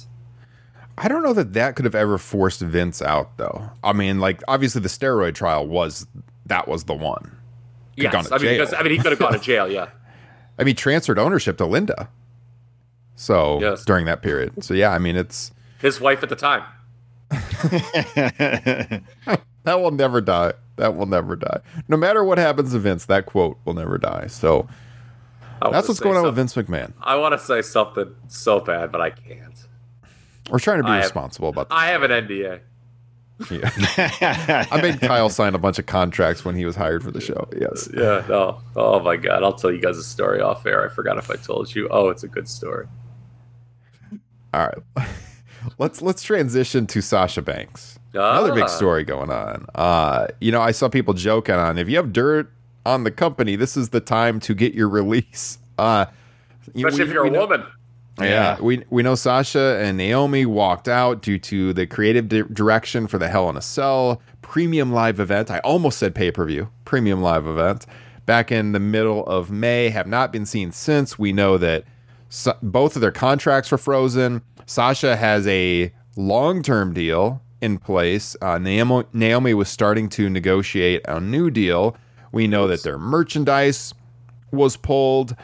I 0.98 1.08
don't 1.08 1.22
know 1.22 1.34
that 1.34 1.52
that 1.52 1.76
could 1.76 1.84
have 1.84 1.94
ever 1.94 2.16
forced 2.16 2.60
Vince 2.60 3.02
out, 3.02 3.36
though. 3.36 3.68
I 3.84 3.92
mean, 3.92 4.18
like, 4.18 4.42
obviously 4.48 4.80
the 4.80 4.88
steroid 4.88 5.34
trial 5.34 5.66
was, 5.66 6.06
that 6.46 6.66
was 6.68 6.84
the 6.84 6.94
one. 6.94 7.36
Yes, 7.96 8.14
I 8.32 8.38
mean 8.38 8.52
because 8.52 8.72
I 8.72 8.82
mean 8.82 8.92
he 8.92 8.98
could 8.98 9.12
have 9.12 9.18
gone 9.18 9.32
to 9.34 9.38
jail. 9.38 9.70
Yeah, 9.70 9.88
I 10.58 10.64
mean, 10.64 10.74
transferred 10.76 11.18
ownership 11.18 11.58
to 11.58 11.66
Linda. 11.66 12.08
So 13.16 13.58
Yes. 13.60 13.84
during 13.84 14.06
that 14.06 14.22
period. 14.22 14.62
So 14.62 14.74
yeah, 14.74 14.90
I 14.92 14.98
mean, 14.98 15.16
it's 15.16 15.50
his 15.80 16.00
wife 16.00 16.22
at 16.22 16.28
the 16.28 16.36
time. 16.36 16.62
that 17.30 19.02
will 19.64 19.90
never 19.90 20.20
die. 20.20 20.52
That 20.76 20.96
will 20.96 21.06
never 21.06 21.36
die. 21.36 21.60
No 21.88 21.96
matter 21.96 22.22
what 22.22 22.38
happens 22.38 22.72
to 22.72 22.78
Vince, 22.78 23.06
that 23.06 23.26
quote 23.26 23.58
will 23.64 23.74
never 23.74 23.98
die. 23.98 24.26
So 24.28 24.68
that's 25.60 25.88
what's 25.88 26.00
going 26.00 26.16
on 26.16 26.24
with 26.24 26.34
Vince 26.36 26.54
McMahon. 26.54 26.92
I 27.00 27.16
want 27.16 27.32
to 27.32 27.38
say 27.44 27.62
something 27.62 28.14
so 28.28 28.60
bad, 28.60 28.92
but 28.92 29.00
I 29.00 29.10
can't. 29.10 29.54
We're 30.50 30.58
trying 30.58 30.78
to 30.78 30.84
be 30.84 30.90
I 30.90 30.96
have- 30.96 31.04
responsible 31.04 31.48
about 31.48 31.68
this. 31.70 31.76
I 31.78 31.86
have 31.88 32.02
an 32.02 32.10
NDA. 32.10 32.60
Yeah. 33.50 34.66
I 34.70 34.80
made 34.80 34.98
Kyle 35.00 35.28
sign 35.28 35.54
a 35.54 35.58
bunch 35.58 35.78
of 35.78 35.84
contracts 35.84 36.42
when 36.44 36.54
he 36.54 36.64
was 36.64 36.74
hired 36.74 37.02
for 37.02 37.10
the 37.10 37.20
show. 37.20 37.46
Yes. 37.58 37.86
Yeah, 37.92 38.24
no. 38.28 38.60
Oh 38.76 38.98
my 39.00 39.16
god, 39.16 39.42
I'll 39.42 39.52
tell 39.52 39.70
you 39.70 39.80
guys 39.80 39.98
a 39.98 40.02
story 40.02 40.40
off 40.40 40.64
air. 40.64 40.88
I 40.88 40.88
forgot 40.94 41.18
if 41.18 41.30
I 41.30 41.36
told 41.36 41.74
you. 41.74 41.86
Oh, 41.90 42.08
it's 42.08 42.22
a 42.22 42.28
good 42.28 42.48
story. 42.48 42.86
All 44.56 44.70
right. 44.96 45.08
let's 45.78 46.00
let's 46.02 46.22
transition 46.22 46.86
to 46.88 47.00
Sasha 47.02 47.42
Banks. 47.42 47.98
Another 48.14 48.54
big 48.54 48.64
Ah. 48.64 48.66
story 48.68 49.04
going 49.04 49.30
on. 49.30 49.66
Uh, 49.74 50.28
you 50.40 50.50
know, 50.50 50.60
I 50.62 50.70
saw 50.70 50.88
people 50.88 51.12
joking 51.14 51.54
on 51.56 51.76
if 51.76 51.88
you 51.88 51.96
have 51.96 52.12
dirt 52.12 52.50
on 52.86 53.04
the 53.04 53.10
company, 53.10 53.56
this 53.56 53.76
is 53.76 53.90
the 53.90 54.00
time 54.00 54.40
to 54.40 54.54
get 54.54 54.72
your 54.74 54.88
release. 55.00 55.58
Uh, 55.76 56.06
Especially 56.74 56.98
we- 57.00 57.04
if 57.08 57.12
you're 57.12 57.26
a 57.26 57.30
know- 57.30 57.40
woman. 57.40 57.64
Yeah, 58.18 58.58
we 58.62 58.82
we 58.88 59.02
know 59.02 59.14
Sasha 59.14 59.78
and 59.78 59.98
Naomi 59.98 60.46
walked 60.46 60.88
out 60.88 61.20
due 61.20 61.38
to 61.40 61.74
the 61.74 61.86
creative 61.86 62.30
di- 62.30 62.44
direction 62.50 63.06
for 63.08 63.18
the 63.18 63.28
Hell 63.28 63.50
in 63.50 63.58
a 63.58 63.60
Cell 63.60 64.22
premium 64.40 64.90
live 64.90 65.20
event. 65.20 65.50
I 65.50 65.58
almost 65.58 65.98
said 65.98 66.14
pay 66.14 66.30
per 66.30 66.46
view 66.46 66.70
premium 66.86 67.20
live 67.20 67.46
event 67.46 67.84
back 68.24 68.50
in 68.50 68.72
the 68.72 68.80
middle 68.80 69.26
of 69.26 69.50
May. 69.50 69.90
Have 69.90 70.06
not 70.06 70.32
been 70.32 70.46
seen 70.46 70.72
since. 70.72 71.18
We 71.18 71.34
know 71.34 71.58
that 71.58 71.84
Sa- 72.28 72.56
both 72.62 72.96
of 72.96 73.02
their 73.02 73.12
contracts 73.12 73.70
were 73.70 73.78
frozen. 73.78 74.42
Sasha 74.66 75.16
has 75.16 75.46
a 75.46 75.92
long 76.16 76.62
term 76.62 76.92
deal 76.92 77.42
in 77.60 77.78
place. 77.78 78.36
Uh, 78.42 78.58
Naomi, 78.58 79.04
Naomi 79.12 79.54
was 79.54 79.68
starting 79.68 80.08
to 80.10 80.28
negotiate 80.28 81.02
a 81.06 81.20
new 81.20 81.50
deal. 81.50 81.96
We 82.32 82.46
know 82.46 82.66
that 82.68 82.82
their 82.82 82.98
merchandise 82.98 83.94
was 84.50 84.76
pulled, 84.76 85.36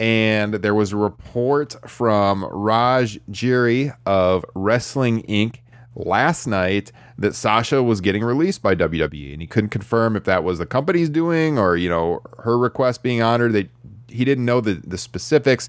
and 0.00 0.54
there 0.54 0.74
was 0.74 0.92
a 0.92 0.96
report 0.96 1.76
from 1.88 2.44
Raj 2.44 3.18
Giri 3.30 3.92
of 4.06 4.44
Wrestling 4.54 5.22
Inc. 5.24 5.56
last 5.94 6.46
night 6.46 6.92
that 7.18 7.34
Sasha 7.34 7.82
was 7.82 8.00
getting 8.00 8.22
released 8.22 8.62
by 8.62 8.74
WWE, 8.74 9.32
and 9.32 9.42
he 9.42 9.46
couldn't 9.48 9.70
confirm 9.70 10.16
if 10.16 10.24
that 10.24 10.44
was 10.44 10.58
the 10.58 10.66
company's 10.66 11.08
doing 11.08 11.58
or 11.58 11.76
you 11.76 11.88
know 11.88 12.22
her 12.44 12.56
request 12.56 13.02
being 13.02 13.20
honored. 13.20 13.52
That 13.52 13.68
he 14.08 14.24
didn't 14.24 14.44
know 14.44 14.60
the 14.60 14.74
the 14.74 14.98
specifics. 14.98 15.68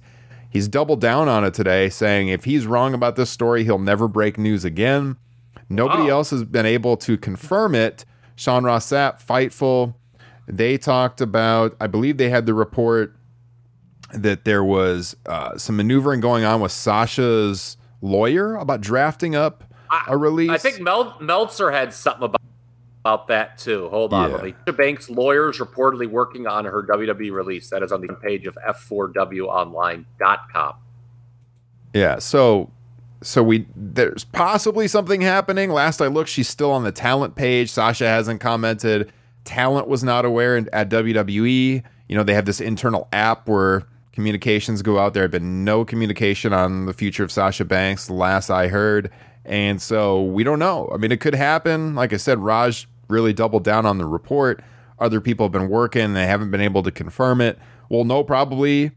He's 0.49 0.67
doubled 0.67 0.99
down 1.01 1.29
on 1.29 1.43
it 1.45 1.53
today, 1.53 1.89
saying 1.89 2.29
if 2.29 2.43
he's 2.45 2.65
wrong 2.65 2.93
about 2.93 3.15
this 3.15 3.29
story, 3.29 3.63
he'll 3.63 3.77
never 3.79 4.07
break 4.07 4.37
news 4.37 4.65
again. 4.65 5.17
Nobody 5.69 6.03
Wow. 6.03 6.09
else 6.09 6.31
has 6.31 6.43
been 6.43 6.65
able 6.65 6.97
to 6.97 7.17
confirm 7.17 7.75
it. 7.75 8.03
Sean 8.35 8.63
Ross 8.63 8.87
Sapp, 8.87 9.21
Fightful, 9.23 9.93
they 10.47 10.77
talked 10.77 11.21
about, 11.21 11.75
I 11.79 11.85
believe 11.87 12.17
they 12.17 12.29
had 12.29 12.45
the 12.47 12.53
report 12.55 13.15
that 14.13 14.43
there 14.45 14.63
was 14.63 15.15
uh, 15.27 15.55
some 15.57 15.77
maneuvering 15.77 16.19
going 16.21 16.43
on 16.43 16.61
with 16.61 16.71
Sasha's 16.71 17.77
lawyer 18.01 18.55
about 18.55 18.81
drafting 18.81 19.35
up 19.35 19.63
a 20.07 20.17
release. 20.17 20.49
I 20.49 20.57
think 20.57 20.79
Mel- 20.81 21.15
Meltzer 21.21 21.69
had 21.69 21.93
something 21.93 22.23
about, 22.23 22.38
about 23.01 23.27
that 23.27 23.57
too. 23.57 23.89
Hold 23.89 24.13
on, 24.13 24.31
Yeah. 24.45 24.51
The 24.65 24.73
Banks 24.73 25.09
lawyers 25.09 25.59
reportedly 25.59 26.09
working 26.09 26.47
on 26.47 26.65
her 26.65 26.83
WWE 26.83 27.31
release. 27.31 27.69
That 27.69 27.83
is 27.83 27.91
on 27.91 28.01
the 28.01 28.13
page 28.13 28.45
of 28.45 28.57
f4wonline.com. 28.67 30.73
Yeah. 31.93 32.19
So 32.19 32.71
so 33.21 33.43
we 33.43 33.65
there's 33.75 34.23
possibly 34.25 34.87
something 34.87 35.21
happening. 35.21 35.71
Last 35.71 36.01
I 36.01 36.07
looked, 36.07 36.29
she's 36.29 36.49
still 36.49 36.71
on 36.71 36.83
the 36.83 36.91
talent 36.91 37.35
page. 37.35 37.69
Sasha 37.71 38.07
hasn't 38.07 38.41
commented. 38.41 39.11
Talent 39.45 39.87
was 39.87 40.03
not 40.03 40.25
aware 40.25 40.57
in- 40.57 40.69
at 40.73 40.89
WWE. 40.89 41.83
You 42.07 42.15
know, 42.15 42.23
they 42.23 42.33
have 42.33 42.45
this 42.45 42.61
internal 42.61 43.07
app 43.13 43.47
where 43.47 43.83
communications 44.13 44.81
go 44.81 44.99
out. 44.99 45.13
There 45.13 45.23
had 45.23 45.31
been 45.31 45.63
no 45.63 45.85
communication 45.85 46.53
on 46.53 46.85
the 46.85 46.93
future 46.93 47.23
of 47.23 47.31
Sasha 47.31 47.65
Banks, 47.65 48.07
the 48.07 48.13
last 48.13 48.49
I 48.49 48.67
heard. 48.67 49.09
And 49.45 49.81
so 49.81 50.23
we 50.23 50.43
don't 50.43 50.59
know. 50.59 50.89
I 50.93 50.97
mean, 50.97 51.11
it 51.11 51.21
could 51.21 51.33
happen. 51.33 51.95
Like 51.95 52.13
I 52.13 52.17
said, 52.17 52.37
Raj 52.39 52.87
really 53.09 53.33
doubled 53.33 53.63
down 53.63 53.85
on 53.85 53.97
the 53.97 54.05
report. 54.05 54.63
Other 54.99 55.19
people 55.21 55.45
have 55.45 55.51
been 55.51 55.69
working, 55.69 56.13
they 56.13 56.25
haven't 56.25 56.51
been 56.51 56.61
able 56.61 56.83
to 56.83 56.91
confirm 56.91 57.41
it. 57.41 57.57
We'll 57.89 58.05
know 58.05 58.23
probably 58.23 58.91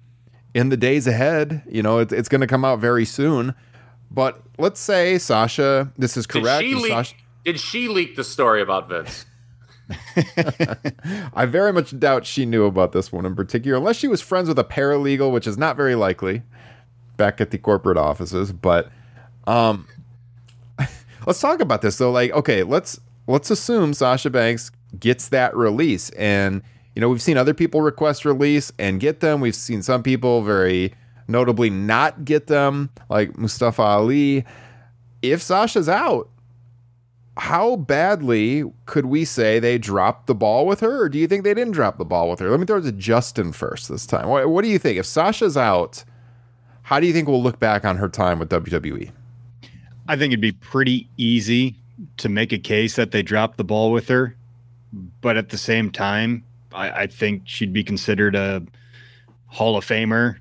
in 0.54 0.68
the 0.68 0.76
days 0.76 1.06
ahead. 1.06 1.62
You 1.68 1.82
know, 1.82 1.98
it, 1.98 2.12
it's 2.12 2.28
going 2.28 2.40
to 2.40 2.46
come 2.46 2.64
out 2.64 2.78
very 2.78 3.04
soon. 3.04 3.54
But 4.10 4.42
let's 4.58 4.80
say 4.80 5.18
Sasha, 5.18 5.90
this 5.96 6.16
is 6.16 6.26
Did 6.26 6.42
correct. 6.42 6.62
she, 6.62 6.74
leak, 6.74 6.92
Sasha- 6.92 7.14
did 7.44 7.58
she 7.60 7.88
leak 7.88 8.16
the 8.16 8.24
story 8.24 8.60
about 8.60 8.88
Vince? 8.88 9.26
I 11.34 11.46
very 11.46 11.72
much 11.72 11.98
doubt 11.98 12.26
she 12.26 12.46
knew 12.46 12.64
about 12.64 12.92
this 12.92 13.12
one 13.12 13.26
in 13.26 13.34
particular, 13.34 13.76
unless 13.76 13.96
she 13.96 14.08
was 14.08 14.20
friends 14.20 14.48
with 14.48 14.58
a 14.58 14.64
paralegal, 14.64 15.32
which 15.32 15.46
is 15.46 15.58
not 15.58 15.76
very 15.76 15.94
likely 15.94 16.42
back 17.16 17.40
at 17.40 17.50
the 17.50 17.58
corporate 17.58 17.98
offices. 17.98 18.52
But 18.52 18.90
um, 19.46 19.86
let's 21.26 21.40
talk 21.40 21.60
about 21.60 21.82
this 21.82 21.96
though. 21.98 22.10
Like, 22.10 22.32
okay, 22.32 22.62
let's 22.62 23.00
let's 23.26 23.50
assume 23.50 23.94
Sasha 23.94 24.30
Banks 24.30 24.70
gets 24.98 25.28
that 25.28 25.56
release, 25.56 26.10
and 26.10 26.62
you 26.94 27.00
know 27.00 27.08
we've 27.08 27.22
seen 27.22 27.36
other 27.36 27.54
people 27.54 27.80
request 27.80 28.24
release 28.24 28.72
and 28.78 29.00
get 29.00 29.20
them. 29.20 29.40
We've 29.40 29.54
seen 29.54 29.82
some 29.82 30.02
people 30.02 30.42
very 30.42 30.94
notably 31.28 31.70
not 31.70 32.24
get 32.24 32.46
them, 32.46 32.90
like 33.08 33.36
Mustafa 33.38 33.82
Ali. 33.82 34.44
If 35.22 35.40
Sasha's 35.40 35.88
out, 35.88 36.28
how 37.36 37.76
badly 37.76 38.64
could 38.86 39.06
we 39.06 39.24
say 39.24 39.58
they 39.58 39.78
dropped 39.78 40.26
the 40.26 40.34
ball 40.34 40.66
with 40.66 40.80
her, 40.80 41.02
or 41.02 41.08
do 41.08 41.18
you 41.18 41.26
think 41.26 41.44
they 41.44 41.54
didn't 41.54 41.72
drop 41.72 41.96
the 41.96 42.04
ball 42.04 42.28
with 42.28 42.40
her? 42.40 42.50
Let 42.50 42.60
me 42.60 42.66
throw 42.66 42.78
it 42.78 42.82
to 42.82 42.92
Justin 42.92 43.52
first 43.52 43.88
this 43.88 44.06
time. 44.06 44.28
What, 44.28 44.48
what 44.48 44.62
do 44.62 44.68
you 44.68 44.78
think? 44.78 44.98
If 44.98 45.06
Sasha's 45.06 45.56
out, 45.56 46.04
how 46.82 47.00
do 47.00 47.06
you 47.06 47.12
think 47.12 47.28
we'll 47.28 47.42
look 47.42 47.58
back 47.58 47.84
on 47.84 47.96
her 47.96 48.08
time 48.08 48.38
with? 48.38 48.50
WWE? 48.50 49.12
I 50.08 50.16
think 50.16 50.32
it'd 50.32 50.40
be 50.40 50.52
pretty 50.52 51.08
easy 51.16 51.76
to 52.18 52.28
make 52.28 52.53
a 52.53 52.59
case 52.59 52.96
that 52.96 53.11
they 53.11 53.22
dropped 53.22 53.57
the 53.57 53.64
ball 53.64 53.92
with 53.92 54.09
her, 54.09 54.36
but 55.20 55.36
at 55.36 55.50
the 55.50 55.59
same 55.59 55.90
time, 55.90 56.44
I, 56.72 56.90
I 56.90 57.07
think 57.07 57.42
she'd 57.44 57.72
be 57.72 57.84
considered 57.84 58.34
a 58.34 58.62
Hall 59.46 59.76
of 59.76 59.84
Famer, 59.84 60.38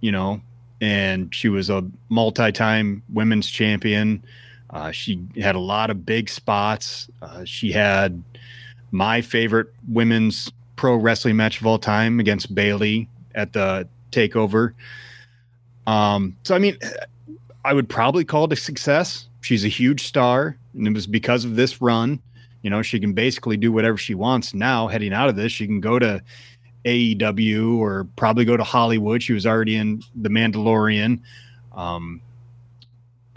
you 0.00 0.12
know, 0.12 0.40
and 0.80 1.34
she 1.34 1.48
was 1.48 1.70
a 1.70 1.84
multi-time 2.08 3.02
women's 3.12 3.48
champion. 3.48 4.22
Uh, 4.70 4.90
she 4.90 5.20
had 5.40 5.54
a 5.54 5.60
lot 5.60 5.90
of 5.90 6.04
big 6.04 6.28
spots. 6.28 7.08
Uh, 7.22 7.44
she 7.44 7.72
had 7.72 8.22
my 8.90 9.20
favorite 9.22 9.72
women's 9.88 10.52
pro 10.76 10.96
wrestling 10.96 11.36
match 11.36 11.60
of 11.60 11.66
all 11.66 11.78
time 11.78 12.20
against 12.20 12.54
Bayley 12.54 13.08
at 13.34 13.52
the 13.52 13.88
Takeover. 14.12 14.74
Um, 15.86 16.36
so 16.44 16.54
I 16.54 16.58
mean, 16.58 16.76
I 17.64 17.72
would 17.72 17.88
probably 17.88 18.24
call 18.24 18.44
it 18.44 18.52
a 18.52 18.56
success. 18.56 19.26
She's 19.44 19.62
a 19.62 19.68
huge 19.68 20.06
star, 20.06 20.56
and 20.72 20.88
it 20.88 20.94
was 20.94 21.06
because 21.06 21.44
of 21.44 21.54
this 21.54 21.82
run. 21.82 22.18
You 22.62 22.70
know, 22.70 22.80
she 22.80 22.98
can 22.98 23.12
basically 23.12 23.58
do 23.58 23.70
whatever 23.70 23.98
she 23.98 24.14
wants 24.14 24.54
now. 24.54 24.88
Heading 24.88 25.12
out 25.12 25.28
of 25.28 25.36
this, 25.36 25.52
she 25.52 25.66
can 25.66 25.80
go 25.80 25.98
to 25.98 26.22
AEW 26.86 27.78
or 27.78 28.08
probably 28.16 28.46
go 28.46 28.56
to 28.56 28.64
Hollywood. 28.64 29.22
She 29.22 29.34
was 29.34 29.46
already 29.46 29.76
in 29.76 30.02
The 30.14 30.30
Mandalorian. 30.30 31.20
Um, 31.74 32.22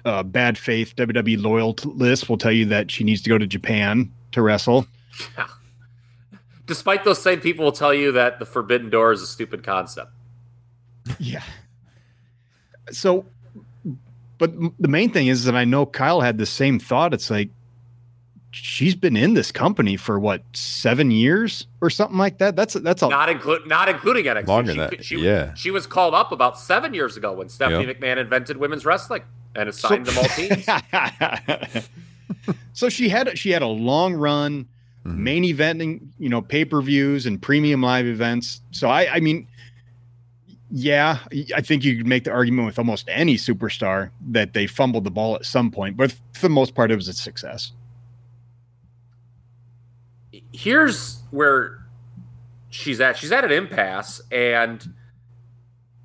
uh, 0.05 0.23
bad 0.23 0.57
faith 0.57 0.95
WWE 0.95 1.43
loyal 1.43 1.73
t- 1.73 1.89
list 1.89 2.29
will 2.29 2.37
tell 2.37 2.53
you 2.53 2.63
that 2.67 2.89
she 2.89 3.03
needs 3.03 3.21
to 3.23 3.29
go 3.29 3.37
to 3.37 3.45
Japan 3.45 4.09
to 4.31 4.41
wrestle. 4.41 4.87
Despite 6.67 7.03
those 7.03 7.21
same 7.21 7.41
people 7.41 7.65
will 7.65 7.73
tell 7.73 7.93
you 7.93 8.13
that 8.13 8.39
the 8.39 8.45
Forbidden 8.45 8.89
Door 8.89 9.11
is 9.11 9.21
a 9.21 9.27
stupid 9.27 9.61
concept. 9.61 10.11
Yeah. 11.19 11.43
So, 12.91 13.25
but 14.37 14.51
the 14.79 14.87
main 14.87 15.11
thing 15.11 15.27
is 15.27 15.43
that 15.45 15.55
I 15.55 15.65
know 15.65 15.85
Kyle 15.85 16.21
had 16.21 16.37
the 16.37 16.45
same 16.45 16.79
thought. 16.79 17.13
It's 17.13 17.29
like 17.29 17.49
she's 18.51 18.95
been 18.95 19.15
in 19.17 19.33
this 19.33 19.51
company 19.51 19.95
for 19.97 20.19
what 20.19 20.41
seven 20.53 21.11
years 21.11 21.67
or 21.81 21.89
something 21.89 22.17
like 22.17 22.37
that. 22.39 22.55
That's 22.55 22.73
that's 22.75 23.01
a 23.01 23.07
Not 23.09 23.29
include 23.29 23.67
not 23.67 23.89
including 23.89 24.25
NXT. 24.25 24.47
Longer 24.47 24.71
she, 24.73 24.77
than 24.77 24.89
that, 24.89 25.05
she, 25.05 25.17
yeah. 25.19 25.53
She 25.55 25.71
was 25.71 25.85
called 25.87 26.13
up 26.13 26.31
about 26.31 26.57
seven 26.59 26.93
years 26.93 27.17
ago 27.17 27.33
when 27.33 27.49
Stephanie 27.49 27.85
Yep. 27.87 27.99
McMahon 27.99 28.17
invented 28.17 28.57
women's 28.57 28.85
wrestling 28.85 29.23
and 29.55 29.69
assigned 29.69 30.05
them 30.05 30.17
all 30.17 30.23
teams. 30.35 31.89
so 32.73 32.89
she 32.89 33.09
had 33.09 33.37
she 33.37 33.51
had 33.51 33.61
a 33.61 33.67
long 33.67 34.13
run, 34.13 34.67
Mhm. 35.05 35.17
main 35.17 35.43
eventing, 35.43 36.07
you 36.19 36.29
know, 36.29 36.41
pay 36.41 36.65
per 36.65 36.81
views 36.81 37.25
and 37.25 37.41
premium 37.41 37.81
live 37.81 38.05
events. 38.05 38.61
So 38.71 38.89
I, 38.89 39.15
I 39.15 39.19
mean, 39.19 39.47
yeah, 40.69 41.19
I 41.55 41.61
think 41.61 41.83
you 41.83 41.97
could 41.97 42.07
make 42.07 42.23
the 42.23 42.31
argument 42.31 42.65
with 42.65 42.77
almost 42.77 43.07
any 43.09 43.35
superstar 43.35 44.09
that 44.29 44.53
they 44.53 44.67
fumbled 44.67 45.05
the 45.05 45.11
ball 45.11 45.35
at 45.35 45.45
some 45.45 45.71
point, 45.71 45.95
but 45.95 46.11
for 46.33 46.41
the 46.41 46.49
most 46.49 46.75
part, 46.75 46.91
it 46.91 46.95
was 46.95 47.07
a 47.07 47.13
success. 47.13 47.71
here's 50.57 51.21
where 51.31 51.85
she's 52.69 52.99
at. 52.99 53.17
She's 53.17 53.31
at 53.31 53.45
an 53.45 53.51
impasse, 53.51 54.21
and 54.31 54.93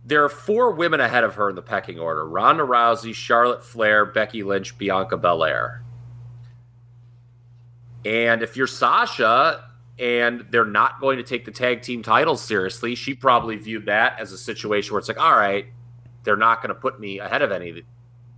there 0.05 0.25
are 0.25 0.29
four 0.29 0.73
women 0.73 1.01
ahead 1.01 1.25
of 1.25 1.35
her 1.37 1.49
in 1.49 1.57
the 1.57 1.63
pecking 1.63 1.99
order: 1.99 2.27
Ronda 2.27 2.63
Rousey, 2.63 3.15
Charlotte 3.15 3.65
Flair, 3.65 4.05
Becky 4.05 4.43
Lynch, 4.43 4.77
Bianca 4.79 5.17
Belair. 5.17 5.83
And 8.05 8.43
if 8.43 8.57
you're 8.57 8.67
Sasha 8.67 9.65
and 9.99 10.47
they're 10.51 10.65
not 10.65 11.01
going 11.01 11.19
to 11.19 11.23
take 11.23 11.45
the 11.45 11.51
tag 11.51 11.83
team 11.83 12.03
titles 12.03 12.43
seriously, 12.43 12.95
she 12.95 13.15
probably 13.15 13.57
viewed 13.57 13.87
that 13.87 14.19
as 14.19 14.33
a 14.33 14.39
situation 14.39 14.93
where 14.93 14.99
it's 14.99 15.09
like, 15.09 15.21
all 15.21 15.37
right, 15.37 15.67
they're 16.25 16.37
not 16.37 16.63
going 16.63 16.75
to 16.75 16.81
put 16.81 16.99
me 16.99 17.19
ahead 17.19 17.43
of 17.43 17.53
any 17.53 17.71
of 17.71 17.77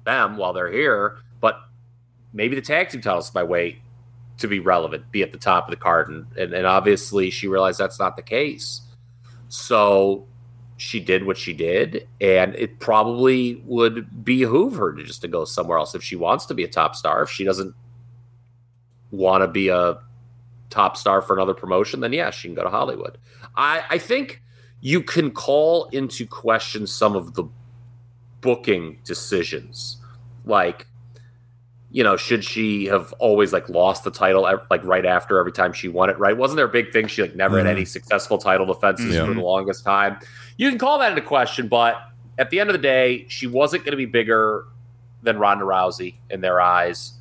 them 0.04 0.36
while 0.36 0.52
they're 0.52 0.72
here, 0.72 1.18
but 1.40 1.60
maybe 2.32 2.54
the 2.54 2.62
tag 2.62 2.88
team 2.88 3.00
titles 3.00 3.28
is 3.28 3.34
my 3.34 3.42
way 3.42 3.80
to 4.38 4.48
be 4.48 4.58
relevant, 4.58 5.10
be 5.12 5.22
at 5.22 5.32
the 5.32 5.38
top 5.38 5.66
of 5.66 5.70
the 5.70 5.76
card. 5.76 6.08
And, 6.08 6.26
and, 6.36 6.52
and 6.52 6.66
obviously, 6.66 7.30
she 7.30 7.46
realized 7.46 7.78
that's 7.78 8.00
not 8.00 8.16
the 8.16 8.22
case. 8.22 8.80
So 9.48 10.26
she 10.76 10.98
did 10.98 11.24
what 11.24 11.38
she 11.38 11.52
did, 11.52 12.08
and 12.20 12.54
it 12.56 12.80
probably 12.80 13.62
would 13.64 14.24
behoove 14.24 14.74
her 14.76 14.92
to 14.92 15.04
just 15.04 15.20
to 15.22 15.28
go 15.28 15.44
somewhere 15.44 15.78
else 15.78 15.94
if 15.94 16.02
she 16.02 16.16
wants 16.16 16.46
to 16.46 16.54
be 16.54 16.64
a 16.64 16.68
top 16.68 16.96
star. 16.96 17.22
If 17.22 17.30
she 17.30 17.44
doesn't 17.44 17.74
want 19.12 19.42
to 19.42 19.48
be 19.48 19.68
a 19.68 19.98
top 20.74 20.96
star 20.96 21.22
for 21.22 21.34
another 21.36 21.54
promotion, 21.54 22.00
then 22.00 22.12
yeah, 22.12 22.30
she 22.30 22.48
can 22.48 22.54
go 22.54 22.64
to 22.64 22.70
Hollywood. 22.70 23.16
I, 23.56 23.82
I 23.90 23.98
think 23.98 24.42
you 24.80 25.00
can 25.02 25.30
call 25.30 25.86
into 25.86 26.26
question 26.26 26.86
some 26.86 27.14
of 27.16 27.34
the 27.34 27.44
booking 28.40 28.98
decisions, 29.04 29.96
like 30.44 30.86
you 31.90 32.02
know, 32.02 32.16
should 32.16 32.42
she 32.42 32.86
have 32.86 33.12
always 33.20 33.52
like 33.52 33.68
lost 33.68 34.02
the 34.02 34.10
title 34.10 34.42
like 34.42 34.82
right 34.84 35.06
after 35.06 35.38
every 35.38 35.52
time 35.52 35.72
she 35.72 35.86
won 35.86 36.10
it? 36.10 36.18
Right? 36.18 36.36
Wasn't 36.36 36.56
there 36.56 36.66
a 36.66 36.68
big 36.68 36.92
thing? 36.92 37.06
She 37.06 37.22
like 37.22 37.36
never 37.36 37.56
had 37.58 37.66
Mhm. 37.66 37.70
any 37.70 37.84
successful 37.84 38.36
title 38.36 38.66
defenses 38.66 39.14
Yeah. 39.14 39.24
for 39.24 39.32
the 39.32 39.40
longest 39.40 39.84
time. 39.84 40.18
You 40.56 40.68
can 40.70 40.76
call 40.78 40.98
that 40.98 41.10
into 41.10 41.22
question, 41.22 41.68
but 41.68 41.94
at 42.36 42.50
the 42.50 42.58
end 42.58 42.68
of 42.68 42.74
the 42.74 42.82
day, 42.82 43.26
she 43.28 43.46
wasn't 43.46 43.84
going 43.84 43.92
to 43.92 43.96
be 43.96 44.06
bigger 44.06 44.64
than 45.22 45.38
Ronda 45.38 45.64
Rousey 45.64 46.14
in 46.30 46.40
their 46.40 46.60
eyes. 46.60 47.12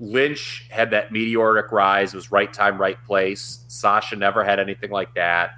Lynch 0.00 0.66
had 0.70 0.90
that 0.90 1.12
meteoric 1.12 1.70
rise, 1.70 2.14
was 2.14 2.32
right 2.32 2.52
time, 2.52 2.80
right 2.80 3.02
place. 3.04 3.64
Sasha 3.68 4.16
never 4.16 4.42
had 4.42 4.58
anything 4.58 4.90
like 4.90 5.14
that. 5.14 5.50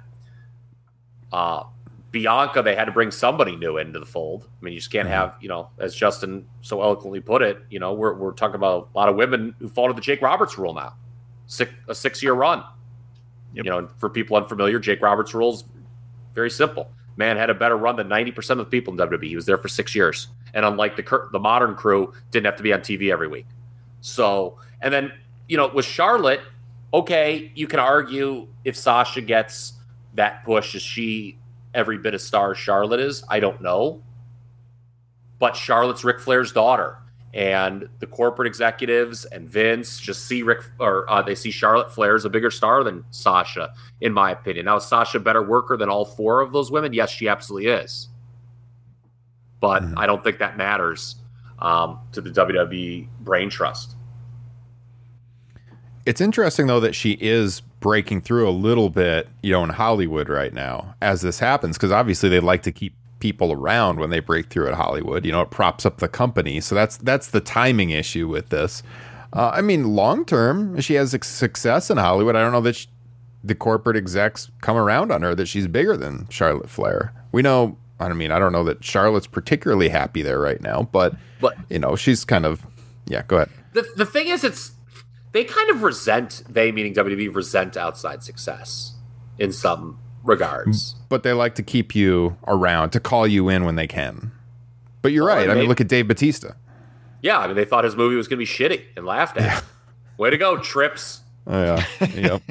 Uh, 1.31 1.63
Bianca, 2.11 2.61
they 2.61 2.75
had 2.75 2.85
to 2.85 2.91
bring 2.91 3.09
somebody 3.09 3.55
new 3.55 3.77
into 3.77 3.99
the 3.99 4.05
fold. 4.05 4.43
I 4.43 4.63
mean, 4.63 4.73
you 4.73 4.79
just 4.79 4.91
can't 4.91 5.07
have, 5.07 5.33
you 5.41 5.47
know, 5.47 5.69
as 5.79 5.95
Justin 5.95 6.45
so 6.61 6.81
eloquently 6.81 7.21
put 7.21 7.41
it, 7.41 7.57
you 7.69 7.79
know, 7.79 7.93
we're, 7.93 8.13
we're 8.13 8.33
talking 8.33 8.55
about 8.55 8.89
a 8.93 8.97
lot 8.97 9.09
of 9.09 9.15
women 9.15 9.55
who 9.59 9.69
fall 9.69 9.87
to 9.87 9.93
the 9.93 10.01
Jake 10.01 10.21
Roberts 10.21 10.57
rule 10.57 10.73
now. 10.73 10.93
Six, 11.47 11.71
a 11.87 11.95
six 11.95 12.21
year 12.21 12.33
run. 12.33 12.63
Yep. 13.53 13.65
You 13.65 13.71
know, 13.71 13.89
for 13.97 14.09
people 14.09 14.37
unfamiliar, 14.37 14.77
Jake 14.77 15.01
Roberts 15.01 15.33
rules 15.33 15.63
very 16.35 16.51
simple. 16.51 16.91
Man 17.15 17.37
had 17.37 17.49
a 17.49 17.53
better 17.53 17.77
run 17.77 17.95
than 17.95 18.09
90% 18.09 18.51
of 18.51 18.57
the 18.57 18.65
people 18.65 18.93
in 18.93 18.99
WWE. 18.99 19.23
He 19.23 19.35
was 19.35 19.45
there 19.45 19.57
for 19.57 19.67
six 19.67 19.95
years. 19.95 20.27
And 20.53 20.65
unlike 20.65 20.95
the 20.95 21.03
cur- 21.03 21.29
the 21.31 21.39
modern 21.39 21.75
crew, 21.75 22.13
didn't 22.31 22.45
have 22.45 22.57
to 22.57 22.63
be 22.63 22.73
on 22.73 22.81
TV 22.81 23.11
every 23.11 23.27
week. 23.27 23.45
So, 24.03 24.57
and 24.81 24.93
then, 24.93 25.13
you 25.47 25.55
know, 25.55 25.71
with 25.73 25.85
Charlotte, 25.85 26.41
okay, 26.93 27.53
you 27.55 27.67
can 27.67 27.79
argue 27.79 28.47
if 28.65 28.75
Sasha 28.75 29.21
gets 29.21 29.73
that 30.15 30.43
push, 30.43 30.75
is 30.75 30.81
she 30.81 31.37
every 31.73 31.97
bit 31.97 32.13
a 32.13 32.19
star 32.19 32.51
as 32.51 32.57
Charlotte 32.57 32.99
is? 32.99 33.23
I 33.29 33.39
don't 33.39 33.61
know. 33.61 34.03
But 35.39 35.55
Charlotte's 35.55 36.03
Ric 36.03 36.19
Flair's 36.19 36.51
daughter. 36.51 36.97
And 37.33 37.87
the 37.99 38.05
corporate 38.05 38.45
executives 38.45 39.23
and 39.23 39.49
Vince 39.49 39.99
just 40.01 40.27
see 40.27 40.43
Ric, 40.43 40.59
or 40.79 41.09
uh, 41.09 41.21
they 41.21 41.33
see 41.33 41.49
Charlotte 41.49 41.91
Flair 41.91 42.15
as 42.15 42.25
a 42.25 42.29
bigger 42.29 42.51
star 42.51 42.83
than 42.83 43.05
Sasha, 43.09 43.73
in 44.01 44.11
my 44.11 44.31
opinion. 44.31 44.65
Now, 44.65 44.75
is 44.75 44.85
Sasha 44.85 45.17
a 45.17 45.21
better 45.21 45.41
worker 45.41 45.77
than 45.77 45.89
all 45.89 46.03
four 46.03 46.41
of 46.41 46.51
those 46.51 46.71
women? 46.71 46.91
Yes, 46.91 47.09
she 47.09 47.29
absolutely 47.29 47.71
is. 47.71 48.09
But 49.61 49.81
Mhm. 49.81 49.93
I 49.97 50.05
don't 50.05 50.23
think 50.23 50.39
that 50.39 50.57
matters 50.57 51.15
um, 51.59 51.99
to 52.11 52.21
the 52.21 52.29
WWE 52.29 53.07
brain 53.21 53.49
trust. 53.49 53.95
It's 56.05 56.19
interesting 56.19 56.67
though 56.67 56.81
that 56.81 56.95
she 56.95 57.17
is 57.21 57.61
breaking 57.79 58.21
through 58.21 58.47
a 58.47 58.51
little 58.51 58.89
bit, 58.89 59.29
you 59.41 59.51
know, 59.51 59.63
in 59.63 59.69
Hollywood 59.69 60.29
right 60.29 60.53
now 60.53 60.95
as 61.01 61.21
this 61.21 61.39
happens 61.39 61.77
because 61.77 61.91
obviously 61.91 62.29
they 62.29 62.39
like 62.39 62.63
to 62.63 62.71
keep 62.71 62.93
people 63.19 63.53
around 63.53 63.99
when 63.99 64.09
they 64.09 64.19
break 64.19 64.49
through 64.49 64.67
at 64.67 64.73
Hollywood. 64.73 65.25
You 65.25 65.31
know, 65.31 65.41
it 65.41 65.49
props 65.49 65.85
up 65.85 65.99
the 65.99 66.09
company. 66.09 66.59
So 66.59 66.75
that's 66.75 66.97
that's 66.97 67.27
the 67.27 67.39
timing 67.39 67.91
issue 67.91 68.27
with 68.27 68.49
this. 68.49 68.83
Uh, 69.31 69.51
I 69.53 69.61
mean, 69.61 69.95
long 69.95 70.25
term, 70.25 70.79
she 70.81 70.95
has 70.95 71.17
success 71.25 71.89
in 71.89 71.97
Hollywood. 71.97 72.35
I 72.35 72.41
don't 72.41 72.51
know 72.51 72.61
that 72.61 72.75
sh 72.75 72.87
the 73.45 73.55
corporate 73.55 73.97
execs 73.97 74.49
come 74.61 74.77
around 74.77 75.11
on 75.11 75.21
her 75.21 75.35
that 75.35 75.47
she's 75.47 75.67
bigger 75.67 75.97
than 75.97 76.27
Charlotte 76.29 76.69
Flair. 76.69 77.13
We 77.33 77.41
know 77.41 77.77
I 77.99 78.11
mean, 78.13 78.31
I 78.31 78.39
don't 78.39 78.51
know 78.51 78.63
that 78.65 78.83
Charlotte's 78.83 79.27
particularly 79.27 79.89
happy 79.89 80.21
there 80.21 80.39
right 80.39 80.59
now, 80.61 80.89
but 80.91 81.15
But 81.39 81.55
you 81.69 81.79
know, 81.79 81.95
she's 81.95 82.25
kind 82.25 82.45
of 82.45 82.65
yeah. 83.07 83.23
Go 83.27 83.37
ahead. 83.37 83.49
the 83.73 83.87
the 83.95 84.05
thing 84.05 84.27
is, 84.27 84.43
it's 84.43 84.71
they 85.31 85.43
kind 85.43 85.69
of 85.69 85.83
resent 85.83 86.43
they 86.49 86.71
meaning 86.71 86.93
WWE 86.93 87.33
resent 87.33 87.77
outside 87.77 88.23
success 88.23 88.93
in 89.39 89.51
some 89.51 89.99
regards. 90.23 90.95
But 91.09 91.23
they 91.23 91.33
like 91.33 91.55
to 91.55 91.63
keep 91.63 91.95
you 91.95 92.37
around 92.47 92.91
to 92.91 92.99
call 92.99 93.25
you 93.27 93.49
in 93.49 93.65
when 93.65 93.75
they 93.75 93.87
can. 93.87 94.31
But 95.01 95.11
you're 95.11 95.25
Well, 95.25 95.35
right. 95.37 95.43
I 95.45 95.47
mean, 95.49 95.57
maybe- 95.59 95.67
look 95.67 95.81
at 95.81 95.87
Dave 95.87 96.07
Batista. 96.07 96.53
Yeah, 97.21 97.39
I 97.39 97.47
mean 97.47 97.55
they 97.55 97.65
thought 97.65 97.83
his 97.85 97.95
movie 97.95 98.15
was 98.15 98.27
going 98.27 98.37
to 98.37 98.45
be 98.45 98.45
shitty 98.45 98.83
and 98.97 99.05
laughed 99.05 99.37
at. 99.37 99.59
it. 99.59 99.63
Way 100.17 100.29
to 100.29 100.37
go, 100.37 100.57
Trips. 100.57 101.21
Oh 101.47 101.63
yeah, 102.01 102.07
yep. 102.15 102.41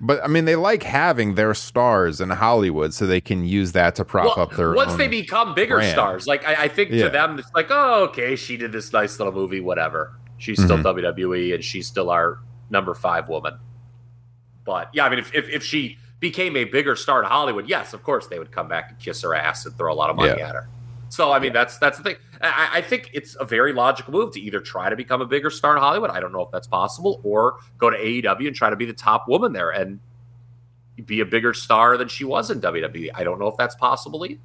But 0.00 0.22
I 0.22 0.28
mean, 0.28 0.44
they 0.44 0.54
like 0.54 0.84
having 0.84 1.34
their 1.34 1.54
stars 1.54 2.20
in 2.20 2.30
Hollywood, 2.30 2.94
so 2.94 3.04
they 3.06 3.20
can 3.20 3.44
use 3.44 3.72
that 3.72 3.96
to 3.96 4.04
prop 4.04 4.36
Well, 4.36 4.40
up 4.46 4.52
their. 4.54 4.72
once 4.72 4.94
they 4.94 5.08
become 5.08 5.54
bigger 5.54 5.76
brand. 5.76 5.92
stars, 5.92 6.26
like 6.28 6.46
I, 6.46 6.64
I 6.64 6.68
think 6.68 6.90
Yeah. 6.92 7.04
to 7.04 7.10
them, 7.10 7.38
it's 7.38 7.50
like, 7.54 7.66
oh, 7.70 8.04
okay, 8.04 8.36
she 8.36 8.56
did 8.56 8.70
this 8.70 8.92
nice 8.92 9.18
little 9.18 9.32
movie, 9.34 9.60
whatever. 9.60 10.12
She's 10.36 10.62
still 10.62 10.76
Mhm. 10.78 10.82
WWE 10.84 11.52
and 11.54 11.64
she's 11.64 11.88
still 11.88 12.10
our 12.10 12.38
number 12.70 12.94
five 12.94 13.28
woman. 13.28 13.58
But 14.64 14.90
yeah, 14.92 15.04
I 15.04 15.08
mean, 15.08 15.18
if, 15.18 15.34
if, 15.34 15.48
if 15.48 15.64
she 15.64 15.98
became 16.20 16.56
a 16.56 16.64
bigger 16.64 16.94
star 16.94 17.20
in 17.22 17.28
Hollywood, 17.28 17.68
yes, 17.68 17.92
of 17.92 18.02
course 18.04 18.28
they 18.28 18.38
would 18.38 18.52
come 18.52 18.68
back 18.68 18.90
and 18.90 18.98
kiss 19.00 19.22
her 19.22 19.34
ass 19.34 19.66
and 19.66 19.76
throw 19.76 19.92
a 19.92 19.94
lot 19.96 20.10
of 20.10 20.16
money 20.16 20.34
Yeah. 20.38 20.48
at 20.48 20.54
her. 20.54 20.68
So 21.10 21.32
I 21.32 21.38
mean, 21.38 21.52
that's 21.52 21.78
that's 21.78 21.96
the 21.98 22.04
thing. 22.04 22.16
I, 22.40 22.68
I 22.74 22.80
think 22.82 23.10
it's 23.14 23.36
a 23.40 23.44
very 23.44 23.72
logical 23.72 24.12
move 24.12 24.32
to 24.34 24.40
either 24.40 24.60
try 24.60 24.90
to 24.90 24.96
become 24.96 25.20
a 25.20 25.26
bigger 25.26 25.50
star 25.50 25.74
in 25.76 25.80
Hollywood. 25.82 26.10
I 26.10 26.20
don't 26.20 26.32
know 26.32 26.42
if 26.42 26.50
that's 26.50 26.66
possible, 26.66 27.20
or 27.24 27.56
go 27.78 27.88
to 27.90 27.96
AEW 27.96 28.46
and 28.46 28.54
try 28.54 28.70
to 28.70 28.76
be 28.76 28.84
the 28.84 28.92
top 28.92 29.26
woman 29.28 29.52
there 29.52 29.70
and 29.70 30.00
be 31.06 31.20
a 31.20 31.24
bigger 31.26 31.54
star 31.54 31.96
than 31.96 32.08
she 32.08 32.24
was 32.24 32.50
in 32.50 32.60
WWE. 32.60 33.10
I 33.14 33.24
don't 33.24 33.38
know 33.38 33.46
if 33.48 33.56
that's 33.56 33.74
possible 33.76 34.24
either. 34.26 34.40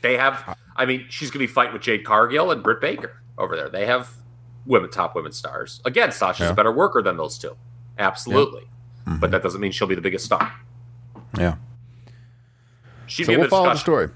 They 0.00 0.16
have, 0.16 0.56
I 0.76 0.84
mean, 0.86 1.06
she's 1.08 1.30
going 1.30 1.40
to 1.44 1.46
be 1.48 1.52
fighting 1.52 1.72
with 1.72 1.82
Jade 1.82 2.04
Cargill 2.04 2.50
and 2.52 2.62
Britt 2.62 2.80
Baker 2.80 3.20
over 3.36 3.56
there. 3.56 3.68
They 3.68 3.86
have 3.86 4.10
women, 4.66 4.90
top 4.90 5.14
women 5.16 5.32
stars. 5.32 5.80
Again, 5.84 6.12
Sasha's 6.12 6.46
Yeah. 6.46 6.50
a 6.52 6.54
better 6.54 6.70
worker 6.72 7.02
than 7.02 7.16
those 7.16 7.36
two. 7.38 7.56
Absolutely. 7.98 8.68
Mhm. 9.08 9.18
But 9.20 9.30
that 9.32 9.42
doesn't 9.42 9.60
mean 9.60 9.72
she'll 9.72 9.88
be 9.88 9.94
the 9.96 10.00
biggest 10.00 10.24
star. 10.24 10.52
yeah. 11.36 11.56
She'd 13.06 13.24
So 13.24 13.32
be 13.32 13.36
we'll 13.38 13.48
follow 13.48 13.70
the 13.70 13.76
story. 13.76 14.10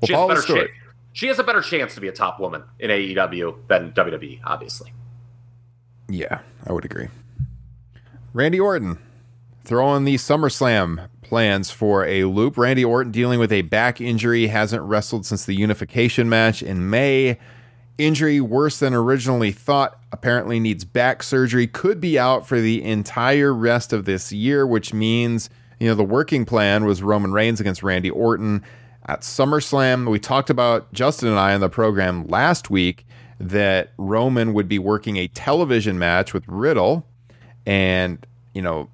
We'll 0.00 0.06
she, 0.06 0.12
has 0.12 0.18
a 0.18 0.20
follow 0.20 0.28
the 0.28 0.34
better 0.34 0.42
story. 0.42 0.60
chan- 0.66 0.76
she 1.12 1.26
has 1.26 1.38
a 1.38 1.44
better 1.44 1.60
chance 1.60 1.94
to 1.94 2.00
be 2.00 2.08
a 2.08 2.12
top 2.12 2.38
woman 2.38 2.62
in 2.78 2.90
AEW 2.90 3.66
than 3.68 3.92
WWE, 3.92 4.40
obviously. 4.44 4.92
Yeah, 6.08 6.40
I 6.66 6.72
would 6.72 6.84
agree. 6.84 7.08
Randy 8.32 8.60
Orton 8.60 8.98
throwing 9.64 10.04
the 10.04 10.16
SummerSlam 10.16 11.08
plans 11.22 11.70
for 11.70 12.04
a 12.06 12.24
loop. 12.24 12.56
Randy 12.56 12.84
Orton 12.84 13.12
dealing 13.12 13.38
with 13.38 13.52
a 13.52 13.62
back 13.62 14.00
injury, 14.00 14.46
hasn't 14.48 14.82
wrestled 14.82 15.26
since 15.26 15.44
the 15.44 15.54
unification 15.54 16.28
match 16.28 16.62
in 16.62 16.90
May. 16.90 17.38
Injury 17.98 18.40
worse 18.40 18.78
than 18.78 18.94
originally 18.94 19.52
thought. 19.52 19.98
Apparently 20.12 20.58
needs 20.58 20.84
back 20.84 21.22
surgery. 21.22 21.66
Could 21.66 22.00
be 22.00 22.18
out 22.18 22.46
for 22.48 22.60
the 22.60 22.82
entire 22.82 23.52
rest 23.52 23.92
of 23.92 24.06
this 24.06 24.32
year, 24.32 24.66
which 24.66 24.94
means 24.94 25.50
you 25.78 25.88
know 25.88 25.94
the 25.94 26.02
working 26.02 26.44
plan 26.44 26.84
was 26.84 27.02
Roman 27.02 27.32
Reigns 27.32 27.60
against 27.60 27.82
Randy 27.82 28.10
Orton 28.10 28.64
at 29.10 29.22
SummerSlam. 29.22 30.08
We 30.08 30.20
talked 30.20 30.50
about 30.50 30.92
Justin 30.92 31.28
and 31.28 31.38
I 31.38 31.52
on 31.52 31.60
the 31.60 31.68
program 31.68 32.28
last 32.28 32.70
week 32.70 33.04
that 33.40 33.90
Roman 33.98 34.54
would 34.54 34.68
be 34.68 34.78
working 34.78 35.16
a 35.16 35.26
television 35.26 35.98
match 35.98 36.32
with 36.32 36.46
Riddle, 36.46 37.04
and 37.66 38.24
you 38.54 38.62
know 38.62 38.88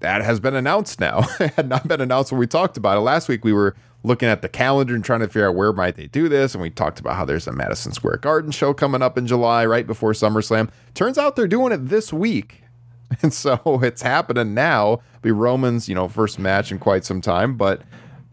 that 0.00 0.22
has 0.22 0.38
been 0.38 0.54
announced 0.54 1.00
now. 1.00 1.26
it 1.40 1.54
had 1.54 1.68
not 1.68 1.88
been 1.88 2.02
announced 2.02 2.30
when 2.30 2.38
we 2.38 2.46
talked 2.46 2.76
about 2.76 2.98
it 2.98 3.00
last 3.00 3.26
week. 3.26 3.42
We 3.42 3.54
were 3.54 3.74
looking 4.04 4.28
at 4.28 4.42
the 4.42 4.50
calendar 4.50 4.94
and 4.94 5.02
trying 5.02 5.20
to 5.20 5.28
figure 5.28 5.48
out 5.48 5.54
where 5.54 5.72
might 5.72 5.96
they 5.96 6.08
do 6.08 6.28
this, 6.28 6.54
and 6.54 6.60
we 6.60 6.68
talked 6.68 7.00
about 7.00 7.16
how 7.16 7.24
there's 7.24 7.46
a 7.46 7.52
Madison 7.52 7.92
Square 7.92 8.18
Garden 8.18 8.50
show 8.50 8.74
coming 8.74 9.00
up 9.00 9.16
in 9.16 9.26
July, 9.26 9.64
right 9.64 9.86
before 9.86 10.12
SummerSlam. 10.12 10.70
Turns 10.92 11.16
out 11.16 11.36
they're 11.36 11.48
doing 11.48 11.72
it 11.72 11.88
this 11.88 12.12
week, 12.12 12.64
and 13.22 13.32
so 13.32 13.80
it's 13.82 14.02
happening 14.02 14.52
now. 14.52 15.00
Be 15.22 15.30
Roman's, 15.30 15.88
you 15.88 15.94
know, 15.94 16.06
first 16.06 16.38
match 16.38 16.70
in 16.70 16.78
quite 16.78 17.06
some 17.06 17.22
time, 17.22 17.56
but 17.56 17.80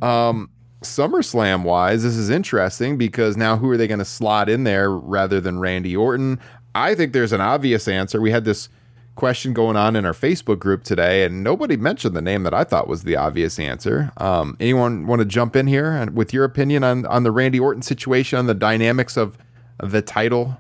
um, 0.02 0.50
SummerSlam 0.86 1.64
wise, 1.64 2.04
this 2.04 2.16
is 2.16 2.30
interesting 2.30 2.98
because 2.98 3.36
now 3.36 3.58
who 3.58 3.70
are 3.70 3.78
they 3.78 3.88
going 3.88 4.00
to 4.00 4.06
slot 4.06 4.50
in 4.50 4.64
there 4.64 4.90
rather 4.92 5.42
than 5.42 5.60
Randy 5.60 5.96
Orton? 5.96 6.40
I 6.74 6.96
think 6.96 7.14
there's 7.14 7.32
an 7.32 7.42
obvious 7.42 7.88
answer. 7.88 8.22
We 8.22 8.32
had 8.32 8.46
this 8.46 8.70
question 9.16 9.54
going 9.54 9.78
on 9.78 9.96
in 9.96 10.06
our 10.06 10.14
Facebook 10.14 10.60
group 10.60 10.84
today, 10.84 11.24
and 11.24 11.44
nobody 11.44 11.78
mentioned 11.78 12.16
the 12.16 12.22
name 12.22 12.44
that 12.44 12.54
I 12.54 12.64
thought 12.64 12.88
was 12.88 13.04
the 13.04 13.16
obvious 13.16 13.60
answer. 13.60 14.12
Um, 14.18 14.58
anyone 14.60 15.08
want 15.08 15.20
to 15.20 15.26
jump 15.26 15.56
in 15.56 15.68
here 15.68 16.10
with 16.12 16.34
your 16.34 16.44
opinion 16.44 16.84
on 16.84 17.06
on 17.06 17.24
the 17.24 17.32
Randy 17.32 17.60
Orton 17.60 17.82
situation, 17.82 18.38
on 18.38 18.46
the 18.46 18.54
dynamics 18.54 19.18
of 19.18 19.38
the 19.82 20.02
title 20.02 20.58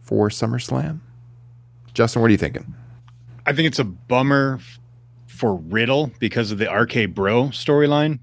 for 0.00 0.28
SummerSlam? 0.28 1.00
Justin, 1.94 2.22
what 2.22 2.28
are 2.28 2.32
you 2.32 2.38
thinking? 2.38 2.74
I 3.46 3.52
think 3.52 3.66
it's 3.66 3.78
a 3.78 3.84
bummer 3.84 4.60
for 5.26 5.56
Riddle 5.56 6.12
because 6.18 6.52
of 6.52 6.58
the 6.58 6.70
RK 6.70 7.14
Bro 7.14 7.48
storyline 7.48 8.20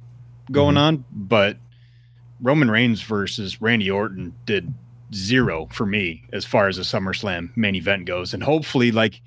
going 0.51 0.77
on, 0.77 1.05
but 1.11 1.57
Roman 2.41 2.71
Reigns 2.71 3.01
versus 3.01 3.61
Randy 3.61 3.89
Orton 3.91 4.33
did 4.45 4.73
zero 5.13 5.67
for 5.71 5.85
me 5.85 6.23
as 6.31 6.45
far 6.45 6.67
as 6.67 6.77
a 6.77 6.81
SummerSlam 6.81 7.55
main 7.55 7.75
event 7.75 8.05
goes. 8.05 8.33
And 8.33 8.43
hopefully, 8.43 8.91
like, 8.91 9.21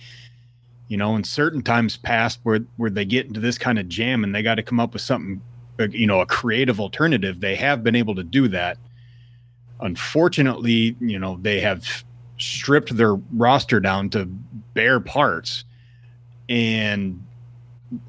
you 0.89 0.97
know, 0.97 1.17
in 1.17 1.25
certain 1.25 1.63
times 1.63 1.97
past 1.97 2.41
where 2.43 2.61
where 2.77 2.91
they 2.91 3.05
get 3.05 3.27
into 3.27 3.41
this 3.41 3.59
kind 3.59 3.79
of 3.79 3.89
jam 3.89 4.25
and 4.25 4.35
they 4.35 4.43
got 4.43 4.57
to 4.57 4.63
come 4.63 4.81
up 4.81 4.93
with 4.93 5.03
something, 5.03 5.41
uh, 5.81 5.89
you 5.91 6.07
know, 6.07 6.21
a 6.21 6.27
creative 6.27 6.81
alternative, 6.81 7.41
they 7.41 7.57
have 7.57 7.83
been 7.83 7.97
able 7.97 8.15
to 8.15 8.23
do 8.23 8.49
that. 8.49 8.79
Unfortunately, 9.81 10.97
you 11.01 11.19
know, 11.19 11.39
they 11.41 11.61
have 11.61 12.05
stripped 12.39 12.97
their 12.97 13.15
roster 13.15 13.81
down 13.81 14.11
to 14.11 14.27
bare 14.75 15.01
parts 15.01 15.65
and 16.49 17.25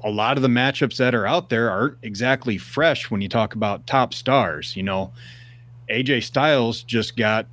a 0.02 0.10
lot 0.10 0.36
of 0.36 0.42
the 0.42 0.48
matchups 0.48 0.96
that 0.96 1.14
are 1.14 1.26
out 1.26 1.48
there 1.50 1.70
aren't 1.70 1.98
exactly 2.02 2.56
fresh 2.58 3.10
when 3.10 3.20
you 3.20 3.28
talk 3.28 3.54
about 3.54 3.86
top 3.86 4.14
stars. 4.14 4.76
You 4.76 4.82
know, 4.82 5.12
AJ 5.90 6.22
Styles 6.24 6.82
just 6.82 7.16
got 7.16 7.46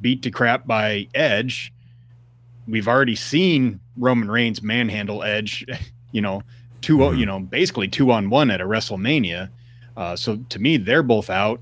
beat 0.00 0.22
to 0.22 0.30
crap 0.30 0.66
by 0.66 1.06
Edge. 1.14 1.72
We've 2.66 2.88
already 2.88 3.14
seen 3.14 3.78
Roman 3.96 4.30
Reigns 4.30 4.62
manhandle 4.62 5.22
Edge, 5.22 5.64
you 6.12 6.20
know, 6.20 6.42
2 6.82 6.98
Mhm. 6.98 7.18
you 7.18 7.26
know, 7.26 7.40
basically 7.40 7.88
two 7.88 8.10
on 8.10 8.30
one 8.30 8.50
at 8.50 8.60
a 8.60 8.64
WrestleMania. 8.64 9.48
Uh, 9.96 10.14
so 10.16 10.36
to 10.48 10.58
me, 10.58 10.76
they're 10.76 11.02
both 11.02 11.30
out. 11.30 11.60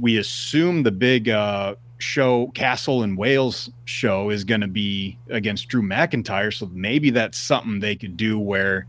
We 0.00 0.16
assume 0.18 0.82
the 0.84 0.90
big 0.92 1.28
uh, 1.28 1.74
show, 2.00 2.48
Castle 2.54 3.02
and 3.02 3.16
Wales 3.16 3.70
show, 3.84 4.30
is 4.30 4.44
going 4.44 4.60
to 4.62 4.68
be 4.68 5.16
against 5.28 5.68
Drew 5.68 5.82
McIntyre. 5.82 6.52
So 6.52 6.66
maybe 6.72 7.10
that's 7.10 7.38
something 7.38 7.80
they 7.80 7.96
could 7.96 8.16
do 8.16 8.38
where 8.38 8.86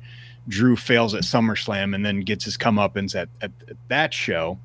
Drew 0.47 0.75
fails 0.75 1.13
at 1.13 1.23
SummerSlam 1.23 1.93
and 1.93 2.05
then 2.05 2.21
gets 2.21 2.45
his 2.45 2.57
comeuppance 2.57 3.15
at, 3.15 3.29
at, 3.41 3.51
at 3.69 3.77
that 3.89 4.13
show. 4.13 4.57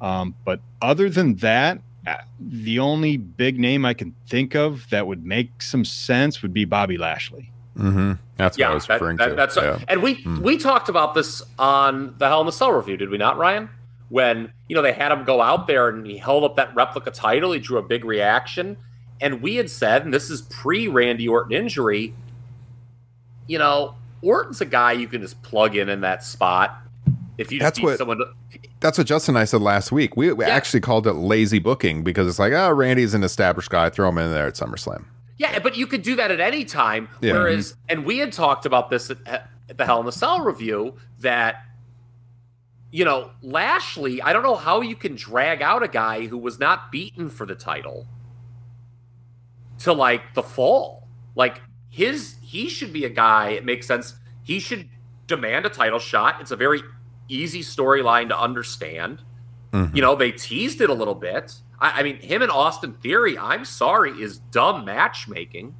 Um, 0.00 0.34
but 0.44 0.60
other 0.82 1.08
than 1.08 1.36
that, 1.36 1.80
uh, 2.06 2.16
the 2.38 2.78
only 2.80 3.16
big 3.16 3.58
name 3.58 3.84
I 3.86 3.94
can 3.94 4.14
think 4.26 4.54
of 4.54 4.88
that 4.90 5.06
would 5.06 5.24
make 5.24 5.62
some 5.62 5.84
sense 5.84 6.42
would 6.42 6.52
be 6.52 6.64
Bobby 6.64 6.98
Lashley. 6.98 7.50
Mm-hmm. 7.78 8.12
That's 8.36 8.58
what 8.58 8.66
I 8.70 8.74
was 8.74 8.86
that- 8.86 8.94
referring 8.94 9.16
that- 9.18 9.28
to. 9.30 9.34
that's 9.34 9.56
Yeah. 9.56 9.78
and 9.88 10.02
we 10.02 10.14
Hmm. 10.14 10.42
we 10.42 10.58
talked 10.58 10.88
about 10.88 11.14
this 11.14 11.42
on 11.58 12.14
the 12.18 12.28
Hell 12.28 12.40
in 12.40 12.46
the 12.46 12.52
Cell 12.52 12.72
review, 12.72 12.96
did 12.96 13.08
we 13.08 13.18
not, 13.18 13.38
Ryan? 13.38 13.68
When 14.10 14.52
you 14.68 14.76
know 14.76 14.82
they 14.82 14.92
had 14.92 15.10
him 15.12 15.24
go 15.24 15.40
out 15.40 15.66
there 15.66 15.88
and 15.88 16.06
he 16.06 16.18
held 16.18 16.44
up 16.44 16.56
that 16.56 16.74
replica 16.74 17.10
title, 17.10 17.52
he 17.52 17.58
drew 17.58 17.78
a 17.78 17.82
big 17.82 18.04
reaction, 18.04 18.76
and 19.20 19.40
we 19.42 19.56
had 19.56 19.70
said, 19.70 20.04
and 20.04 20.12
this 20.12 20.30
is 20.30 20.42
pre 20.42 20.88
Randy 20.88 21.26
Orton 21.26 21.52
injury, 21.52 22.14
you 23.46 23.58
know, 23.58 23.94
Orton's 24.22 24.60
a 24.60 24.66
guy 24.66 24.92
you 24.92 25.06
can 25.08 25.20
just 25.20 25.42
plug 25.42 25.76
in 25.76 25.88
in 25.88 26.00
that 26.02 26.22
spot 26.24 26.78
if 27.38 27.50
you 27.50 27.58
just 27.58 27.76
That's 27.76 27.80
what- 27.84 27.98
someone. 27.98 28.18
To, 28.18 28.26
That's 28.80 28.98
what 28.98 29.06
Justin 29.06 29.34
and 29.34 29.40
I 29.42 29.44
said 29.46 29.62
last 29.62 29.90
week. 29.92 30.16
We, 30.16 30.30
we 30.32 30.44
Yeah. 30.44 30.50
actually 30.52 30.80
called 30.80 31.06
it 31.06 31.14
lazy 31.14 31.58
booking 31.58 32.04
because 32.04 32.28
it's 32.28 32.38
like, 32.38 32.52
oh, 32.52 32.70
Randy's 32.70 33.14
an 33.14 33.24
established 33.24 33.70
guy. 33.70 33.88
Throw 33.88 34.10
him 34.10 34.18
in 34.18 34.30
there 34.30 34.46
at 34.46 34.54
SummerSlam. 34.54 35.04
Yeah, 35.38 35.58
but 35.58 35.76
you 35.76 35.86
could 35.86 36.02
do 36.02 36.14
that 36.16 36.30
at 36.30 36.38
any 36.38 36.64
time. 36.66 37.08
Yeah. 37.22 37.32
Whereas, 37.32 37.74
and 37.88 38.04
we 38.04 38.18
had 38.18 38.32
talked 38.32 38.66
about 38.66 38.90
this 38.90 39.10
at, 39.10 39.18
at 39.26 39.78
the 39.78 39.84
Hell 39.86 40.00
in 40.00 40.06
the 40.06 40.12
Cell 40.12 40.42
review 40.42 40.94
that, 41.20 41.64
you 42.94 43.04
know, 43.04 43.32
Lashley, 43.42 44.22
I 44.22 44.32
don't 44.32 44.44
know 44.44 44.54
how 44.54 44.80
you 44.80 44.94
can 44.94 45.16
drag 45.16 45.60
out 45.62 45.82
a 45.82 45.88
guy 45.88 46.26
who 46.28 46.38
was 46.38 46.60
not 46.60 46.92
beaten 46.92 47.28
for 47.28 47.44
the 47.44 47.56
title 47.56 48.06
to 49.80 49.92
like 49.92 50.32
the 50.34 50.44
fall. 50.44 51.08
Like 51.34 51.60
his, 51.90 52.36
he 52.40 52.68
should 52.68 52.92
be 52.92 53.04
a 53.04 53.08
guy, 53.08 53.48
it 53.48 53.64
makes 53.64 53.88
sense. 53.88 54.14
He 54.44 54.60
should 54.60 54.88
demand 55.26 55.66
a 55.66 55.70
title 55.70 55.98
shot. 55.98 56.40
It's 56.40 56.52
a 56.52 56.56
very 56.56 56.82
easy 57.28 57.62
storyline 57.62 58.28
to 58.28 58.38
understand. 58.38 59.22
Mhm. 59.72 59.92
You 59.96 60.00
know, 60.00 60.14
they 60.14 60.30
teased 60.30 60.80
it 60.80 60.88
a 60.88 60.94
little 60.94 61.16
bit. 61.16 61.52
I, 61.80 61.98
I 61.98 62.02
mean, 62.04 62.18
him 62.20 62.42
and 62.42 62.50
Austin 62.52 62.92
Theory, 62.92 63.36
I'm 63.36 63.64
sorry, 63.64 64.12
is 64.22 64.38
dumb 64.38 64.84
matchmaking. 64.84 65.74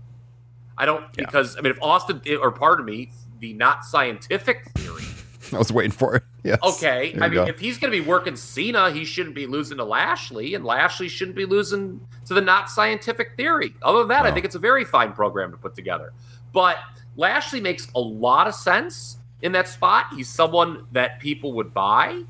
I 0.76 0.84
don't 0.84 1.02
Yeah. 1.16 1.26
because 1.26 1.56
I 1.56 1.60
mean, 1.60 1.70
if 1.70 1.78
Austin 1.80 2.20
or 2.42 2.50
pardon 2.50 2.84
me, 2.86 3.12
the 3.38 3.52
not 3.52 3.84
scientific 3.84 4.66
I 5.54 5.58
was 5.58 5.72
waiting 5.72 5.90
for 5.92 6.16
it. 6.16 6.22
Yes. 6.44 6.58
Okay, 6.62 7.12
There 7.14 7.22
I 7.24 7.28
mean, 7.28 7.36
go. 7.36 7.44
if 7.44 7.58
he's 7.58 7.78
going 7.78 7.90
to 7.90 7.98
be 7.98 8.06
working 8.06 8.36
Cena, 8.36 8.90
he 8.90 9.06
shouldn't 9.06 9.34
be 9.34 9.46
losing 9.46 9.78
to 9.78 9.84
Lashley, 9.84 10.54
and 10.54 10.62
Lashley 10.62 11.08
shouldn't 11.08 11.38
be 11.38 11.46
losing 11.46 12.06
to 12.26 12.34
the 12.34 12.42
not 12.42 12.68
scientific 12.68 13.34
theory. 13.38 13.74
Other 13.80 14.00
than 14.00 14.08
that, 14.08 14.26
I 14.26 14.30
think 14.30 14.44
it's 14.44 14.54
a 14.54 14.58
very 14.58 14.84
fine 14.84 15.14
program 15.14 15.52
to 15.52 15.56
put 15.56 15.74
together. 15.74 16.12
But 16.52 16.76
Lashley 17.16 17.62
makes 17.62 17.88
a 17.94 17.98
lot 17.98 18.46
of 18.46 18.54
sense 18.54 19.16
in 19.40 19.52
that 19.52 19.68
spot. 19.68 20.08
He's 20.14 20.28
someone 20.28 20.86
that 20.92 21.18
people 21.18 21.54
would 21.54 21.72
buy, 21.72 22.24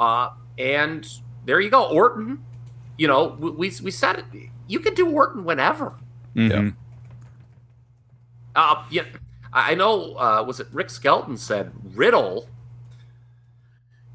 uh, 0.00 0.30
and 0.58 1.06
there 1.44 1.60
you 1.60 1.70
go, 1.70 1.84
Orton. 1.84 2.42
You 2.98 3.06
know, 3.06 3.36
we 3.38 3.50
we, 3.52 3.72
we 3.84 3.90
said 3.92 4.18
it. 4.18 4.24
You 4.66 4.80
can 4.80 4.94
do 4.94 5.08
Orton 5.10 5.44
whenever. 5.44 5.92
Mhm. 6.34 6.74
Uh, 8.56 8.84
yeah, 8.90 9.04
I 9.52 9.72
I 9.72 9.74
know. 9.76 10.14
Uh, 10.16 10.42
was 10.44 10.58
it 10.58 10.66
Rick 10.72 10.90
Skelton 10.90 11.36
said 11.36 11.70
Riddle? 11.94 12.48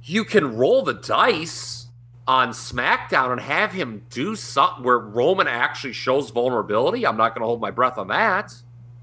You 0.10 0.26
can 0.26 0.58
roll 0.58 0.82
the 0.82 0.96
dice 0.96 1.86
on 2.28 2.50
SmackDown 2.50 3.32
and 3.32 3.40
have 3.42 3.72
him 3.74 4.06
do 4.10 4.36
something 4.36 4.84
where 4.84 4.98
Roman 4.98 5.48
actually 5.48 5.94
shows 5.94 6.32
vulnerability. 6.32 7.06
I'm 7.06 7.16
not 7.16 7.36
going 7.36 7.42
to 7.44 7.46
hold 7.46 7.62
my 7.62 7.70
breath 7.70 8.00
on 8.00 8.08
that, 8.08 8.52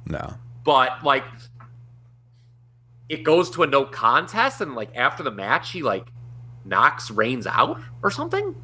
no. 0.04 0.34
but 0.64 1.04
like, 1.04 1.22
it 3.09 3.22
goes 3.22 3.50
to 3.50 3.62
a 3.62 3.68
no 3.68 3.84
contest, 3.84 4.61
and 4.61 4.74
like 4.74 4.90
after 4.96 5.22
the 5.22 5.30
match, 5.30 5.70
he 5.70 5.80
like 5.84 6.09
knocks 6.64 7.09
Reigns 7.09 7.46
out 7.46 7.80
or 8.02 8.11
something. 8.11 8.57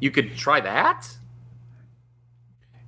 You 0.00 0.10
could 0.10 0.36
try 0.36 0.58
that. 0.60 1.08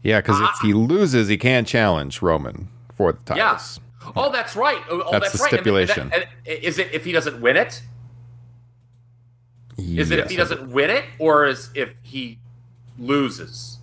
Yeah, 0.02 0.20
because 0.20 0.40
if 0.40 0.46
Ah. 0.48 0.58
he 0.62 0.74
loses, 0.74 1.28
he 1.28 1.36
can't 1.38 1.68
challenge 1.68 2.20
Roman 2.20 2.68
for 2.96 3.12
the 3.12 3.20
titles. 3.22 3.78
Oh, 4.16 4.32
that's 4.32 4.56
right. 4.56 4.82
Oh, 4.90 5.02
oh, 5.06 5.10
That's 5.12 5.30
that's, 5.30 5.38
the 5.38 5.42
right. 5.44 5.52
And- 5.52 5.66
and 5.78 5.88
stipulation. 5.90 6.10
and 6.12 6.24
is 6.64 6.78
it 6.80 6.88
if 6.92 7.04
he 7.04 7.12
doesn't 7.12 7.40
win 7.40 7.56
it? 7.56 7.82
Is 9.80 10.10
it 10.10 10.18
if 10.18 10.30
he 10.30 10.36
doesn't 10.36 10.70
win 10.70 10.90
it, 10.90 11.04
or 11.18 11.46
is 11.46 11.70
if 11.74 11.94
he 12.02 12.38
loses? 12.98 13.78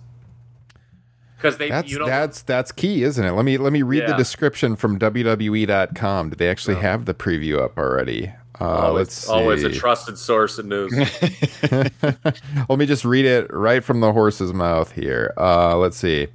Because 1.36 1.56
they, 1.56 1.68
That's 1.68 1.88
you 1.88 2.00
know, 2.00 2.06
that's 2.06 2.42
that's 2.42 2.72
key, 2.72 3.04
isn't 3.04 3.24
it? 3.24 3.30
Let 3.30 3.44
me 3.44 3.58
let 3.58 3.72
me 3.72 3.82
read 3.82 4.08
the 4.08 4.14
description 4.14 4.74
from 4.74 4.98
WWE.com. 4.98 6.30
Do 6.30 6.36
they 6.36 6.48
actually 6.48 6.76
have 6.76 7.04
the 7.04 7.14
preview 7.14 7.60
up 7.60 7.78
already? 7.78 8.32
Uh, 8.60 8.64
always, 8.64 8.98
let's 8.98 9.14
see. 9.14 9.32
always 9.32 9.62
a 9.62 9.70
trusted 9.70 10.18
source 10.18 10.58
of 10.58 10.66
news. 10.66 10.92
Let 12.68 12.78
me 12.78 12.86
just 12.86 13.04
read 13.04 13.24
it 13.24 13.52
right 13.54 13.84
from 13.84 14.00
the 14.00 14.12
horse's 14.12 14.52
mouth 14.52 14.90
here. 14.90 15.32
Uh, 15.36 15.76
let's 15.76 15.96
see. 15.96 16.26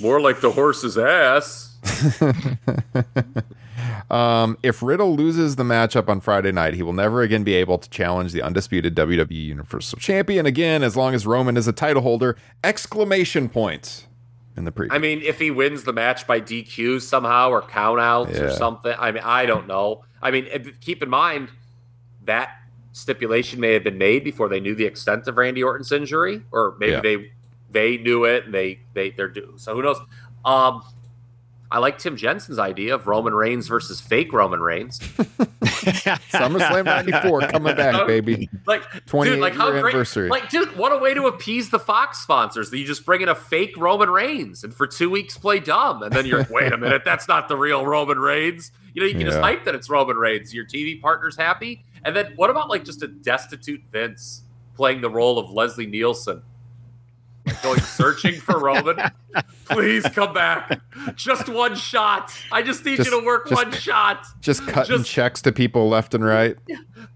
More 0.00 0.22
like 0.22 0.40
the 0.40 0.50
horse's 0.50 0.96
ass. 0.96 1.76
Um, 4.10 4.58
if 4.62 4.82
Riddle 4.82 5.14
loses 5.14 5.56
the 5.56 5.62
matchup 5.62 6.08
on 6.08 6.20
Friday 6.20 6.50
night, 6.52 6.74
he 6.74 6.82
will 6.82 6.92
never 6.92 7.22
again 7.22 7.44
be 7.44 7.54
able 7.54 7.78
to 7.78 7.88
challenge 7.90 8.32
the 8.32 8.42
undisputed 8.42 8.94
WWE 8.96 9.30
Universal 9.30 9.98
Champion 10.00 10.46
again 10.46 10.82
as 10.82 10.96
long 10.96 11.14
as 11.14 11.26
Roman 11.26 11.56
is 11.56 11.68
a 11.68 11.72
title 11.72 12.02
holder. 12.02 12.36
Exclamation 12.64 13.48
point 13.48 14.06
in 14.56 14.64
the 14.64 14.72
preview. 14.72 14.88
I 14.90 14.98
mean, 14.98 15.22
if 15.22 15.38
he 15.38 15.50
wins 15.52 15.84
the 15.84 15.92
match 15.92 16.26
by 16.26 16.40
DQ 16.40 17.00
somehow 17.02 17.50
or 17.50 17.62
countouts 17.62 18.40
or 18.40 18.50
something, 18.50 18.94
I 18.98 19.12
mean, 19.12 19.22
I 19.24 19.46
don't 19.46 19.68
know. 19.68 20.04
I 20.20 20.30
mean, 20.32 20.48
keep 20.80 21.02
in 21.02 21.08
mind 21.08 21.48
that 22.24 22.50
stipulation 22.92 23.60
may 23.60 23.72
have 23.74 23.84
been 23.84 23.96
made 23.98 24.24
before 24.24 24.48
they 24.48 24.58
knew 24.58 24.74
the 24.74 24.84
extent 24.86 25.28
of 25.28 25.36
Randy 25.36 25.62
Orton's 25.62 25.92
injury, 25.92 26.42
or 26.50 26.74
maybe 26.80 26.92
Yeah. 26.92 27.00
they 27.00 27.30
they 27.72 27.96
knew 27.98 28.24
it 28.24 28.46
and 28.46 28.52
they 28.52 28.80
they 28.94 29.10
they're 29.10 29.28
due. 29.28 29.54
So 29.56 29.74
who 29.76 29.82
knows? 29.82 29.98
Um, 30.44 30.82
I 31.72 31.78
like 31.78 31.98
Tim 31.98 32.16
Jensen's 32.16 32.58
idea 32.58 32.96
of 32.96 33.06
Roman 33.06 33.32
Reigns 33.32 33.68
versus 33.68 34.00
fake 34.00 34.32
Roman 34.32 34.60
Reigns. 34.60 34.98
SummerSlam 36.32 36.84
94 36.84 37.40
coming 37.42 37.76
back, 37.76 38.06
baby. 38.08 38.50
Like, 38.66 38.82
28 39.06 39.30
dude, 39.30 39.40
like 39.40 39.54
how 39.54 39.70
great! 39.70 39.80
anniversary. 39.80 40.28
Like, 40.28 40.50
dude, 40.50 40.76
what 40.76 40.90
a 40.90 40.98
way 40.98 41.14
to 41.14 41.26
appease 41.26 41.70
the 41.70 41.78
Fox 41.78 42.18
sponsors 42.18 42.70
that 42.70 42.78
you 42.78 42.84
just 42.84 43.06
bring 43.06 43.20
in 43.20 43.28
a 43.28 43.36
fake 43.36 43.76
Roman 43.76 44.10
Reigns 44.10 44.64
and 44.64 44.74
for 44.74 44.88
two 44.88 45.10
weeks 45.10 45.38
play 45.38 45.60
dumb, 45.60 46.02
and 46.02 46.12
then 46.12 46.26
you're 46.26 46.38
like, 46.38 46.50
wait 46.50 46.72
a 46.72 46.76
minute, 46.78 47.02
that's 47.04 47.28
not 47.28 47.46
the 47.46 47.56
real 47.56 47.86
Roman 47.86 48.18
Reigns. 48.18 48.72
You 48.92 49.02
know, 49.02 49.06
you 49.06 49.14
can 49.14 49.26
just 49.26 49.38
hype 49.38 49.64
that 49.66 49.76
it's 49.76 49.88
Roman 49.88 50.16
Reigns. 50.16 50.52
Your 50.52 50.66
TV 50.66 51.00
partner's 51.00 51.36
happy, 51.36 51.84
and 52.04 52.16
then 52.16 52.32
what 52.34 52.50
about 52.50 52.68
like 52.68 52.84
just 52.84 53.02
a 53.04 53.08
destitute 53.08 53.82
Vince 53.92 54.42
playing 54.74 55.02
the 55.02 55.10
role 55.10 55.38
of 55.38 55.50
Leslie 55.50 55.86
Nielsen? 55.86 56.42
Going 57.62 57.80
searching 57.80 58.40
for 58.40 58.58
Roman. 58.58 58.96
Please 59.66 60.04
come 60.04 60.32
back. 60.32 60.80
Just 61.14 61.48
one 61.48 61.76
shot. 61.76 62.32
I 62.50 62.62
just 62.62 62.84
need 62.84 62.96
Just- 62.96 63.10
you 63.10 63.20
to 63.20 63.26
work 63.26 63.48
just- 63.48 63.62
one 63.64 63.72
shot. 63.72 64.24
Just 64.40 64.66
cutting 64.66 64.98
Just- 64.98 65.10
checks 65.10 65.42
to 65.42 65.52
people 65.52 65.88
left 65.88 66.14
and 66.14 66.24
right. 66.24 66.56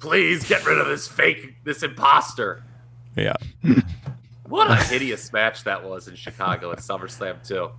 Please 0.00 0.46
get 0.48 0.64
rid 0.66 0.78
of 0.78 0.86
this 0.86 1.08
fake, 1.08 1.56
this 1.64 1.82
imposter. 1.82 2.62
Yeah. 3.16 3.34
What 4.46 4.70
a 4.70 4.76
hideous 4.76 5.32
match 5.32 5.64
that 5.64 5.82
was 5.82 6.06
in 6.06 6.14
Chicago 6.16 6.70
at 6.70 6.78
SummerSlam 6.78 7.44
too. 7.48 7.70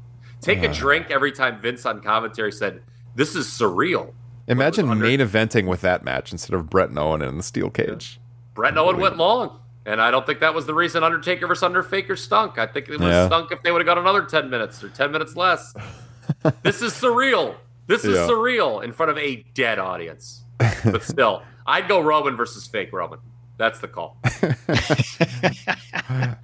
Take 0.42 0.64
a 0.64 0.68
drink 0.74 1.12
every 1.12 1.32
time 1.32 1.62
Vince 1.62 1.86
on 1.86 2.02
commentary 2.02 2.52
said, 2.52 2.82
"This 3.16 3.36
is 3.36 3.46
surreal." 3.46 4.14
Imagine 4.48 4.90
under- 4.90 5.06
main 5.06 5.20
eventing 5.20 5.68
with 5.68 5.82
that 5.82 6.04
match 6.04 6.32
instead 6.32 6.56
of 6.56 6.68
Bret 6.70 6.90
and 6.90 6.98
Owen 6.98 7.22
in 7.22 7.38
the 7.38 7.44
steel 7.44 7.70
cage. 7.70 8.20
Bret 8.56 8.76
Owen 8.78 8.98
went 8.98 9.16
long, 9.16 9.60
and 9.86 10.02
I 10.02 10.12
don't 10.12 10.26
think 10.26 10.40
that 10.40 10.54
was 10.54 10.66
the 10.66 10.74
reason 10.74 11.04
Undertaker 11.04 11.48
versus 11.48 11.64
Undertaker 11.64 12.16
stunk. 12.16 12.58
I 12.58 12.66
think 12.68 12.88
it 12.90 13.00
was 13.00 13.02
Yeah. 13.02 13.28
stunk 13.28 13.52
if 13.52 13.62
they 13.64 13.72
would 13.72 13.82
have 13.82 13.86
got 13.86 13.98
another 13.98 14.24
ten 14.24 14.50
minutes 14.50 14.84
or 14.84 14.90
ten 14.90 15.12
minutes 15.12 15.36
less. 15.36 15.74
this 16.64 16.82
is 16.82 16.94
surreal. 16.94 17.56
This 17.88 18.04
is 18.04 18.16
Yeah. 18.18 18.28
surreal 18.28 18.84
in 18.84 18.92
front 18.92 19.12
of 19.12 19.18
a 19.18 19.46
dead 19.54 19.78
audience. 19.80 20.44
But 20.84 21.04
still, 21.14 21.44
I'd 21.68 21.88
go 21.88 22.00
Roman 22.02 22.36
versus 22.36 22.66
fake 22.68 22.92
Roman. 22.92 23.20
That's 23.58 23.80
the 23.80 23.88
call. 23.88 24.18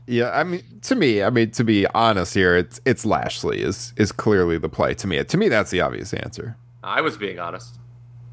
Yeah, 0.07 0.31
I 0.31 0.43
mean, 0.43 0.63
to 0.83 0.95
me, 0.95 1.23
I 1.23 1.29
mean, 1.29 1.51
to 1.51 1.63
be 1.63 1.85
honest 1.87 2.33
here, 2.33 2.55
it's 2.57 2.81
it's 2.85 3.05
Lashley 3.05 3.61
is 3.61 3.93
is 3.95 4.11
clearly 4.11 4.57
the 4.57 4.67
play. 4.67 4.93
To 4.95 5.07
me, 5.07 5.23
to 5.23 5.37
me, 5.37 5.47
that's 5.47 5.71
the 5.71 5.79
obvious 5.81 6.13
answer. 6.13 6.57
I 6.83 6.99
was 7.01 7.15
being 7.17 7.39
honest. 7.39 7.77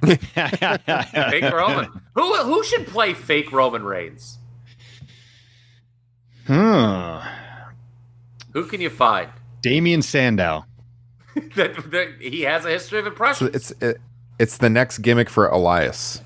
fake 0.05 1.53
Roman. 1.53 1.89
Who 2.15 2.35
who 2.37 2.65
should 2.65 2.87
play 2.87 3.13
fake 3.15 3.53
Roman 3.53 3.85
Reigns? 3.85 4.39
Huh. 6.49 7.21
Who 8.55 8.65
can 8.67 8.81
you 8.81 8.91
find? 8.91 9.29
Damien 9.63 10.03
Sandow. 10.03 10.65
that, 11.57 11.91
that 11.91 12.09
he 12.21 12.43
has 12.43 12.65
a 12.65 12.71
history 12.71 12.99
of 12.99 13.05
So 13.05 13.11
impressions. 13.11 13.51
it's 13.55 13.71
it, 13.83 14.01
it's 14.39 14.57
the 14.59 14.71
next 14.71 14.99
gimmick 14.99 15.29
for 15.31 15.47
Elias. 15.49 16.23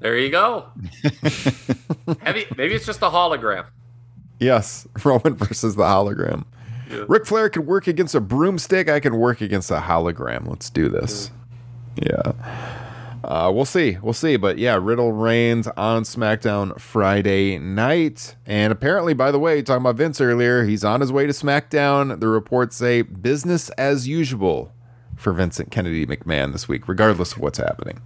there 0.00 0.16
you 0.16 0.30
go. 0.30 0.66
Maybe, 2.24 2.46
maybe 2.56 2.74
it's 2.74 2.86
just 2.86 3.02
a 3.02 3.06
hologram. 3.10 3.66
Yes, 4.38 4.86
Roman 5.04 5.34
versus 5.34 5.74
the 5.74 5.82
hologram. 5.82 6.44
Yeah. 6.88 7.04
Ric 7.08 7.26
Flair 7.26 7.48
can 7.48 7.66
work 7.66 7.88
against 7.88 8.14
a 8.14 8.20
broomstick. 8.20 8.88
I 8.88 9.00
can 9.00 9.16
work 9.16 9.40
against 9.40 9.70
a 9.72 9.78
hologram. 9.78 10.46
Let's 10.46 10.70
do 10.70 10.88
this. 10.88 11.32
Yeah. 12.00 12.32
Uh, 13.26 13.50
we'll 13.52 13.64
see. 13.64 13.98
We'll 14.00 14.12
see. 14.12 14.36
But 14.36 14.56
yeah, 14.56 14.78
Riddle 14.80 15.10
reigns 15.10 15.66
on 15.76 16.04
SmackDown 16.04 16.78
Friday 16.80 17.58
night. 17.58 18.36
And 18.46 18.72
apparently, 18.72 19.14
by 19.14 19.32
the 19.32 19.38
way, 19.40 19.62
talking 19.62 19.80
about 19.82 19.96
Vince 19.96 20.20
earlier, 20.20 20.64
he's 20.64 20.84
on 20.84 21.00
his 21.00 21.10
way 21.10 21.26
to 21.26 21.32
SmackDown. 21.32 22.20
The 22.20 22.28
reports 22.28 22.76
say 22.76 23.02
business 23.02 23.68
as 23.70 24.06
usual 24.06 24.72
for 25.16 25.32
Vincent 25.32 25.72
Kennedy 25.72 26.06
McMahon 26.06 26.52
this 26.52 26.68
week, 26.68 26.86
regardless 26.86 27.32
of 27.32 27.40
what's 27.40 27.58
happening. 27.58 28.00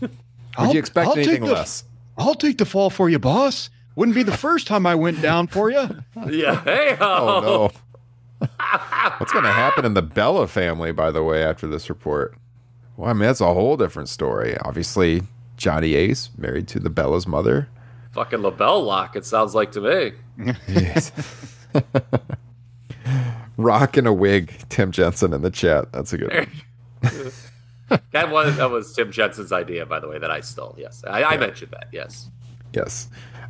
Would 0.00 0.10
I'll- 0.56 0.72
you 0.72 0.80
expect 0.80 1.08
I'll 1.10 1.14
take 1.14 1.28
anything 1.28 1.44
the- 1.44 1.52
less? 1.52 1.84
I'll 2.18 2.34
take 2.34 2.58
the 2.58 2.64
fall 2.64 2.90
for 2.90 3.08
you, 3.08 3.20
boss. 3.20 3.70
Wouldn't 3.94 4.16
be 4.16 4.24
the 4.24 4.36
first 4.36 4.66
time 4.66 4.84
I 4.84 4.96
went 4.96 5.22
down 5.22 5.46
for 5.46 5.70
you. 5.70 6.02
Yeah. 6.28 6.60
Hey, 6.64 6.96
Oh, 7.00 7.70
no. 8.40 8.48
What's 9.18 9.32
going 9.32 9.44
to 9.44 9.52
happen 9.52 9.84
in 9.84 9.94
the 9.94 10.02
Bella 10.02 10.48
family, 10.48 10.90
by 10.92 11.10
the 11.12 11.22
way, 11.22 11.44
after 11.44 11.66
this 11.68 11.88
report? 11.88 12.36
Well, 12.96 13.10
I 13.10 13.12
mean, 13.12 13.22
that's 13.22 13.40
a 13.40 13.52
whole 13.52 13.76
different 13.76 14.08
story. 14.08 14.56
Obviously, 14.58 15.22
Johnny 15.56 15.94
Ace 15.94 16.30
married 16.36 16.68
to 16.68 16.80
the 16.80 16.90
Bella's 16.90 17.26
mother. 17.26 17.68
Fucking 18.12 18.38
LeBell 18.40 18.84
lock, 18.84 19.16
it 19.16 19.26
sounds 19.26 19.54
like 19.54 19.72
to 19.72 19.80
me. 19.80 20.12
Rock 23.58 23.98
in 23.98 24.06
a 24.06 24.12
wig, 24.12 24.52
Tim 24.68 24.90
Jensen 24.92 25.32
in 25.32 25.42
the 25.42 25.50
chat. 25.50 25.92
That's 25.92 26.12
a 26.12 26.18
good 26.18 26.48
one. 27.02 27.32
That 28.10 28.32
was 28.32 28.56
that 28.56 28.68
was 28.68 28.92
Tim 28.94 29.12
Jensen's 29.12 29.52
idea, 29.52 29.86
by 29.86 30.00
the 30.00 30.08
way, 30.08 30.18
that 30.18 30.28
I 30.28 30.40
stole. 30.40 30.74
Yes, 30.76 31.04
I, 31.06 31.22
I 31.22 31.36
mentioned 31.36 31.70
that. 31.70 31.86
Yes. 31.92 32.28
Yes. 32.72 33.08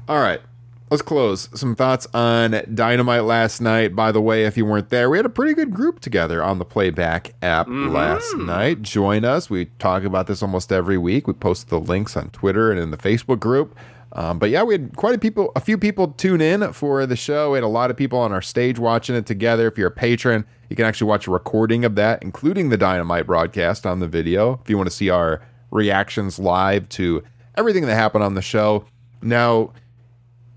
All 0.09 0.21
right. 0.21 0.43
Let's 0.89 1.03
close. 1.03 1.49
Some 1.59 1.75
thoughts 1.75 2.07
on 2.15 2.63
Dynamite 2.73 3.25
last 3.25 3.61
night. 3.61 3.97
By 3.97 4.13
the 4.13 4.21
way, 4.21 4.45
if 4.45 4.57
you 4.57 4.65
weren't 4.65 4.91
there, 4.91 5.11
we 5.11 5.19
had 5.19 5.27
a 5.27 5.31
pretty 5.31 5.53
good 5.53 5.75
group 5.75 5.99
together 5.99 6.45
on 6.45 6.59
the 6.59 6.65
Playback 6.65 7.35
app 7.43 7.67
last 7.69 8.37
night. 8.37 8.83
Join 8.83 9.25
us. 9.25 9.51
We 9.51 9.65
talk 9.81 10.05
about 10.05 10.29
this 10.29 10.45
almost 10.45 10.71
every 10.71 10.97
week. 10.97 11.27
We 11.27 11.33
post 11.33 11.71
the 11.71 11.81
links 11.81 12.17
on 12.17 12.31
Twitter 12.31 12.71
and 12.71 12.79
in 12.79 12.93
the 12.93 12.97
Facebook 12.97 13.41
group. 13.41 13.77
Um, 14.13 14.39
but 14.39 14.51
yeah, 14.51 14.63
we 14.63 14.75
had 14.75 14.97
quite 14.97 15.17
a 15.17 15.19
people, 15.19 15.51
a 15.57 15.61
few 15.61 15.77
people 15.77 16.09
tune 16.13 16.41
in 16.41 16.73
for 16.73 17.05
the 17.05 17.17
show. 17.17 17.51
We 17.51 17.57
had 17.57 17.65
a 17.65 17.69
lot 17.69 17.91
of 17.91 17.97
people 17.97 18.21
on 18.21 18.33
our 18.33 18.41
stage 18.41 18.79
watching 18.79 19.17
it 19.17 19.27
together. 19.27 19.67
If 19.67 19.77
you're 19.77 19.89
a 19.89 19.91
patron, 19.91 20.47
you 20.71 20.77
can 20.77 20.85
actually 20.85 21.09
watch 21.09 21.27
a 21.27 21.33
recording 21.33 21.85
of 21.85 21.97
that, 21.97 22.23
including 22.23 22.69
the 22.69 22.77
Dynamite 22.77 23.27
broadcast 23.27 23.87
on 23.87 23.99
the 23.99 24.07
video. 24.07 24.61
If 24.63 24.71
you 24.71 24.77
want 24.77 24.89
to 24.89 24.95
see 24.95 25.11
our 25.11 25.43
reactions 25.73 26.39
live 26.39 26.89
to 26.91 27.25
everything 27.57 27.87
that 27.87 27.97
happened 27.97 28.23
on 28.23 28.35
the 28.35 28.43
show. 28.43 28.85
Now, 29.21 29.73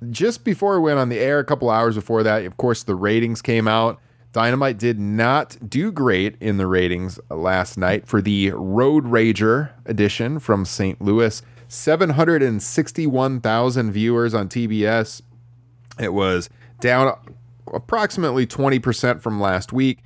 just 0.10 0.44
before 0.44 0.80
we 0.80 0.86
went 0.86 1.00
on 1.00 1.10
the 1.10 1.20
air, 1.20 1.40
a 1.40 1.46
couple 1.46 1.70
hours 1.70 1.96
before 1.96 2.24
that, 2.24 2.46
of 2.46 2.58
course, 2.58 2.84
the 2.84 2.96
ratings 2.96 3.42
came 3.42 3.68
out. 3.68 4.00
Dynamite 4.32 4.78
did 4.78 5.00
not 5.00 5.58
do 5.68 5.92
great 5.92 6.36
in 6.40 6.58
the 6.58 6.68
ratings 6.68 7.20
last 7.30 7.78
night 7.78 8.08
for 8.08 8.22
the 8.22 8.52
Road 8.52 9.06
Rager 9.06 9.72
edition 9.86 10.40
from 10.40 10.66
St. 10.66 11.02
Louis. 11.02 11.42
761,000 11.68 13.92
viewers 13.92 14.34
on 14.34 14.48
TBS. 14.50 15.22
It 16.00 16.14
was 16.14 16.50
down 16.80 17.16
approximately 17.74 18.48
20% 18.48 19.22
from 19.22 19.40
last 19.40 19.74
week. 19.74 20.00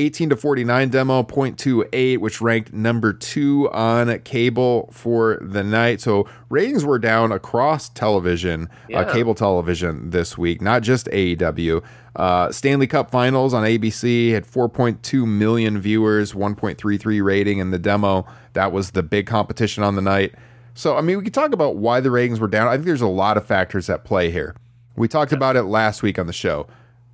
18 0.00 0.30
to 0.30 0.36
49 0.36 0.88
demo 0.88 1.22
0.28 1.22 2.18
which 2.18 2.40
ranked 2.40 2.72
number 2.72 3.12
2 3.12 3.70
on 3.70 4.18
cable 4.20 4.88
for 4.92 5.38
the 5.40 5.62
night. 5.62 6.00
So 6.00 6.26
ratings 6.48 6.84
were 6.84 6.98
down 6.98 7.32
across 7.32 7.88
television 7.90 8.68
Yeah. 8.88 9.00
uh, 9.00 9.12
cable 9.12 9.34
television 9.34 10.10
this 10.10 10.38
week 10.38 10.60
not 10.62 10.82
just 10.82 11.06
AEW 11.08 11.82
uh, 12.16 12.50
Stanley 12.50 12.86
Cup 12.88 13.10
Finals 13.10 13.54
on 13.54 13.62
ABC 13.64 14.32
had 14.32 14.44
4.2 14.44 15.26
million 15.26 15.80
viewers 15.80 16.32
1.33 16.32 17.22
rating 17.22 17.58
in 17.58 17.70
the 17.70 17.78
demo. 17.78 18.26
That 18.54 18.72
was 18.72 18.90
the 18.92 19.02
big 19.04 19.26
competition 19.28 19.84
on 19.84 19.94
the 19.94 20.02
night. 20.02 20.34
So 20.74 20.96
I 20.96 21.02
mean 21.02 21.18
we 21.18 21.24
could 21.24 21.34
talk 21.34 21.52
about 21.52 21.76
why 21.76 22.00
the 22.00 22.10
ratings 22.10 22.40
were 22.40 22.48
down. 22.48 22.66
I 22.68 22.72
think 22.74 22.86
there's 22.86 23.00
a 23.00 23.06
lot 23.06 23.36
of 23.36 23.46
factors 23.46 23.88
at 23.90 24.04
play 24.04 24.30
here. 24.30 24.56
We 24.96 25.06
talked 25.08 25.32
about 25.32 25.56
it 25.56 25.64
last 25.64 26.02
week 26.02 26.18
on 26.18 26.26
the 26.26 26.32
show. 26.32 26.66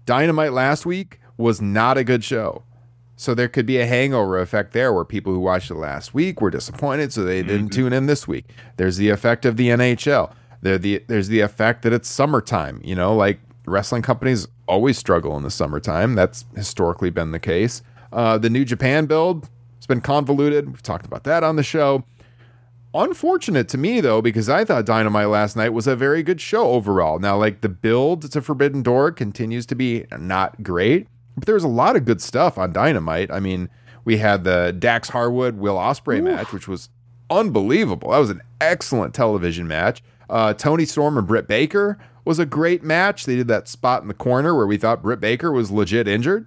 Dynamite 0.07 0.53
last 0.53 0.87
week 0.87 1.20
was 1.37 1.61
not 1.61 1.99
a 1.99 2.05
good 2.05 2.24
show. 2.24 2.62
So 3.16 3.34
there 3.34 3.48
could 3.48 3.64
be 3.64 3.78
a 3.78 3.86
hangover 3.86 4.38
effect 4.38 4.72
there 4.72 4.92
where 4.92 5.04
people 5.04 5.32
who 5.32 5.40
watched 5.40 5.70
it 5.70 5.76
last 5.76 6.12
week 6.12 6.40
were 6.40 6.50
disappointed, 6.50 7.12
so 7.12 7.24
they 7.24 7.42
didn't 7.42 7.70
tune 7.70 7.94
in 7.94 8.06
this 8.06 8.28
week. 8.28 8.44
There's 8.76 8.98
the 8.98 9.08
effect 9.08 9.46
of 9.46 9.56
the 9.56 9.68
NHL. 9.68 10.32
There 10.60 10.76
the 10.76 11.02
there's 11.06 11.28
the 11.28 11.40
effect 11.40 11.82
that 11.82 11.94
it's 11.94 12.08
summertime. 12.08 12.80
You 12.84 12.94
know, 12.94 13.16
like 13.16 13.40
wrestling 13.66 14.02
companies 14.02 14.46
always 14.68 14.98
struggle 14.98 15.36
in 15.36 15.42
the 15.42 15.50
summertime. 15.50 16.14
That's 16.14 16.44
historically 16.54 17.10
been 17.10 17.30
the 17.30 17.38
case. 17.38 17.82
Uh, 18.12 18.36
the 18.36 18.50
New 18.50 18.64
Japan 18.64 19.06
build, 19.06 19.48
it's 19.76 19.86
been 19.86 20.00
convoluted. 20.00 20.68
We've 20.68 20.82
talked 20.82 21.06
about 21.06 21.24
that 21.24 21.42
on 21.42 21.56
the 21.56 21.62
show. 21.62 22.04
Unfortunate 22.94 23.68
to 23.68 23.78
me 23.78 24.00
though, 24.00 24.22
because 24.22 24.48
I 24.48 24.64
thought 24.64 24.86
Dynamite 24.86 25.28
last 25.28 25.56
night 25.56 25.70
was 25.70 25.86
a 25.86 25.96
very 25.96 26.22
good 26.22 26.40
show 26.40 26.68
overall. 26.68 27.18
Now, 27.18 27.36
like 27.36 27.60
the 27.60 27.68
build 27.68 28.30
to 28.32 28.40
Forbidden 28.40 28.82
Door 28.82 29.12
continues 29.12 29.66
to 29.66 29.74
be 29.74 30.06
not 30.18 30.62
great, 30.62 31.06
but 31.37 31.47
there 31.47 31.55
was 31.55 31.64
a 31.64 31.68
lot 31.68 31.97
of 31.97 32.05
good 32.05 32.20
stuff 32.20 32.59
on 32.59 32.72
Dynamite. 32.72 33.30
I 33.30 33.41
mean, 33.41 33.68
we 34.05 34.16
had 34.18 34.45
the 34.45 34.74
Dax 34.78 35.09
Harwood 35.11 35.59
Will 35.59 35.76
Ospreay 35.76 36.22
match, 36.22 36.53
which 36.53 36.68
was 36.68 36.89
unbelievable. 37.30 38.11
That 38.11 38.18
was 38.18 38.30
an 38.30 38.43
excellent 38.61 39.14
television 39.14 39.66
match. 39.66 40.03
Uh, 40.30 40.55
Toni 40.55 40.84
Storm 40.84 41.18
and 41.18 41.26
Britt 41.26 41.47
Baker 41.49 41.99
was 42.24 42.39
a 42.39 42.47
great 42.47 42.82
match. 42.82 43.24
They 43.26 43.37
did 43.37 43.49
that 43.49 43.68
spot 43.68 44.03
in 44.03 44.09
the 44.09 44.14
corner 44.14 44.55
where 44.55 44.66
we 44.66 44.76
thought 44.76 45.03
Britt 45.03 45.20
Baker 45.20 45.53
was 45.53 45.70
legit 45.70 46.09
injured. 46.09 46.47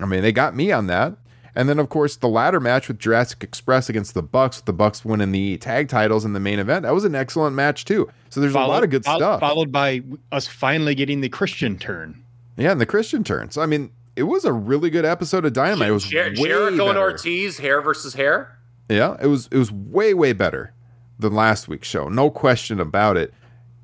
I 0.00 0.06
mean, 0.06 0.22
they 0.22 0.32
got 0.32 0.54
me 0.54 0.70
on 0.72 0.86
that. 0.86 1.14
And 1.56 1.68
then, 1.70 1.78
of 1.78 1.88
course, 1.88 2.16
the 2.16 2.28
ladder 2.28 2.60
match 2.60 2.86
with 2.86 2.98
Jurassic 2.98 3.42
Express 3.42 3.88
against 3.88 4.12
the 4.12 4.22
Bucks, 4.22 4.58
with 4.58 4.66
the 4.66 4.74
Bucks 4.74 5.04
winning 5.06 5.32
the 5.32 5.56
tag 5.56 5.88
titles 5.88 6.24
in 6.24 6.34
the 6.34 6.38
main 6.40 6.58
event. 6.58 6.82
That 6.82 6.92
was 6.94 7.04
an 7.04 7.14
excellent 7.14 7.56
match 7.56 7.86
too. 7.86 8.08
So 8.28 8.40
there's 8.40 8.54
a 8.54 8.58
lot 8.60 8.84
of 8.84 8.90
good 8.90 9.04
fol- 9.06 9.16
stuff. 9.18 9.40
Followed 9.40 9.72
by 9.72 10.02
us 10.30 10.46
finally 10.46 10.94
getting 10.94 11.22
the 11.22 11.30
Christian 11.30 11.78
turn. 11.78 12.22
Yeah, 12.58 12.72
and 12.72 12.80
the 12.80 12.86
Christian 12.86 13.24
turn. 13.24 13.50
So 13.50 13.62
I 13.62 13.66
mean, 13.66 13.90
it 14.16 14.24
was 14.24 14.44
a 14.44 14.52
really 14.52 14.90
good 14.90 15.04
episode 15.04 15.44
of 15.44 15.52
Dynamite. 15.52 15.88
It 15.88 15.92
was 15.92 16.04
Jer- 16.04 16.34
Jericho 16.34 16.88
and. 16.88 16.98
Ortiz, 16.98 17.58
hair 17.58 17.80
versus 17.80 18.14
hair. 18.14 18.58
Yeah, 18.88 19.16
it 19.20 19.26
was 19.26 19.48
it 19.50 19.58
was 19.58 19.70
way 19.70 20.14
way 20.14 20.32
better 20.32 20.72
than 21.18 21.34
last 21.34 21.68
week's 21.68 21.88
show. 21.88 22.08
No 22.08 22.30
question 22.30 22.80
about 22.80 23.16
it. 23.16 23.32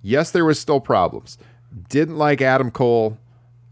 Yes, 0.02 0.30
there 0.30 0.44
was 0.44 0.58
still 0.58 0.80
problems. 0.80 1.38
Didn't 1.88 2.18
like 2.18 2.40
Adam 2.40 2.70
Cole 2.70 3.18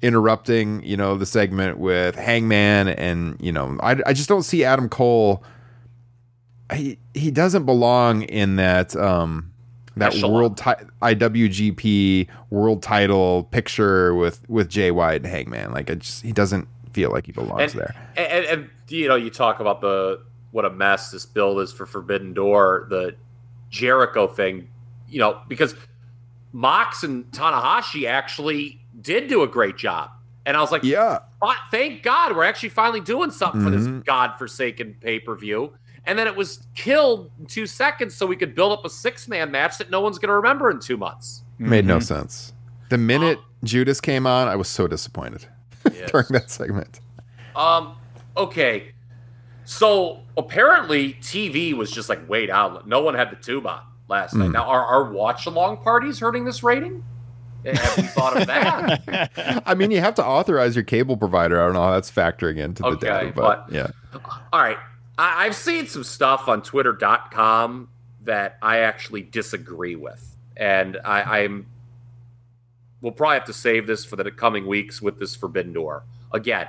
interrupting, 0.00 0.82
you 0.82 0.96
know, 0.96 1.16
the 1.16 1.26
segment 1.26 1.78
with 1.78 2.14
Hangman 2.14 2.88
and, 2.88 3.36
you 3.38 3.52
know, 3.52 3.76
I, 3.82 3.96
I 4.06 4.12
just 4.14 4.28
don't 4.28 4.44
see 4.44 4.64
Adam 4.64 4.88
Cole 4.88 5.44
he 6.72 6.98
he 7.14 7.30
doesn't 7.30 7.64
belong 7.66 8.22
in 8.22 8.56
that 8.56 8.94
um 8.96 9.52
that 9.97 10.14
Echelon. 10.14 10.32
world 10.32 10.57
ti- 10.57 10.70
IWGP 11.03 12.28
world 12.51 12.82
title 12.82 13.45
picture 13.45 14.14
with 14.14 14.49
with 14.49 14.68
Jay 14.68 14.91
White 14.91 15.16
and 15.22 15.26
Hangman. 15.26 15.72
Like 15.72 15.91
I 15.91 15.95
just 15.95 16.22
he 16.22 16.32
doesn't 16.32 16.68
feel 16.93 17.11
like 17.11 17.26
he 17.26 17.32
belongs 17.32 17.72
And, 17.72 17.80
there. 17.82 17.95
and, 18.16 18.26
and, 18.26 18.47
and, 18.47 18.70
you 18.88 19.07
know, 19.09 19.14
you 19.16 19.30
talk 19.30 19.61
about 19.61 19.80
the 19.80 20.22
what 20.51 20.64
a 20.64 20.70
mess 20.70 21.11
this 21.12 21.24
build 21.26 21.61
is 21.61 21.72
for 21.72 21.86
Forbidden 21.86 22.34
Door, 22.34 22.88
the 22.91 23.14
Jericho 23.70 24.26
thing, 24.26 24.68
you 25.09 25.20
know, 25.20 25.41
because 25.49 25.74
Mox 26.53 27.05
and 27.05 27.24
Tanahashi 27.30 28.09
actually 28.09 28.80
did 29.01 29.28
do 29.28 29.43
a 29.43 29.47
great 29.47 29.76
job. 29.76 30.11
And 30.47 30.57
I 30.57 30.61
was 30.61 30.72
like, 30.72 30.82
Yeah. 30.82 31.18
Thank 31.70 32.03
God 32.03 32.34
we're 32.34 32.45
actually 32.45 32.70
finally 32.70 33.01
doing 33.01 33.30
something 33.30 33.62
for 33.62 33.70
this 33.70 33.86
Mhm. 33.86 34.05
godforsaken 34.05 34.97
pay 35.01 35.20
per 35.20 35.36
view. 35.36 35.72
And 36.11 36.18
then 36.18 36.26
it 36.26 36.34
was 36.34 36.66
killed 36.74 37.30
in 37.38 37.46
two 37.46 37.66
seconds 37.68 38.16
so 38.16 38.26
we 38.26 38.34
could 38.34 38.52
build 38.56 38.72
up 38.72 38.84
a 38.84 38.90
six 38.90 39.28
man 39.28 39.52
match 39.52 39.78
that 39.78 39.90
no 39.92 40.00
one's 40.00 40.18
going 40.18 40.30
to 40.30 40.34
remember 40.34 40.68
in 40.68 40.80
two 40.80 40.96
months. 40.96 41.42
Made 41.56 41.84
no 41.86 41.98
Mhm. 41.98 42.02
sense. 42.02 42.52
The 42.88 42.98
minute 42.98 43.38
Judas 43.62 44.00
came 44.00 44.26
on, 44.26 44.48
I 44.48 44.56
was 44.56 44.66
so 44.66 44.88
disappointed 44.88 45.46
Yes. 45.94 46.11
during 46.11 46.26
that 46.30 46.50
segment. 46.50 46.98
Um, 47.54 47.94
okay. 48.36 48.90
So 49.64 50.22
apparently 50.36 51.12
TV 51.20 51.74
was 51.74 51.92
just 51.92 52.08
like 52.08 52.28
wait 52.28 52.50
outlet. 52.50 52.88
No 52.88 53.02
one 53.02 53.14
had 53.14 53.30
the 53.30 53.36
tube 53.36 53.64
on 53.68 53.80
last 54.08 54.34
night. 54.34 54.46
Hmm. 54.46 54.52
Now 54.52 54.64
are 54.64 54.84
our 54.84 55.12
watch 55.12 55.46
along 55.46 55.76
parties 55.76 56.18
hurting 56.18 56.44
this 56.44 56.64
rating? 56.64 57.04
Have 57.64 57.98
you 57.98 58.02
thought 58.08 58.36
of 58.40 58.48
that? 58.48 59.62
I 59.66 59.74
mean, 59.74 59.92
you 59.92 60.00
have 60.00 60.16
to 60.16 60.24
authorize 60.24 60.74
your 60.74 60.82
cable 60.82 61.16
provider. 61.16 61.61
I 61.61 61.66
don't 61.66 61.74
know 61.74 61.82
how 61.82 61.92
that's 61.92 62.11
factoring 62.11 62.56
into 62.56 62.82
the 62.82 62.88
Okay, 62.88 63.06
data, 63.06 63.32
but, 63.36 63.68
but- 63.68 63.72
yeah. 63.72 63.90
All 64.52 64.61
right. 64.61 64.78
I- 65.20 65.44
I've 65.44 65.54
seen 65.54 65.86
some 65.86 66.02
stuff 66.02 66.48
on 66.48 66.62
twitter.com 66.62 67.88
that 68.22 68.56
I 68.62 68.78
actually 68.78 69.22
disagree 69.22 69.96
with. 69.96 70.36
And 70.56 70.98
I- 71.04 71.42
I'm 71.42 71.66
we'll 73.02 73.12
probably 73.12 73.36
have 73.36 73.46
to 73.46 73.52
save 73.52 73.86
this 73.86 74.04
for 74.04 74.16
the 74.16 74.30
coming 74.30 74.66
weeks 74.66 75.00
with 75.00 75.18
this 75.18 75.34
Forbidden 75.34 75.72
Door. 75.72 76.04
Again, 76.32 76.68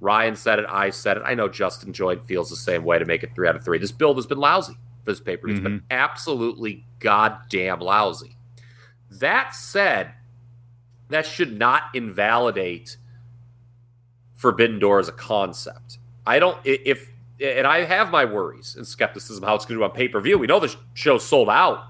Ryan 0.00 0.34
said 0.34 0.58
it, 0.58 0.66
I 0.68 0.90
said 0.90 1.16
it. 1.16 1.22
I 1.24 1.34
know 1.34 1.48
Justin 1.48 1.92
Joy 1.92 2.16
feels 2.16 2.50
the 2.50 2.56
same 2.56 2.84
way 2.84 2.98
to 2.98 3.04
make 3.04 3.22
it 3.22 3.34
three 3.34 3.48
out 3.48 3.54
of 3.54 3.64
three. 3.64 3.78
This 3.78 3.92
build 3.92 4.16
has 4.16 4.26
been 4.26 4.38
lousy 4.38 4.76
for 5.04 5.12
this 5.12 5.20
paper. 5.20 5.48
It's 5.48 5.60
been 5.60 5.78
mm-hmm. 5.78 5.86
absolutely 5.92 6.86
goddamn 6.98 7.80
lousy. 7.80 8.36
That 9.10 9.54
said, 9.54 10.12
that 11.08 11.26
should 11.26 11.56
not 11.56 11.84
invalidate 11.94 12.96
Forbidden 14.34 14.78
Door 14.78 15.00
as 15.00 15.08
a 15.08 15.12
concept. 15.12 15.98
I 16.26 16.38
don't 16.38 16.58
if 16.64 17.09
and 17.42 17.66
I 17.66 17.84
have 17.84 18.10
my 18.10 18.24
worries 18.24 18.76
and 18.76 18.86
skepticism 18.86 19.42
how 19.44 19.54
it's 19.54 19.64
going 19.64 19.78
to 19.78 19.80
do 19.80 19.84
on 19.84 19.92
pay 19.92 20.08
per 20.08 20.20
view. 20.20 20.38
We 20.38 20.46
know 20.46 20.60
the 20.60 20.74
show 20.94 21.18
sold 21.18 21.48
out, 21.48 21.84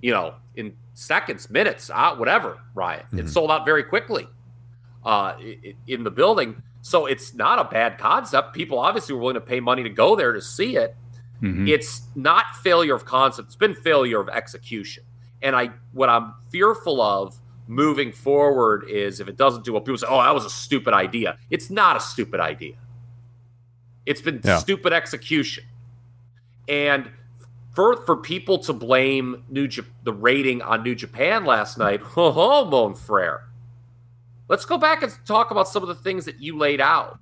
you 0.00 0.10
know, 0.12 0.34
in 0.56 0.74
seconds, 0.94 1.48
minutes, 1.50 1.90
uh, 1.90 2.14
whatever. 2.16 2.58
Ryan, 2.74 3.06
it 3.12 3.24
Mhm. 3.24 3.28
sold 3.28 3.50
out 3.50 3.64
very 3.64 3.82
quickly 3.84 4.28
uh, 5.04 5.34
in 5.86 6.04
the 6.04 6.10
building. 6.10 6.62
So 6.80 7.06
it's 7.06 7.34
not 7.34 7.58
a 7.58 7.64
bad 7.64 7.98
concept. 7.98 8.54
People 8.54 8.78
obviously 8.78 9.14
were 9.14 9.20
willing 9.20 9.34
to 9.34 9.40
pay 9.40 9.60
money 9.60 9.82
to 9.82 9.90
go 9.90 10.14
there 10.16 10.32
to 10.32 10.40
see 10.40 10.76
it. 10.76 10.94
Mhm. 11.40 11.68
It's 11.68 12.02
not 12.14 12.54
failure 12.62 12.94
of 12.94 13.04
concept. 13.04 13.46
It's 13.46 13.56
been 13.56 13.74
failure 13.74 14.20
of 14.20 14.28
execution. 14.28 15.02
And 15.42 15.56
I, 15.56 15.70
what 15.92 16.08
I'm 16.08 16.34
fearful 16.50 17.00
of 17.00 17.36
moving 17.66 18.12
forward 18.12 18.84
is 18.88 19.18
if 19.18 19.28
it 19.28 19.36
doesn't 19.36 19.64
do 19.64 19.72
what 19.72 19.84
people 19.84 19.98
say, 19.98 20.06
oh, 20.08 20.22
that 20.22 20.34
was 20.34 20.44
a 20.44 20.50
stupid 20.50 20.94
idea. 20.94 21.36
It's 21.50 21.68
not 21.70 21.96
a 21.96 22.00
stupid 22.00 22.38
idea. 22.40 22.74
It's 24.06 24.20
been 24.20 24.40
Yeah. 24.44 24.58
stupid 24.58 24.92
execution. 24.92 25.64
And 26.68 27.10
for 27.74 27.96
for 28.04 28.16
people 28.16 28.58
to 28.58 28.72
blame 28.72 29.44
New 29.48 29.66
Jap- 29.68 29.86
the 30.04 30.12
rating 30.12 30.60
on 30.62 30.82
New 30.82 30.94
Japan 30.94 31.44
last 31.44 31.78
night, 31.78 32.00
ho 32.14 32.30
ho, 32.32 32.64
mon 32.64 32.94
frere. 32.94 33.44
Let's 34.48 34.64
go 34.64 34.76
back 34.76 35.02
and 35.02 35.12
talk 35.24 35.50
about 35.50 35.68
some 35.68 35.82
of 35.82 35.88
the 35.88 35.94
things 35.94 36.24
that 36.26 36.40
you 36.40 36.56
laid 36.58 36.80
out. 36.80 37.18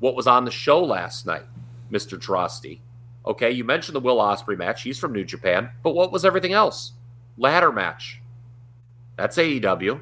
What 0.00 0.16
was 0.16 0.26
on 0.26 0.44
the 0.44 0.50
show 0.50 0.82
last 0.82 1.26
night, 1.26 1.44
Mr. 1.92 2.18
Drosty? 2.18 2.80
Okay, 3.24 3.52
you 3.52 3.62
mentioned 3.62 3.94
the 3.94 4.00
Will 4.00 4.16
Ospreay 4.16 4.58
match. 4.58 4.82
He's 4.82 4.98
from 4.98 5.12
New 5.12 5.24
Japan. 5.24 5.70
But 5.84 5.94
what 5.94 6.10
was 6.10 6.24
everything 6.24 6.52
else? 6.54 6.92
Ladder 7.38 7.70
match. 7.70 8.20
That's 9.16 9.36
AEW. 9.38 10.00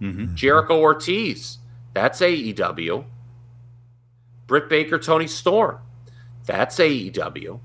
Mhm. 0.00 0.34
Jericho 0.34 0.78
Ortiz. 0.78 1.58
That's 1.94 2.20
AEW. 2.20 3.04
Britt 4.50 4.68
Baker, 4.68 4.98
Toni 4.98 5.28
Storm. 5.28 5.78
That's 6.44 6.76
AEW. 6.80 7.60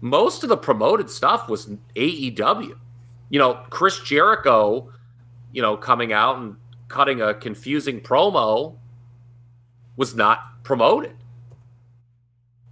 Most 0.00 0.44
of 0.44 0.48
the 0.48 0.56
promoted 0.56 1.10
stuff 1.10 1.48
was 1.48 1.66
AEW. 1.96 2.76
You 3.28 3.38
know, 3.40 3.54
Chris 3.70 3.98
Jericho, 3.98 4.92
you 5.50 5.60
know, 5.62 5.76
coming 5.76 6.12
out 6.12 6.38
and 6.38 6.54
cutting 6.86 7.20
a 7.20 7.34
confusing 7.34 8.00
promo 8.00 8.76
was 9.96 10.14
not 10.14 10.62
promoted. 10.62 11.16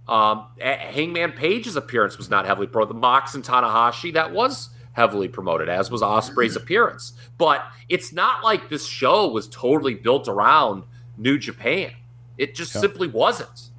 Um, 0.07 0.47
Hangman 0.61 1.33
Page's 1.33 1.75
appearance 1.75 2.17
was 2.17 2.29
not 2.29 2.45
heavily 2.45 2.67
promoted. 2.67 2.95
The 2.95 3.01
Mox 3.01 3.35
and 3.35 3.43
Tanahashi 3.43 4.13
that 4.13 4.31
was 4.31 4.69
heavily 4.93 5.27
promoted, 5.27 5.67
as 5.67 5.91
was 5.91 6.01
Ospreay's 6.01 6.55
appearance. 6.55 7.11
But 7.37 7.65
it's 7.89 8.13
not 8.13 8.45
like 8.45 8.69
this 8.69 8.85
show 8.85 9.27
was 9.29 9.49
totally 9.49 9.95
built 9.95 10.29
around 10.29 10.83
New 11.17 11.37
Japan. 11.37 11.91
It 12.37 12.55
just 12.55 12.73
simply 12.73 13.07
wasn't. 13.07 13.69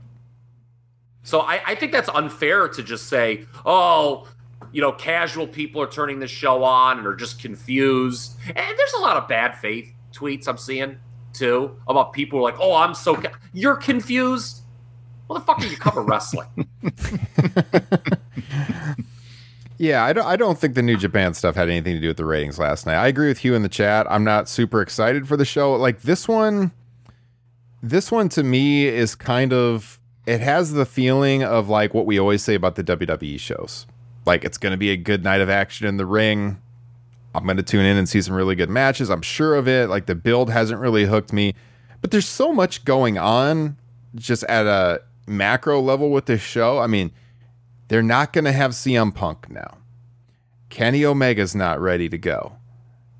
So 1.22 1.40
I, 1.40 1.60
I 1.66 1.74
think 1.74 1.92
that's 1.92 2.08
unfair 2.08 2.68
to 2.68 2.82
just 2.82 3.08
say, 3.08 3.46
oh, 3.64 4.28
you 4.72 4.80
know, 4.80 4.92
casual 4.92 5.46
people 5.46 5.80
are 5.80 5.90
turning 5.90 6.18
this 6.18 6.30
show 6.30 6.62
on 6.62 6.98
and 6.98 7.06
are 7.06 7.16
just 7.16 7.40
confused. 7.40 8.36
And 8.46 8.78
there's 8.78 8.92
a 8.94 9.00
lot 9.00 9.16
of 9.16 9.28
bad 9.28 9.56
faith 9.56 9.90
tweets 10.12 10.46
I'm 10.46 10.58
seeing 10.58 10.98
too 11.32 11.76
about 11.88 12.12
people 12.12 12.42
like, 12.42 12.56
oh, 12.60 12.74
I'm 12.74 12.94
so 12.94 13.16
ca-. 13.16 13.32
you're 13.52 13.76
confused. 13.76 14.60
Well, 15.26 15.38
the 15.38 15.44
fuck 15.44 15.60
are 15.60 15.66
you 15.66 15.76
cover 15.76 16.02
wrestling. 16.02 16.68
Yeah, 19.78 20.04
I 20.04 20.12
don't. 20.12 20.26
I 20.26 20.36
don't 20.36 20.58
think 20.58 20.74
the 20.74 20.82
New 20.82 20.96
Japan 20.96 21.34
stuff 21.34 21.56
had 21.56 21.68
anything 21.68 21.94
to 21.94 22.00
do 22.00 22.08
with 22.08 22.16
the 22.16 22.24
ratings 22.24 22.58
last 22.58 22.86
night. 22.86 22.94
I 22.94 23.08
agree 23.08 23.28
with 23.28 23.44
you 23.44 23.54
in 23.54 23.62
the 23.62 23.68
chat. 23.68 24.06
I'm 24.08 24.22
not 24.22 24.48
super 24.48 24.80
excited 24.80 25.26
for 25.26 25.36
the 25.36 25.44
show. 25.44 25.74
Like 25.74 26.02
this 26.02 26.28
one, 26.28 26.70
this 27.88 28.10
one 28.10 28.28
to 28.30 28.42
me 28.42 28.86
is 28.86 29.14
kind 29.14 29.52
of. 29.52 30.00
It 30.26 30.40
has 30.40 30.72
the 30.72 30.86
feeling 30.86 31.44
of 31.44 31.68
like 31.68 31.92
what 31.92 32.06
we 32.06 32.18
always 32.18 32.42
say 32.42 32.54
about 32.54 32.76
the 32.76 32.84
WWE 32.84 33.38
shows. 33.38 33.86
Like 34.24 34.42
it's 34.42 34.56
going 34.56 34.70
to 34.70 34.78
be 34.78 34.90
a 34.90 34.96
good 34.96 35.22
night 35.22 35.42
of 35.42 35.50
action 35.50 35.86
in 35.86 35.98
the 35.98 36.06
ring. 36.06 36.60
I'm 37.34 37.44
going 37.44 37.58
to 37.58 37.62
tune 37.62 37.84
in 37.84 37.98
and 37.98 38.08
see 38.08 38.22
some 38.22 38.34
really 38.34 38.54
good 38.54 38.70
matches. 38.70 39.10
I'm 39.10 39.20
sure 39.20 39.54
of 39.54 39.68
it. 39.68 39.90
Like 39.90 40.06
the 40.06 40.14
build 40.14 40.48
hasn't 40.48 40.80
really 40.80 41.04
hooked 41.04 41.32
me, 41.32 41.54
but 42.00 42.10
there's 42.10 42.26
so 42.26 42.54
much 42.54 42.86
going 42.86 43.18
on 43.18 43.76
just 44.14 44.44
at 44.44 44.66
a 44.66 45.02
macro 45.26 45.78
level 45.80 46.10
with 46.10 46.24
this 46.24 46.40
show. 46.40 46.78
I 46.78 46.86
mean 46.86 47.10
they're 47.88 48.02
not 48.02 48.32
going 48.32 48.44
to 48.44 48.52
have 48.52 48.70
CM 48.70 49.14
Punk 49.14 49.50
now. 49.50 49.78
Kenny 50.70 51.04
Omega's 51.04 51.54
not 51.54 51.80
ready 51.80 52.08
to 52.08 52.16
go. 52.16 52.56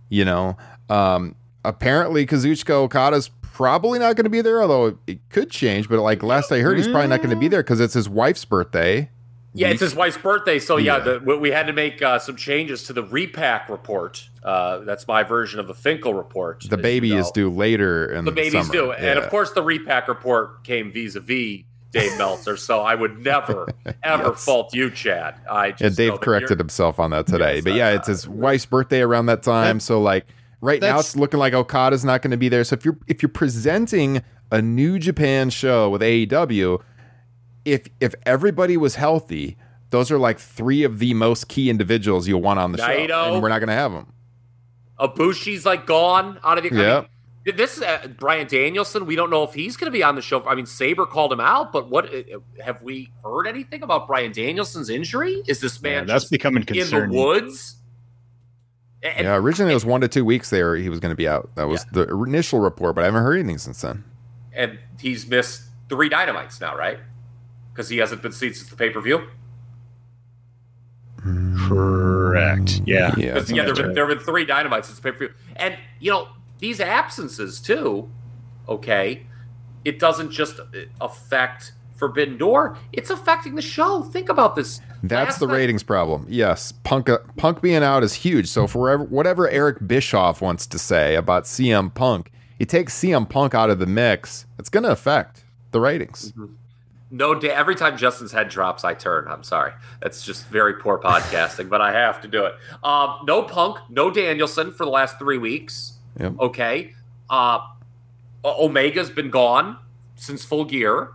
You 0.08 0.24
know, 0.24 0.56
um, 0.88 1.34
apparently 1.64 2.26
Kazuchika 2.26 2.70
Okada's 2.70 3.30
probably 3.54 3.98
not 3.98 4.16
going 4.16 4.24
to 4.24 4.30
be 4.30 4.42
there, 4.42 4.60
although 4.60 4.98
it 5.06 5.20
could 5.30 5.50
change. 5.50 5.88
But 5.88 6.00
like 6.00 6.22
last 6.22 6.52
I 6.52 6.58
heard, 6.58 6.76
he's 6.76 6.88
probably 6.88 7.08
not 7.08 7.18
going 7.18 7.30
to 7.30 7.36
be 7.36 7.48
there 7.48 7.62
because 7.62 7.80
it's 7.80 7.94
his 7.94 8.08
wife's 8.08 8.44
birthday. 8.44 9.08
Yeah, 9.56 9.68
it's 9.68 9.80
his 9.80 9.94
wife's 9.94 10.18
birthday, 10.18 10.58
so 10.58 10.78
yeah, 10.78 10.96
yeah 10.96 11.18
the, 11.18 11.38
we 11.38 11.52
had 11.52 11.68
to 11.68 11.72
make 11.72 12.02
uh, 12.02 12.18
some 12.18 12.34
changes 12.34 12.82
to 12.84 12.92
the 12.92 13.04
repack 13.04 13.68
report. 13.68 14.28
Uh, 14.42 14.78
that's 14.80 15.06
my 15.06 15.22
version 15.22 15.60
of 15.60 15.68
the 15.68 15.74
Finkel 15.74 16.12
report. 16.12 16.64
The 16.68 16.76
baby 16.76 17.08
you 17.08 17.14
know. 17.14 17.20
is 17.20 17.30
due 17.30 17.48
later 17.48 18.12
in 18.12 18.24
the, 18.24 18.32
the 18.32 18.34
baby's 18.34 18.66
summer. 18.66 18.72
due, 18.72 18.86
yeah. 18.88 19.10
and 19.10 19.18
of 19.20 19.30
course, 19.30 19.52
the 19.52 19.62
repack 19.62 20.08
report 20.08 20.64
came 20.64 20.90
vis-a-vis 20.90 21.62
Dave 21.92 22.18
Meltzer. 22.18 22.56
So 22.56 22.80
I 22.80 22.96
would 22.96 23.20
never, 23.20 23.68
ever 24.02 24.30
yes. 24.30 24.44
fault 24.44 24.74
you, 24.74 24.90
Chad. 24.90 25.36
I 25.48 25.70
just 25.70 26.00
yeah, 26.00 26.10
Dave 26.10 26.20
corrected 26.20 26.58
himself 26.58 26.98
on 26.98 27.12
that 27.12 27.28
today. 27.28 27.54
Yes, 27.56 27.64
but 27.64 27.74
yeah, 27.74 27.90
it's 27.90 28.08
his 28.08 28.26
wife's 28.26 28.66
birthday 28.66 29.02
around 29.02 29.26
that 29.26 29.44
time. 29.44 29.78
So 29.78 30.00
like 30.00 30.26
right 30.64 30.80
now, 30.80 30.98
it's 30.98 31.14
looking 31.14 31.38
like 31.38 31.52
Okada's 31.52 32.04
not 32.04 32.22
going 32.22 32.30
to 32.30 32.36
be 32.36 32.48
there. 32.48 32.64
So 32.64 32.74
if 32.74 32.84
you're 32.84 32.98
if 33.06 33.22
you're 33.22 33.28
presenting 33.28 34.22
a 34.50 34.62
New 34.62 34.98
Japan 34.98 35.50
show 35.50 35.90
with 35.90 36.02
AEW, 36.02 36.82
if 37.64 37.86
if 38.00 38.14
everybody 38.24 38.76
was 38.76 38.96
healthy, 38.96 39.56
those 39.90 40.10
are 40.10 40.18
like 40.18 40.38
three 40.38 40.82
of 40.82 40.98
the 40.98 41.14
most 41.14 41.48
key 41.48 41.70
individuals 41.70 42.26
you'll 42.26 42.42
want 42.42 42.58
on 42.58 42.72
the 42.72 42.78
Naito, 42.78 43.08
show, 43.08 43.34
and 43.34 43.42
we're 43.42 43.48
not 43.48 43.58
going 43.58 43.68
to 43.68 43.74
have 43.74 43.92
them. 43.92 44.12
Ibushi's 44.98 45.66
like 45.66 45.86
gone 45.86 46.38
out 46.42 46.58
of 46.58 46.64
the. 46.64 46.74
Yeah. 46.74 46.98
I 46.98 47.50
mean, 47.50 47.56
this 47.56 47.76
is 47.76 47.82
uh, 47.82 48.08
Bryan 48.18 48.46
Danielson. 48.46 49.04
We 49.04 49.16
don't 49.16 49.28
know 49.28 49.42
if 49.42 49.52
he's 49.52 49.76
going 49.76 49.92
to 49.92 49.96
be 49.96 50.02
on 50.02 50.14
the 50.14 50.22
show. 50.22 50.42
I 50.46 50.54
mean, 50.54 50.64
Sabre 50.64 51.04
called 51.04 51.30
him 51.30 51.40
out, 51.40 51.72
but 51.72 51.90
what 51.90 52.06
uh, 52.06 52.22
have 52.64 52.80
we 52.80 53.10
heard 53.22 53.46
anything 53.46 53.82
about 53.82 54.06
Bryan 54.06 54.32
Danielson's 54.32 54.88
injury? 54.88 55.42
Is 55.46 55.60
this 55.60 55.82
man 55.82 56.08
yeah, 56.08 56.14
that's 56.14 56.24
becoming 56.30 56.62
concerning. 56.62 57.10
in 57.10 57.10
the 57.10 57.22
woods? 57.22 57.76
And, 59.04 59.26
yeah, 59.26 59.36
originally 59.36 59.72
it 59.72 59.74
was 59.74 59.84
one 59.84 60.00
to 60.00 60.08
two 60.08 60.24
weeks 60.24 60.48
there 60.48 60.74
he 60.76 60.88
was 60.88 60.98
going 60.98 61.10
to 61.10 61.16
be 61.16 61.28
out. 61.28 61.50
That 61.56 61.68
was 61.68 61.84
yeah. 61.94 62.04
the 62.04 62.14
initial 62.14 62.60
report, 62.60 62.94
but 62.94 63.02
I 63.02 63.04
haven't 63.04 63.22
heard 63.22 63.38
anything 63.38 63.58
since 63.58 63.82
then. 63.82 64.02
And 64.54 64.78
he's 64.98 65.26
missed 65.26 65.64
three 65.90 66.08
dynamites 66.08 66.58
now, 66.58 66.74
right? 66.74 66.98
Because 67.72 67.90
he 67.90 67.98
hasn't 67.98 68.22
been 68.22 68.32
seen 68.32 68.54
since 68.54 68.70
the 68.70 68.76
pay 68.76 68.88
per 68.88 69.02
view. 69.02 69.28
Correct. 71.68 72.80
Yeah. 72.86 73.14
Yeah. 73.16 73.38
yeah 73.46 73.64
there, 73.64 73.66
have 73.66 73.76
been, 73.76 73.94
there 73.94 74.08
have 74.08 74.16
been 74.16 74.24
three 74.24 74.46
dynamites 74.46 74.88
since 74.88 74.98
the 74.98 75.02
pay 75.02 75.12
per 75.12 75.18
view, 75.18 75.34
and 75.56 75.76
you 76.00 76.10
know 76.10 76.28
these 76.58 76.80
absences 76.80 77.60
too, 77.60 78.10
okay, 78.68 79.26
it 79.84 79.98
doesn't 79.98 80.30
just 80.30 80.60
affect 81.00 81.72
Forbidden 81.96 82.36
Door, 82.38 82.76
it's 82.92 83.10
affecting 83.10 83.54
the 83.54 83.62
show. 83.62 84.02
Think 84.02 84.28
about 84.28 84.56
this. 84.56 84.80
That's 85.02 85.30
Last 85.30 85.38
the 85.40 85.46
night- 85.46 85.54
ratings 85.54 85.82
problem. 85.82 86.26
Yes, 86.28 86.72
Punk 86.72 87.08
uh, 87.08 87.18
Punk 87.36 87.60
being 87.62 87.82
out 87.82 88.02
is 88.02 88.14
huge. 88.14 88.48
So 88.48 88.66
for 88.66 88.80
whatever, 88.80 89.04
whatever 89.04 89.48
Eric 89.48 89.86
Bischoff 89.86 90.40
wants 90.40 90.66
to 90.68 90.78
say 90.78 91.14
about 91.14 91.44
CM 91.44 91.92
Punk, 91.94 92.30
he 92.58 92.64
takes 92.64 92.98
CM 92.98 93.28
Punk 93.28 93.54
out 93.54 93.70
of 93.70 93.78
the 93.78 93.86
mix, 93.86 94.46
it's 94.58 94.68
going 94.68 94.84
to 94.84 94.90
affect 94.90 95.44
the 95.70 95.80
ratings. 95.80 96.32
Mm-hmm. 96.32 96.54
No, 97.10 97.32
every 97.32 97.76
time 97.76 97.96
Justin's 97.96 98.32
head 98.32 98.48
drops, 98.48 98.82
I 98.82 98.94
turn. 98.94 99.26
I'm 99.28 99.44
sorry. 99.44 99.72
That's 100.00 100.24
just 100.24 100.46
very 100.48 100.74
poor 100.74 100.98
podcasting, 100.98 101.68
but 101.68 101.80
I 101.80 101.92
have 101.92 102.20
to 102.22 102.28
do 102.28 102.44
it. 102.44 102.54
Um, 102.82 103.18
no 103.24 103.42
Punk, 103.44 103.78
no 103.88 104.10
Danielson 104.10 104.72
for 104.72 104.84
the 104.84 104.90
last 104.90 105.16
three 105.18 105.38
weeks. 105.38 105.92
Yep. 106.18 106.34
Okay. 106.40 106.92
Uh, 107.30 107.60
Omega's 108.44 109.10
been 109.10 109.30
gone 109.30 109.78
since 110.16 110.44
full 110.44 110.64
gear. 110.64 111.12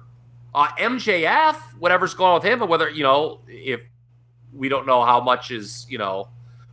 Uh, 0.54 0.68
MJF, 0.80 1.56
whatever's 1.78 2.14
going 2.14 2.30
on 2.30 2.36
with 2.36 2.44
him, 2.44 2.62
and 2.62 2.70
whether, 2.70 2.90
you 2.90 3.04
know, 3.04 3.42
if 3.48 3.82
we 4.54 4.70
don't 4.70 4.88
know 4.88 5.04
how 5.04 5.22
much 5.22 5.52
is, 5.52 5.86
you 5.90 5.98
know, 5.98 6.28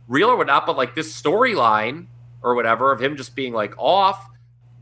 real 0.07 0.29
or 0.29 0.37
whatnot, 0.37 0.65
but 0.65 0.77
like 0.77 0.95
this 0.95 1.19
storyline 1.19 2.07
or 2.41 2.55
whatever 2.55 2.91
of 2.91 3.01
him 3.01 3.15
just 3.15 3.35
being 3.35 3.53
like 3.53 3.77
off, 3.77 4.27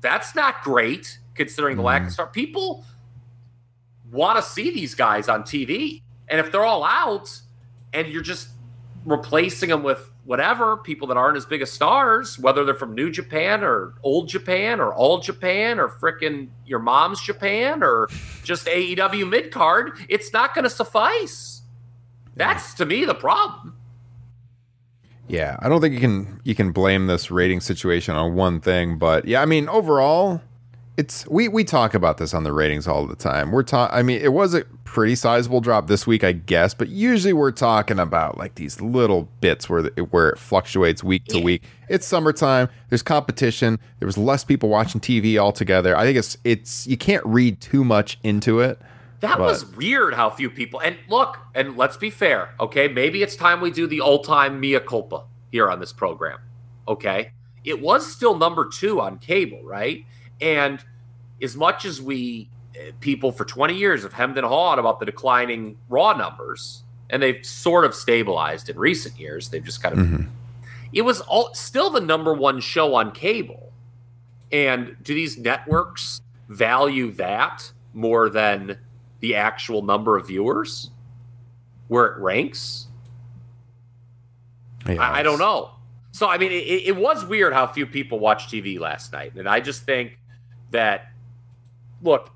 that's 0.02 0.36
not 0.36 0.62
great 0.64 1.20
considering 1.34 1.78
the 1.78 1.84
mm. 1.84 1.88
lack 1.88 2.02
of 2.02 2.08
mm-hmm. 2.08 2.14
star. 2.14 2.28
People 2.28 2.86
want 4.12 4.38
to 4.38 4.44
see 4.44 4.72
these 4.72 4.96
guys 4.96 5.28
on 5.28 5.44
TV. 5.44 6.02
And 6.28 6.40
if 6.40 6.52
they're 6.52 6.66
all 6.66 6.84
out 6.84 7.42
and 7.94 8.08
you're 8.08 8.22
just 8.22 8.50
replacing 9.06 9.70
them 9.70 9.84
with 9.84 10.12
whatever 10.26 10.78
people 10.78 11.08
that 11.08 11.18
aren't 11.18 11.38
as 11.38 11.46
big 11.46 11.62
as 11.62 11.72
stars, 11.72 12.38
whether 12.40 12.66
they're 12.66 12.76
from 12.76 12.94
New 12.94 13.12
Japan 13.12 13.64
or 13.64 13.94
Old 14.04 14.28
Japan 14.28 14.80
or 14.82 14.94
All 14.94 15.20
Japan 15.20 15.80
or 15.80 15.88
fricking 15.88 16.50
your 16.66 16.80
mom's 16.80 17.22
Japan 17.22 17.84
or 17.84 18.10
just 18.44 18.66
AEW 18.66 19.30
mid 19.30 19.52
card, 19.52 19.98
it's 20.10 20.34
not 20.34 20.54
going 20.54 20.64
to 20.64 20.70
suffice. 20.70 21.62
That's 22.36 22.74
to 22.76 22.86
me 22.86 23.06
the 23.06 23.16
problem. 23.16 23.76
Yeah, 25.28 25.58
I 25.60 25.70
don't 25.70 25.82
think 25.82 25.94
you 25.94 26.00
can 26.00 26.40
you 26.44 26.54
can 26.54 26.72
blame 26.72 27.08
this 27.08 27.32
rating 27.32 27.60
situation 27.60 28.16
on 28.16 28.36
one 28.36 28.60
thing, 28.60 29.00
but 29.00 29.26
yeah, 29.26 29.42
I 29.42 29.46
mean 29.46 29.68
overall, 29.70 30.42
it's 30.98 31.28
we 31.28 31.48
we 31.48 31.64
talk 31.64 31.94
about 31.94 32.18
this 32.18 32.34
on 32.34 32.44
the 32.44 32.54
ratings 32.54 32.88
all 32.88 33.06
the 33.06 33.16
time. 33.16 33.52
We're 33.52 33.64
talking. 33.64 33.98
I 33.98 34.02
mean, 34.02 34.22
it 34.22 34.32
was 34.34 34.54
a 34.54 34.64
pretty 34.86 35.16
sizable 35.16 35.60
drop 35.60 35.88
this 35.88 36.08
week, 36.08 36.24
I 36.24 36.32
guess, 36.32 36.74
but 36.74 36.88
usually 36.88 37.34
we're 37.34 37.52
talking 37.52 38.00
about 38.00 38.38
like 38.38 38.56
these 38.56 38.80
little 38.80 39.28
bits 39.42 39.70
where 39.70 39.82
the, 39.82 40.04
where 40.12 40.30
it 40.30 40.40
fluctuates 40.40 41.04
week 41.04 41.26
to 41.26 41.40
week. 41.40 41.64
It's 41.90 42.08
summertime. 42.08 42.70
There's 42.90 43.04
competition. 43.04 43.78
There 44.00 44.06
was 44.06 44.18
less 44.18 44.44
people 44.44 44.70
watching 44.70 45.02
TV 45.02 45.38
altogether. 45.38 45.98
I 45.98 46.04
think 46.04 46.18
it's 46.18 46.38
it's 46.44 46.88
you 46.88 46.98
can't 46.98 47.26
read 47.26 47.60
too 47.60 47.84
much 47.84 48.18
into 48.24 48.62
it. 48.62 48.80
That 49.20 49.38
but. 49.38 49.46
was 49.46 49.66
weird 49.76 50.14
how 50.14 50.30
few 50.30 50.50
people. 50.50 50.80
And 50.80 50.98
look, 51.10 51.38
and 51.54 51.76
let's 51.76 51.98
be 51.98 52.10
fair, 52.10 52.54
okay? 52.60 52.88
Maybe 52.88 53.22
it's 53.22 53.36
time 53.36 53.60
we 53.60 53.72
do 53.72 53.88
the 53.88 54.02
old 54.02 54.24
time 54.24 54.60
mea 54.60 54.80
culpa 54.80 55.24
here 55.52 55.70
on 55.70 55.80
this 55.80 55.92
program. 55.92 56.40
Okay, 56.88 57.32
it 57.66 57.82
was 57.82 58.10
still 58.10 58.38
number 58.38 58.70
two 58.70 59.02
on 59.02 59.18
cable, 59.18 59.62
right? 59.64 60.06
And 60.42 60.84
as 61.42 61.56
much 61.56 61.86
as 61.86 62.02
we 62.02 62.50
uh, 62.76 62.92
people 63.00 63.32
for 63.32 63.46
20 63.46 63.76
years 63.76 64.04
have 64.04 64.14
hemmed 64.14 64.38
and 64.38 64.46
hawed 64.46 64.80
about 64.80 65.00
the 65.00 65.06
declining 65.06 65.78
raw 65.90 66.14
numbers, 66.14 66.84
and 67.10 67.22
they've 67.22 67.46
sort 67.46 67.86
of 67.86 67.94
stabilized 67.94 68.70
in 68.70 68.78
recent 68.78 69.18
years. 69.20 69.50
They've 69.50 69.64
just 69.64 69.82
kind 69.82 69.98
of 69.98 70.06
mm-hmm. 70.06 70.24
it 70.92 71.04
was 71.04 71.22
all 71.22 71.54
still 71.54 71.90
the 71.90 72.02
number 72.02 72.34
one 72.34 72.60
show 72.60 72.96
on 72.96 73.12
cable. 73.12 73.72
And 74.52 74.96
do 75.02 75.14
these 75.14 75.38
networks 75.38 76.22
value 76.50 77.12
that 77.14 77.72
more 77.94 78.30
than 78.30 78.78
the 79.20 79.36
actual 79.36 79.82
number 79.82 80.18
of 80.18 80.28
viewers 80.28 80.92
where 81.88 82.06
it 82.06 82.20
ranks? 82.20 82.88
Yes. 84.88 85.00
I, 85.00 85.20
I, 85.20 85.24
don't 85.24 85.40
know. 85.40 85.72
So 86.12 86.28
I 86.28 86.38
mean, 86.38 86.52
it, 86.52 86.88
it 86.88 86.96
was 86.96 87.26
weird 87.26 87.54
how 87.54 87.68
few 87.68 87.86
people 87.86 88.20
watched 88.20 88.52
TV 88.52 88.80
last 88.80 89.12
night, 89.12 89.34
and 89.36 89.50
I 89.50 89.60
just 89.60 89.84
think 89.84 90.20
that 90.76 91.12
look, 92.02 92.32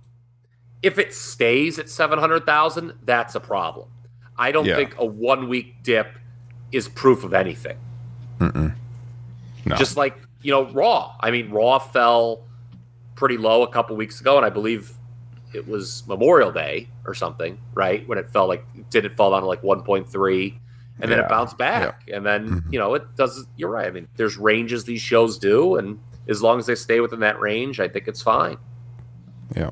if 0.81 0.97
it 0.97 1.13
stays 1.13 1.77
at 1.79 1.89
700,000, 1.89 2.93
that's 3.03 3.35
a 3.35 3.39
problem. 3.39 3.89
I 4.37 4.51
don't 4.51 4.65
yeah. 4.65 4.75
think 4.75 4.95
a 4.97 5.05
one 5.05 5.49
week 5.49 5.75
dip 5.83 6.17
is 6.71 6.87
proof 6.87 7.23
of 7.23 7.33
anything. 7.33 7.77
No. 8.39 9.75
Just 9.75 9.97
like, 9.97 10.17
you 10.41 10.51
know, 10.51 10.69
Raw. 10.71 11.15
I 11.19 11.31
mean, 11.31 11.51
Raw 11.51 11.79
fell 11.79 12.45
pretty 13.15 13.37
low 13.37 13.63
a 13.63 13.67
couple 13.67 13.95
weeks 13.97 14.21
ago, 14.21 14.37
and 14.37 14.45
I 14.45 14.49
believe 14.49 14.93
it 15.53 15.67
was 15.67 16.07
Memorial 16.07 16.51
Day 16.51 16.87
or 17.05 17.13
something, 17.13 17.59
right? 17.73 18.07
When 18.07 18.17
it 18.17 18.29
fell 18.29 18.47
like, 18.47 18.63
did 18.89 19.05
it 19.05 19.15
fall 19.15 19.31
down 19.31 19.41
to 19.41 19.47
like 19.47 19.61
1.3? 19.61 20.59
And 21.01 21.11
then 21.11 21.19
it 21.19 21.29
bounced 21.29 21.57
back. 21.57 22.09
And 22.11 22.25
then, 22.25 22.49
Mhm. 22.49 22.73
you 22.73 22.79
know, 22.79 22.93
it 22.93 23.15
does, 23.15 23.45
you're 23.55 23.69
right. 23.69 23.87
I 23.87 23.91
mean, 23.91 24.07
there's 24.17 24.37
ranges 24.37 24.83
these 24.83 25.01
shows 25.01 25.37
do. 25.37 25.77
And 25.77 25.99
as 26.29 26.41
long 26.41 26.59
as 26.59 26.67
they 26.67 26.75
stay 26.75 26.99
within 26.99 27.19
that 27.21 27.39
range, 27.39 27.79
I 27.79 27.87
think 27.87 28.07
it's 28.07 28.21
fine. 28.21 28.57
Yeah. 29.55 29.71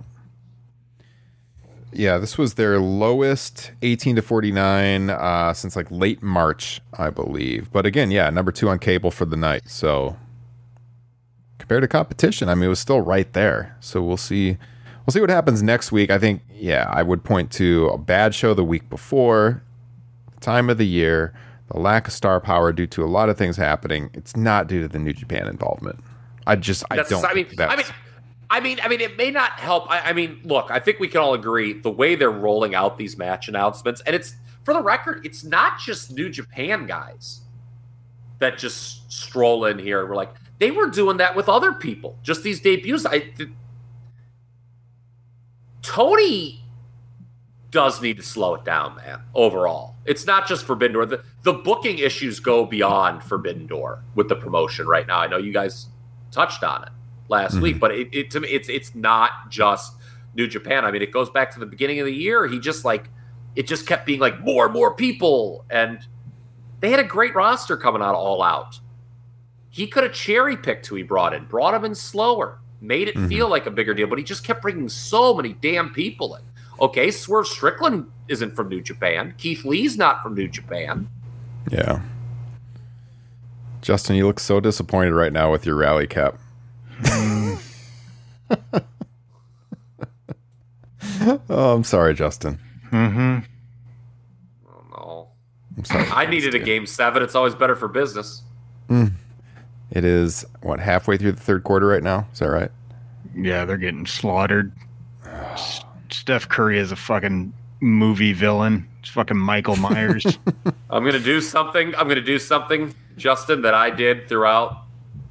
Yeah, 1.94 2.18
this 2.18 2.38
was 2.38 2.56
their 2.56 2.80
lowest 2.80 3.72
18 3.82 4.18
to 4.18 4.22
49 4.22 5.10
uh, 5.10 5.54
since 5.54 5.76
like 5.76 5.90
late 5.90 6.22
March, 6.22 6.82
I 6.98 7.10
believe. 7.10 7.72
But 7.72 7.86
again, 7.86 8.12
yeah, 8.12 8.30
number 8.30 8.52
two 8.52 8.70
on 8.70 8.80
cable 8.80 9.12
for 9.12 9.26
the 9.26 9.38
night. 9.38 9.70
So 9.70 10.18
compared 11.60 11.84
to 11.84 11.88
competition, 11.88 12.50
I 12.50 12.56
mean, 12.56 12.66
it 12.66 12.70
was 12.70 12.80
still 12.80 13.02
right 13.02 13.32
there. 13.34 13.76
So 13.80 14.02
we'll 14.02 14.18
see. 14.18 14.58
We'll 15.06 15.14
see 15.14 15.22
what 15.22 15.30
happens 15.30 15.64
next 15.64 15.94
week. 15.94 16.12
I 16.12 16.20
think, 16.20 16.42
yeah, 16.54 16.90
I 16.92 17.02
would 17.02 17.24
point 17.24 17.50
to 17.54 17.88
a 17.88 17.98
bad 17.98 18.36
show 18.36 18.54
the 18.54 18.64
week 18.64 18.90
before, 18.90 19.64
time 20.42 20.70
of 20.70 20.78
the 20.78 20.86
year, 20.86 21.34
the 21.72 21.80
lack 21.80 22.08
of 22.08 22.14
star 22.14 22.42
power 22.42 22.74
due 22.74 22.88
to 22.88 23.06
a 23.06 23.08
lot 23.08 23.30
of 23.30 23.38
things 23.38 23.56
happening. 23.56 24.10
It's 24.14 24.36
not 24.36 24.68
due 24.68 24.82
to 24.82 24.88
the 24.90 25.00
New 25.00 25.14
Japan 25.14 25.48
involvement. 25.48 26.04
I 26.48 26.56
just, 26.56 26.84
I 26.90 26.96
That's, 26.96 27.10
don't. 27.10 27.26
I 27.26 27.34
mean, 27.34 27.48
that's, 27.56 27.72
I 27.72 27.76
mean, 27.76 27.86
I 28.50 28.60
mean, 28.62 28.80
I 28.82 28.88
mean, 28.88 29.02
it 29.02 29.18
may 29.18 29.30
not 29.30 29.52
help. 29.52 29.92
I, 29.92 30.00
I 30.00 30.14
mean, 30.14 30.40
look, 30.44 30.72
I 30.72 30.80
think 30.80 31.00
we 31.00 31.10
can 31.10 31.20
all 31.20 31.34
agree 31.34 31.74
the 31.74 31.92
way 31.92 32.16
they're 32.16 32.32
rolling 32.32 32.74
out 32.74 32.98
these 32.98 33.18
match 33.18 33.50
announcements, 33.50 34.02
and 34.02 34.16
it's 34.16 34.36
for 34.64 34.74
the 34.74 34.82
record, 34.82 35.26
it's 35.26 35.44
not 35.44 35.80
just 35.80 36.12
New 36.12 36.30
Japan 36.30 36.86
guys 36.88 37.42
that 38.40 38.58
just 38.58 39.12
stroll 39.12 39.66
in 39.66 39.78
here. 39.80 40.06
We're 40.06 40.16
like, 40.16 40.34
they 40.60 40.72
were 40.72 40.88
doing 40.88 41.18
that 41.18 41.36
with 41.36 41.50
other 41.50 41.74
people. 41.74 42.18
Just 42.24 42.44
these 42.44 42.62
debuts. 42.62 43.06
I 43.06 43.20
th- 43.20 43.50
Tony 45.82 46.64
does 47.72 48.02
need 48.02 48.18
to 48.18 48.24
slow 48.24 48.56
it 48.56 48.64
down, 48.64 48.96
man. 48.96 49.22
Overall, 49.36 49.96
it's 50.06 50.26
not 50.26 50.48
just 50.48 50.66
Forbidden 50.66 50.94
Door. 50.94 51.06
The, 51.08 51.24
the 51.44 51.54
booking 51.54 52.00
issues 52.00 52.40
go 52.40 52.66
beyond 52.66 53.24
Forbidden 53.24 53.68
Door 53.68 54.04
with 54.16 54.30
the 54.30 54.36
promotion 54.36 54.88
right 54.88 55.06
now. 55.06 55.20
I 55.20 55.28
know 55.28 55.38
you 55.38 55.54
guys 55.54 55.88
touched 56.32 56.64
on 56.64 56.84
it 56.84 56.90
last 57.30 57.56
Mhm. 57.56 57.62
week, 57.62 57.80
but 57.80 57.92
it, 57.92 58.10
it 58.12 58.32
to 58.32 58.40
me, 58.40 58.48
it's 58.50 58.70
it's 58.70 58.94
not 58.96 59.50
just 59.50 59.94
New 60.36 60.48
Japan. 60.48 60.86
I 60.86 60.92
mean, 60.92 61.02
it 61.02 61.12
goes 61.12 61.30
back 61.30 61.52
to 61.52 61.60
the 61.60 61.66
beginning 61.66 62.00
of 62.00 62.06
the 62.06 62.14
year. 62.14 62.48
He 62.48 62.60
just 62.60 62.86
like 62.86 63.10
it 63.56 63.66
just 63.68 63.88
kept 63.88 64.06
being 64.06 64.20
like 64.20 64.40
more 64.42 64.66
and 64.66 64.74
more 64.74 64.94
people, 64.94 65.66
and 65.70 66.00
they 66.80 66.92
had 66.92 67.00
a 67.00 67.04
great 67.04 67.34
roster 67.36 67.76
coming 67.76 68.02
out 68.04 68.14
all 68.16 68.44
out. 68.44 68.80
He 69.70 69.88
could 69.88 70.04
have 70.04 70.14
cherry 70.14 70.56
picked 70.56 70.88
who 70.88 70.96
he 70.96 71.04
brought 71.04 71.34
in, 71.34 71.46
brought 71.46 71.74
him 71.74 71.84
in 71.86 71.96
slower, 71.96 72.60
made 72.82 73.08
it 73.08 73.16
Mhm. 73.16 73.30
feel 73.30 73.50
like 73.50 73.66
a 73.66 73.72
bigger 73.72 73.94
deal, 73.94 74.08
but 74.08 74.18
he 74.18 74.24
just 74.24 74.44
kept 74.44 74.62
bringing 74.62 74.88
so 74.90 75.34
many 75.34 75.54
damn 75.54 75.90
people 75.90 76.36
in. 76.36 76.44
Okay, 76.80 77.10
Swerve 77.10 77.48
Strickland 77.48 78.06
isn't 78.28 78.56
from 78.56 78.70
New 78.70 78.82
Japan. 78.82 79.34
Keith 79.38 79.66
Lee's 79.66 79.98
not 79.98 80.22
from 80.22 80.36
New 80.36 80.48
Japan. 80.48 81.08
Yeah. 81.72 82.02
Justin, 83.88 84.18
you 84.18 84.28
look 84.28 84.42
so 84.42 84.60
disappointed 84.60 85.14
right 85.14 85.32
now 85.32 85.50
with 85.50 85.66
your 85.66 85.76
rally 85.76 86.08
cap. 86.08 86.38
oh, 91.50 91.74
I'm 91.74 91.86
sorry, 91.86 92.14
Justin. 92.14 92.60
Mm-hmm. 92.92 93.40
Oh 94.68 94.84
no. 94.92 95.30
I'm 95.78 95.86
sorry. 95.86 96.06
I 96.12 96.26
needed 96.26 96.54
a 96.54 96.60
game 96.60 96.86
seven. 96.86 97.24
It's 97.24 97.34
always 97.34 97.56
better 97.56 97.78
for 97.78 97.88
business. 97.88 98.42
It 98.90 100.04
is 100.04 100.46
what 100.64 100.82
halfway 100.82 101.16
through 101.16 101.32
the 101.32 101.42
third 101.42 101.64
quarter 101.64 101.88
right 101.88 102.04
now. 102.04 102.28
Is 102.34 102.40
that 102.40 102.50
right? 102.50 102.72
Yeah, 103.38 103.64
they're 103.64 103.78
getting 103.78 104.06
slaughtered. 104.06 104.74
Steph 106.12 106.50
Curry 106.50 106.78
is 106.78 106.92
a 106.92 106.98
fucking 106.98 107.54
movie 107.80 108.34
villain. 108.34 108.86
It's 109.08 109.14
fucking 109.14 109.38
Michael 109.38 109.78
Myers. 109.78 110.26
I'm 110.90 111.06
gonna 111.06 111.18
do 111.18 111.40
something. 111.40 111.96
I'm 111.96 112.10
gonna 112.10 112.20
do 112.20 112.38
something, 112.38 112.94
Justin, 113.16 113.62
that 113.62 113.74
I 113.74 113.90
did 113.90 114.28
throughout 114.28 114.84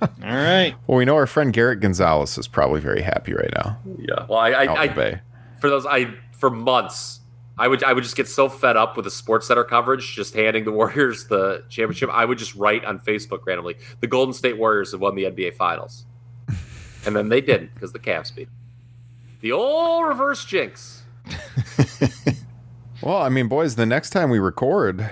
All 0.00 0.08
right. 0.22 0.76
Well, 0.86 0.98
we 0.98 1.04
know 1.04 1.16
our 1.16 1.26
friend 1.26 1.52
Garrett 1.52 1.80
Gonzalez 1.80 2.38
is 2.38 2.46
probably 2.46 2.80
very 2.80 3.02
happy 3.02 3.34
right 3.34 3.50
now. 3.52 3.80
Yeah. 3.98 4.26
Well, 4.28 4.38
I, 4.38 4.50
I, 4.50 4.82
I 4.82 4.84
in 4.84 5.20
for 5.58 5.68
those 5.68 5.86
I 5.86 6.14
for 6.38 6.50
months 6.50 7.18
I 7.56 7.68
would 7.68 7.84
I 7.84 7.92
would 7.92 8.02
just 8.04 8.16
get 8.16 8.26
so 8.28 8.48
fed 8.48 8.76
up 8.76 8.96
with 8.96 9.04
the 9.04 9.10
Sports 9.10 9.46
Center 9.46 9.64
coverage, 9.64 10.14
just 10.14 10.34
handing 10.34 10.64
the 10.64 10.72
Warriors 10.72 11.26
the 11.28 11.64
championship. 11.68 12.10
I 12.12 12.24
would 12.24 12.38
just 12.38 12.54
write 12.54 12.84
on 12.84 12.98
Facebook 12.98 13.46
randomly, 13.46 13.76
"The 14.00 14.06
Golden 14.08 14.32
State 14.34 14.58
Warriors 14.58 14.92
have 14.92 15.00
won 15.00 15.14
the 15.14 15.24
NBA 15.26 15.54
Finals," 15.54 16.04
and 17.06 17.14
then 17.14 17.28
they 17.28 17.40
didn't 17.40 17.72
because 17.74 17.92
the 17.92 17.98
Cavs 18.00 18.34
beat. 18.34 18.48
'em. 18.48 18.54
The 19.40 19.52
old 19.52 20.06
reverse 20.06 20.44
jinx. 20.44 21.02
Well, 23.02 23.18
I 23.18 23.28
mean, 23.28 23.48
boys, 23.48 23.74
the 23.76 23.84
next 23.84 24.10
time 24.10 24.30
we 24.30 24.38
record 24.38 25.10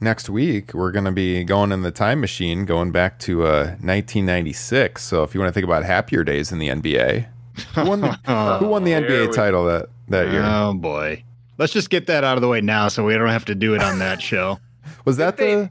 next 0.00 0.30
week, 0.30 0.72
we're 0.72 0.92
going 0.92 1.04
to 1.06 1.10
be 1.10 1.42
going 1.42 1.72
in 1.72 1.82
the 1.82 1.90
time 1.90 2.20
machine, 2.20 2.64
going 2.64 2.92
back 2.92 3.18
to 3.20 3.42
uh, 3.44 3.64
1996. 3.80 5.02
So 5.02 5.24
if 5.24 5.34
you 5.34 5.40
want 5.40 5.48
to 5.48 5.52
think 5.52 5.64
about 5.64 5.84
happier 5.84 6.22
days 6.22 6.52
in 6.52 6.58
the 6.60 6.68
NBA, 6.68 7.26
who 7.74 7.84
won 7.88 8.02
the, 8.02 8.12
who 8.60 8.68
won 8.68 8.84
the 8.84 8.92
Here 8.92 9.00
NBA 9.02 9.26
we- 9.28 9.32
title 9.32 9.64
that, 9.66 9.88
that 10.08 10.30
year? 10.30 10.42
Oh 10.44 10.74
boy. 10.74 11.24
Let's 11.58 11.72
just 11.72 11.90
get 11.90 12.06
that 12.06 12.24
out 12.24 12.36
of 12.36 12.40
the 12.40 12.48
way 12.48 12.60
now 12.60 12.88
so 12.88 13.04
we 13.04 13.14
don't 13.14 13.28
have 13.28 13.44
to 13.46 13.54
do 13.54 13.74
it 13.74 13.82
on 13.82 13.98
that 13.98 14.22
show. 14.22 14.58
was 15.04 15.16
that 15.18 15.36
Did 15.36 15.70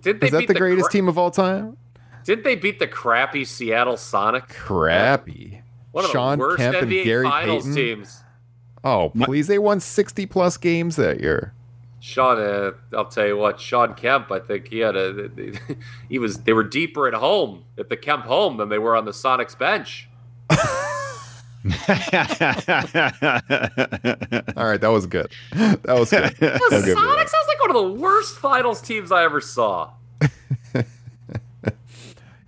Did 0.00 0.20
they 0.20 0.26
was 0.26 0.32
that 0.32 0.46
the 0.48 0.54
greatest 0.54 0.86
cra- 0.86 0.92
team 0.92 1.08
of 1.08 1.18
all 1.18 1.30
time? 1.30 1.76
Did 2.24 2.44
they 2.44 2.56
beat 2.56 2.78
the 2.78 2.86
crappy 2.88 3.44
Seattle 3.44 3.96
Sonic? 3.96 4.48
Crappy. 4.48 5.62
One 5.92 6.04
of 6.04 6.10
Shawn 6.10 6.38
the 6.38 6.44
worst 6.44 6.58
Kemp 6.58 6.76
and 6.76 6.90
NBA 6.90 7.04
Gary 7.04 7.24
Finals 7.24 7.64
Payton. 7.64 7.74
teams. 7.74 8.24
Oh, 8.84 9.10
please! 9.24 9.48
They 9.48 9.58
won 9.58 9.80
60 9.80 10.26
plus 10.26 10.56
games 10.56 10.96
that 10.96 11.20
year. 11.20 11.52
Shawn, 12.00 12.38
uh, 12.38 12.72
I'll 12.96 13.06
tell 13.06 13.26
you 13.26 13.36
what, 13.36 13.58
Shawn 13.60 13.94
Kemp. 13.94 14.30
I 14.30 14.38
think 14.38 14.68
he 14.68 14.78
had 14.78 14.94
a. 14.94 15.30
He 16.08 16.18
was. 16.18 16.38
They 16.42 16.52
were 16.52 16.64
deeper 16.64 17.08
at 17.08 17.14
home 17.14 17.64
at 17.76 17.88
the 17.88 17.96
Kemp 17.96 18.24
home 18.26 18.56
than 18.58 18.68
they 18.68 18.78
were 18.78 18.94
on 18.94 19.04
the 19.04 19.10
Sonics 19.10 19.58
bench. 19.58 20.08
All 21.64 21.72
right, 24.66 24.80
that 24.80 24.90
was 24.92 25.06
good. 25.06 25.30
That 25.52 25.96
was 25.98 26.10
good. 26.10 26.34
The 26.38 26.84
you 26.86 26.94
Sonics 26.94 27.16
that. 27.16 27.28
sounds 27.28 27.48
like 27.48 27.60
one 27.60 27.70
of 27.70 27.76
the 27.76 28.00
worst 28.00 28.38
finals 28.38 28.80
teams 28.80 29.10
I 29.12 29.24
ever 29.24 29.40
saw. 29.40 29.90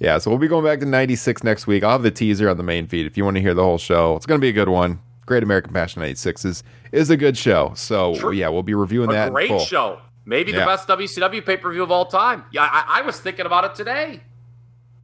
Yeah, 0.03 0.17
so 0.17 0.31
we'll 0.31 0.39
be 0.39 0.49
going 0.49 0.65
back 0.65 0.81
to 0.81 0.87
96 0.87 1.45
next 1.45 1.67
week. 1.67 1.85
I'll 1.85 1.91
have 1.91 2.03
the 2.03 2.11
teaser 2.11 2.49
on 2.49 2.57
the 2.57 2.63
main 2.63 2.87
feed 2.87 3.05
if 3.05 3.19
you 3.19 3.25
want 3.27 3.35
to 3.37 3.43
hear 3.43 3.53
the 3.53 3.63
whole 3.63 3.77
show. 3.77 4.17
It's 4.17 4.25
going 4.25 4.41
to 4.41 4.43
be 4.43 4.49
a 4.49 4.53
good 4.53 4.71
one. 4.71 4.99
Great 5.27 5.43
American 5.43 5.75
Bash 5.75 5.95
96 5.95 6.47
is, 6.47 6.63
is 6.91 7.11
a 7.11 7.19
good 7.19 7.37
show. 7.37 7.73
So, 7.77 8.15
True. 8.17 8.33
yeah, 8.33 8.49
we'll 8.49 8.63
be 8.63 8.73
reviewing 8.73 9.11
that. 9.11 9.25
A 9.25 9.27
in 9.27 9.33
great 9.35 9.61
show. 9.61 10.01
Maybe 10.25 10.53
Yeah. 10.53 10.61
the 10.61 10.65
best 10.65 10.89
WCW 10.89 11.45
pay 11.45 11.59
per 11.59 11.71
view 11.71 11.83
of 11.83 11.91
all 11.91 12.07
time. 12.07 12.45
Yeah, 12.51 12.63
I, 12.63 13.01
I 13.01 13.03
was 13.03 13.21
thinking 13.21 13.45
about 13.45 13.65
it 13.67 13.75
today. 13.75 14.23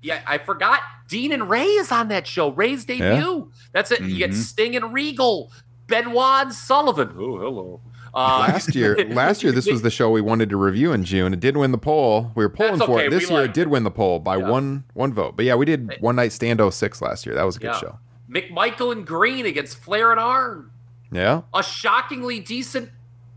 Yeah, 0.00 0.22
I 0.26 0.38
forgot. 0.38 0.80
Dean 1.08 1.32
and 1.32 1.48
Rey 1.48 1.64
is 1.64 1.92
on 1.92 2.08
that 2.08 2.26
show. 2.26 2.50
Rey's 2.50 2.84
debut. 2.84 3.50
That's 3.72 3.90
it. 3.90 4.00
You 4.02 4.18
get 4.18 4.30
Mhm. 4.30 4.34
Sting 4.34 4.76
and 4.76 4.92
Regal, 4.92 5.52
Benoit 5.86 6.46
and 6.46 6.52
Sullivan. 6.54 7.10
Oh, 7.16 7.38
hello. 7.38 7.80
Uh, 8.14 8.46
Last 8.48 8.74
year, 8.74 8.96
last 9.10 9.42
year, 9.42 9.52
this 9.52 9.66
was 9.66 9.82
the 9.82 9.90
show 9.90 10.10
we 10.10 10.22
wanted 10.22 10.48
to 10.48 10.56
review 10.56 10.92
in 10.92 11.04
June. 11.04 11.34
It 11.34 11.40
did 11.40 11.56
win 11.56 11.70
the 11.70 11.78
poll. 11.78 12.32
We 12.34 12.44
were 12.44 12.48
polling 12.48 12.78
That's 12.78 12.86
for 12.86 13.00
it. 13.00 13.10
This 13.10 13.28
We 13.28 13.36
year, 13.36 13.44
it 13.44 13.52
did 13.54 13.68
win 13.68 13.84
the 13.84 13.90
poll 13.90 14.18
by 14.20 14.38
Yeah. 14.38 14.48
one 14.48 14.84
one 14.94 15.12
vote. 15.12 15.36
But 15.36 15.44
yeah, 15.44 15.54
we 15.54 15.66
did 15.66 15.92
One 16.00 16.16
Night 16.16 16.32
Stand 16.32 16.60
06 16.60 17.02
last 17.02 17.26
year. 17.26 17.34
That 17.34 17.44
was 17.44 17.56
a 17.56 17.58
good 17.60 17.72
Yeah. 17.74 17.78
show. 17.78 17.98
McMichael 18.30 18.90
and 18.92 19.06
Green 19.06 19.44
against 19.46 19.76
Flair 19.78 20.10
and 20.12 20.18
Arn. 20.20 20.70
Yeah. 21.12 21.42
a 21.54 21.62
shockingly 21.62 22.40
decent 22.40 22.90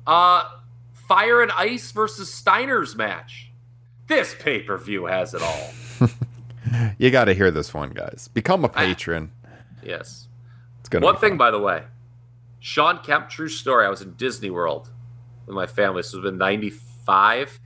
uh 0.08 0.44
fire 1.08 1.42
and 1.42 1.52
ice 1.52 1.92
versus 1.92 2.34
Steiner's 2.34 2.96
match. 2.96 3.52
This 4.08 4.34
pay 4.40 4.62
per 4.62 4.78
view 4.78 5.06
has 5.06 5.34
it 5.34 5.42
all. 5.42 5.70
You 6.98 7.12
got 7.12 7.26
to 7.26 7.34
hear 7.34 7.52
this 7.52 7.74
one, 7.74 7.92
guys. 7.92 8.30
Become 8.34 8.66
a 8.66 8.68
ah. 8.68 8.72
patron. 8.72 9.32
Yes. 9.84 10.28
It's 10.80 10.90
to 10.90 11.00
One 11.00 11.18
thing, 11.18 11.32
fun. 11.32 11.38
by 11.38 11.52
the 11.52 11.60
way, 11.60 11.84
Shawn 12.60 13.00
Kemp, 13.00 13.30
true 13.30 13.48
story. 13.48 13.86
I 13.86 13.90
was 13.90 14.02
in 14.02 14.14
Disney 14.14 14.50
World 14.50 14.90
with 15.46 15.56
my 15.56 15.68
family. 15.68 16.00
This 16.00 16.14
was 16.14 16.26
in 16.26 16.38
'95. 16.38 17.60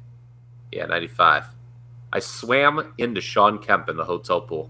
Yeah, 0.71 0.85
'95. 0.85 1.45
I 2.11 2.19
swam 2.19 2.93
into 2.97 3.21
Shawn 3.21 3.57
Kemp 3.59 3.89
in 3.89 3.97
the 3.97 4.05
hotel 4.05 4.41
pool. 4.41 4.69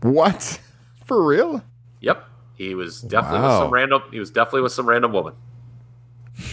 What? 0.00 0.60
For 1.04 1.22
real? 1.22 1.62
Yep, 2.00 2.24
he 2.54 2.74
was 2.74 3.02
definitely 3.02 3.46
with 3.46 3.58
some 3.58 3.70
random. 3.70 4.02
He 4.10 4.18
was 4.18 4.30
definitely 4.30 4.62
with 4.62 4.72
some 4.72 4.88
random 4.88 5.12
woman. 5.12 5.34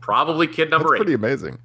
Probably 0.00 0.46
kid 0.46 0.70
That's 0.70 0.82
number 0.82 0.94
eight. 0.94 0.98
pretty 0.98 1.14
amazing. 1.14 1.58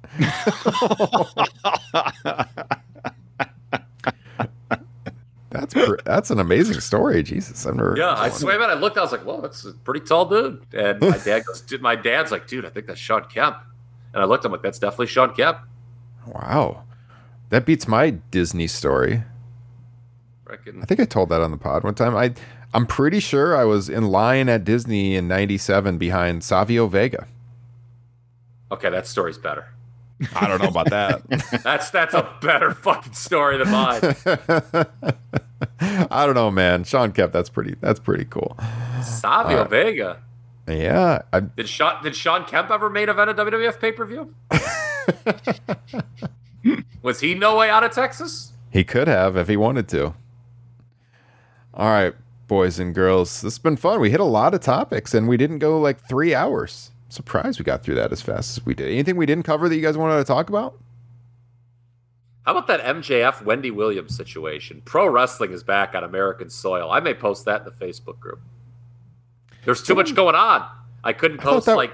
That's 6.04 6.30
an 6.30 6.38
amazing 6.38 6.80
story. 6.80 7.22
Jesus, 7.22 7.66
I've 7.66 7.74
never. 7.74 7.94
Yeah, 7.96 8.14
I 8.16 8.28
swear, 8.28 8.58
man. 8.58 8.70
I 8.70 8.74
looked. 8.74 8.98
I 8.98 9.02
was 9.02 9.12
like, 9.12 9.24
"Whoa, 9.24 9.40
that's 9.40 9.64
a 9.64 9.72
pretty 9.72 10.00
tall 10.04 10.26
dude." 10.26 10.62
And 10.72 11.00
my 11.00 11.18
dad 11.24 11.44
goes, 11.46 11.60
"Dude, 11.60 11.82
my 11.82 11.96
dad's 11.96 12.30
like, 12.30 12.46
dude, 12.46 12.64
I 12.64 12.70
think 12.70 12.86
that's 12.86 13.00
Shawn 13.00 13.24
Kemp." 13.24 13.56
And 14.12 14.22
I 14.22 14.26
looked. 14.26 14.44
I'm 14.44 14.52
like, 14.52 14.62
"That's 14.62 14.78
definitely 14.78 15.06
Shawn 15.06 15.34
Kemp." 15.34 15.58
Wow, 16.26 16.84
that 17.50 17.66
beats 17.66 17.86
my 17.88 18.10
Disney 18.10 18.66
story. 18.66 19.22
Reckon. 20.44 20.82
I 20.82 20.84
think 20.84 21.00
I 21.00 21.04
told 21.04 21.28
that 21.30 21.40
on 21.40 21.50
the 21.50 21.56
pod 21.56 21.84
one 21.84 21.94
time. 21.94 22.16
I 22.16 22.34
I'm 22.72 22.86
pretty 22.86 23.20
sure 23.20 23.56
I 23.56 23.64
was 23.64 23.88
in 23.88 24.08
line 24.08 24.48
at 24.48 24.64
Disney 24.64 25.14
in 25.16 25.28
'97 25.28 25.98
behind 25.98 26.42
Savio 26.42 26.86
Vega. 26.86 27.26
Okay, 28.72 28.90
that 28.90 29.06
story's 29.06 29.38
better. 29.38 29.68
I 30.34 30.46
don't 30.46 30.62
know 30.62 30.68
about 30.68 30.90
that. 30.90 31.22
That's 31.64 31.90
that's 31.90 32.14
a 32.14 32.30
better 32.40 32.70
fucking 32.72 33.14
story 33.14 33.58
than 33.58 33.70
mine. 33.70 34.00
I 36.10 36.26
don't 36.26 36.34
know, 36.34 36.50
man. 36.50 36.84
Shawn 36.84 37.12
Kemp, 37.12 37.32
that's 37.32 37.48
pretty. 37.50 37.74
That's 37.80 38.00
pretty 38.00 38.24
cool. 38.26 38.56
Savio 39.02 39.62
Uh, 39.62 39.68
Vega. 39.68 40.22
Yeah, 40.68 41.22
I, 41.32 41.40
Did 41.40 41.68
Shawn 41.68 42.02
did 42.02 42.14
Shawn 42.16 42.44
Kemp 42.46 42.70
ever 42.70 42.88
main 42.88 43.08
event 43.08 43.30
a 43.30 43.34
WWF 43.34 43.80
pay 43.80 43.92
per 43.92 44.04
view? 44.06 44.34
Was 47.02 47.20
he 47.20 47.34
no 47.34 47.56
way 47.56 47.68
out 47.68 47.84
of 47.84 47.92
Texas? 47.92 48.52
he 48.72 48.82
could 48.84 49.08
have 49.08 49.36
if 49.36 49.48
he 49.48 49.56
wanted 49.56 49.88
to. 49.88 50.14
All 51.74 51.90
right, 51.90 52.14
boys 52.48 52.78
and 52.78 52.94
girls, 52.94 53.42
this 53.42 53.54
has 53.54 53.58
been 53.58 53.76
fun. 53.76 54.00
We 54.00 54.10
hit 54.10 54.20
a 54.20 54.24
lot 54.24 54.54
of 54.54 54.60
topics, 54.60 55.12
and 55.12 55.28
we 55.28 55.36
didn't 55.36 55.58
go 55.58 55.78
like 55.80 56.06
three 56.08 56.34
hours. 56.34 56.90
Surprised 57.14 57.60
we 57.60 57.64
got 57.64 57.82
through 57.84 57.94
that 57.94 58.10
as 58.12 58.20
fast 58.20 58.58
as 58.58 58.66
we 58.66 58.74
did. 58.74 58.90
Anything 58.90 59.16
we 59.16 59.24
didn't 59.26 59.44
cover 59.44 59.68
that 59.68 59.76
you 59.76 59.82
guys 59.82 59.96
wanted 59.96 60.16
to 60.16 60.24
talk 60.24 60.48
about? 60.48 60.78
How 62.44 62.52
about 62.52 62.66
that 62.66 62.80
MJF 62.80 63.42
Wendy 63.44 63.70
Williams 63.70 64.16
situation? 64.16 64.82
Pro 64.84 65.06
wrestling 65.08 65.52
is 65.52 65.62
back 65.62 65.94
on 65.94 66.02
American 66.04 66.50
soil. 66.50 66.90
I 66.90 67.00
may 67.00 67.14
post 67.14 67.44
that 67.46 67.60
in 67.60 67.64
the 67.66 67.70
Facebook 67.70 68.18
group. 68.18 68.40
There's 69.64 69.82
too 69.82 69.94
much 69.94 70.14
going 70.14 70.34
on. 70.34 70.66
I 71.04 71.12
couldn't 71.12 71.38
post 71.38 71.66
that- 71.66 71.76
like. 71.76 71.92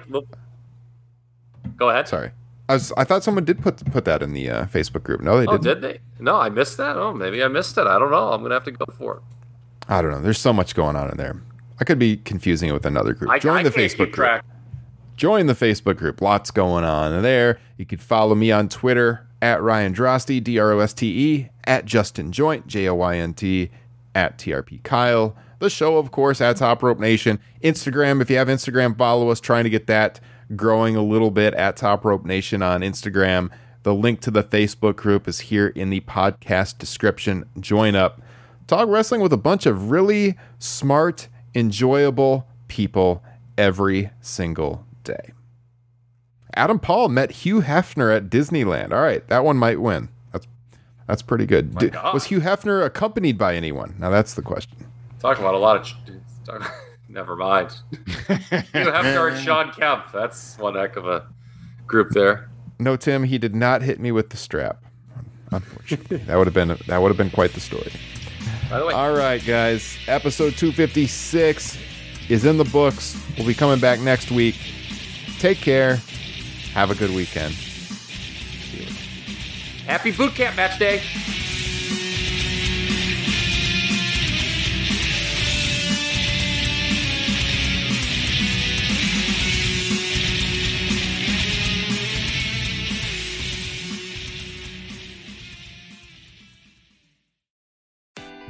Go 1.76 1.90
ahead. 1.90 2.08
Sorry, 2.08 2.30
I 2.68 2.74
was. 2.74 2.92
I 2.96 3.04
thought 3.04 3.22
someone 3.22 3.44
did 3.44 3.60
put 3.62 3.84
put 3.92 4.04
that 4.06 4.22
in 4.22 4.32
the 4.32 4.50
uh, 4.50 4.64
Facebook 4.66 5.02
group. 5.02 5.20
No, 5.20 5.38
they 5.38 5.46
Oh, 5.46 5.56
didn't. 5.56 5.80
did 5.82 5.82
they? 5.82 6.00
No, 6.22 6.36
I 6.36 6.48
missed 6.50 6.76
that. 6.78 6.96
Oh, 6.96 7.12
maybe 7.14 7.42
I 7.44 7.48
missed 7.48 7.78
it. 7.78 7.86
I 7.86 7.98
don't 7.98 8.10
know. 8.10 8.32
I'm 8.32 8.42
gonna 8.42 8.54
have 8.54 8.64
to 8.64 8.72
go 8.72 8.86
for 8.98 9.16
it. 9.16 9.22
I 9.88 10.02
don't 10.02 10.10
know. 10.10 10.20
There's 10.20 10.40
so 10.40 10.52
much 10.52 10.74
going 10.74 10.96
on 10.96 11.10
in 11.10 11.16
there. 11.16 11.40
I 11.80 11.84
could 11.84 11.98
be 11.98 12.16
confusing 12.18 12.68
it 12.68 12.72
with 12.72 12.84
another 12.86 13.14
group. 13.14 13.30
I, 13.30 13.38
Join 13.38 13.58
I 13.58 13.62
the 13.62 13.70
Facebook 13.70 13.96
group. 13.96 14.12
track. 14.14 14.44
Join 15.20 15.44
the 15.44 15.52
Facebook 15.52 15.98
group. 15.98 16.22
Lots 16.22 16.50
going 16.50 16.82
on 16.82 17.20
there. 17.20 17.60
You 17.76 17.84
can 17.84 17.98
follow 17.98 18.34
me 18.34 18.50
on 18.50 18.70
Twitter 18.70 19.28
at 19.42 19.60
Ryan 19.60 19.92
Droste, 19.92 20.42
D 20.42 20.58
R 20.58 20.72
O 20.72 20.78
S 20.78 20.94
T 20.94 21.34
E, 21.34 21.50
at 21.64 21.84
Justin 21.84 22.32
Joint, 22.32 22.66
J 22.66 22.88
O 22.88 22.94
Y 22.94 23.18
N 23.18 23.34
T, 23.34 23.70
at 24.14 24.38
TRP 24.38 24.82
Kyle. 24.82 25.36
The 25.58 25.68
show, 25.68 25.98
of 25.98 26.10
course, 26.10 26.40
at 26.40 26.56
Top 26.56 26.82
Rope 26.82 26.98
Nation. 26.98 27.38
Instagram, 27.62 28.22
if 28.22 28.30
you 28.30 28.38
have 28.38 28.48
Instagram, 28.48 28.96
follow 28.96 29.28
us. 29.28 29.40
Trying 29.40 29.64
to 29.64 29.70
get 29.70 29.86
that 29.88 30.20
growing 30.56 30.96
a 30.96 31.02
little 31.02 31.30
bit 31.30 31.52
at 31.52 31.76
Top 31.76 32.06
Rope 32.06 32.24
Nation 32.24 32.62
on 32.62 32.80
Instagram. 32.80 33.50
The 33.82 33.94
link 33.94 34.22
to 34.22 34.30
the 34.30 34.42
Facebook 34.42 34.96
group 34.96 35.28
is 35.28 35.40
here 35.40 35.66
in 35.66 35.90
the 35.90 36.00
podcast 36.00 36.78
description. 36.78 37.44
Join 37.60 37.94
up. 37.94 38.22
Talk 38.66 38.88
wrestling 38.88 39.20
with 39.20 39.34
a 39.34 39.36
bunch 39.36 39.66
of 39.66 39.90
really 39.90 40.38
smart, 40.58 41.28
enjoyable 41.54 42.48
people 42.68 43.22
every 43.58 44.08
single 44.22 44.86
Adam 46.54 46.78
Paul 46.78 47.08
met 47.08 47.30
Hugh 47.30 47.61
Hefner 47.62 48.14
at 48.14 48.28
Disneyland. 48.28 48.92
All 48.92 49.00
right, 49.02 49.26
that 49.28 49.44
one 49.44 49.56
might 49.56 49.80
win. 49.80 50.08
That's 50.32 50.46
that's 51.06 51.22
pretty 51.22 51.46
good. 51.46 51.76
Did- 51.78 51.94
was 52.12 52.24
Hugh 52.24 52.40
Hefner 52.40 52.84
accompanied 52.84 53.38
by 53.38 53.54
anyone? 53.54 53.94
Now 53.98 54.11
that's 54.11 54.34
the 54.34 54.42
question. 54.42 54.76
Talk 55.20 55.38
about 55.38 55.54
a 55.54 55.58
lot 55.58 55.76
of. 55.76 55.84
ch- 55.84 55.96
Talk, 56.44 56.72
never 57.08 57.36
mind. 57.36 57.76
you 57.92 58.34
have 58.74 59.14
guard 59.14 59.38
Shawn 59.38 59.70
Kemp. 59.72 60.11
That's 60.12 60.58
one 60.58 60.74
heck 60.74 60.96
of 60.96 61.06
a 61.06 61.26
group 61.86 62.11
there. 62.11 62.48
No, 62.78 62.96
Tim, 62.96 63.24
he 63.24 63.36
did 63.38 63.54
not 63.54 63.82
hit 63.82 64.00
me 64.00 64.11
with 64.11 64.30
the 64.30 64.36
strap. 64.36 64.82
Unfortunately, 65.52 66.16
that 66.18 66.36
would 66.36 66.46
have 66.46 66.54
been 66.54 66.76
that 66.86 67.02
would 67.02 67.08
have 67.08 67.16
been 67.16 67.30
quite 67.30 67.52
the 67.52 67.61
story. 67.61 67.92
By 68.70 68.78
the 68.78 68.86
way, 68.86 68.94
All 68.94 69.12
right, 69.12 69.44
guys. 69.44 69.98
Episode 70.06 70.56
256 70.56 71.76
is 72.28 72.44
in 72.44 72.56
the 72.56 72.64
books. 72.64 73.20
We'll 73.36 73.46
be 73.46 73.54
coming 73.54 73.80
back 73.80 74.00
next 74.00 74.30
week. 74.30 74.56
Take 75.41 75.62
care. 75.62 75.97
Have 76.74 76.91
a 76.91 76.95
good 76.95 77.09
weekend. 77.12 77.55
happy 79.86 80.12
boot 80.12 80.34
camp 80.34 80.55
match 80.55 80.78
day. 80.78 81.01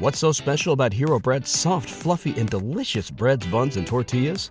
What's 0.01 0.18
so 0.18 0.32
special 0.32 0.72
about 0.72 0.93
Hero 0.93 1.20
Bread's 1.20 1.51
soft, 1.51 1.88
fluffy, 1.88 2.34
and 2.36 2.51
delicious 2.51 3.12
breads, 3.12 3.47
buns, 3.47 3.76
and 3.76 3.86
tortillas? 3.86 4.51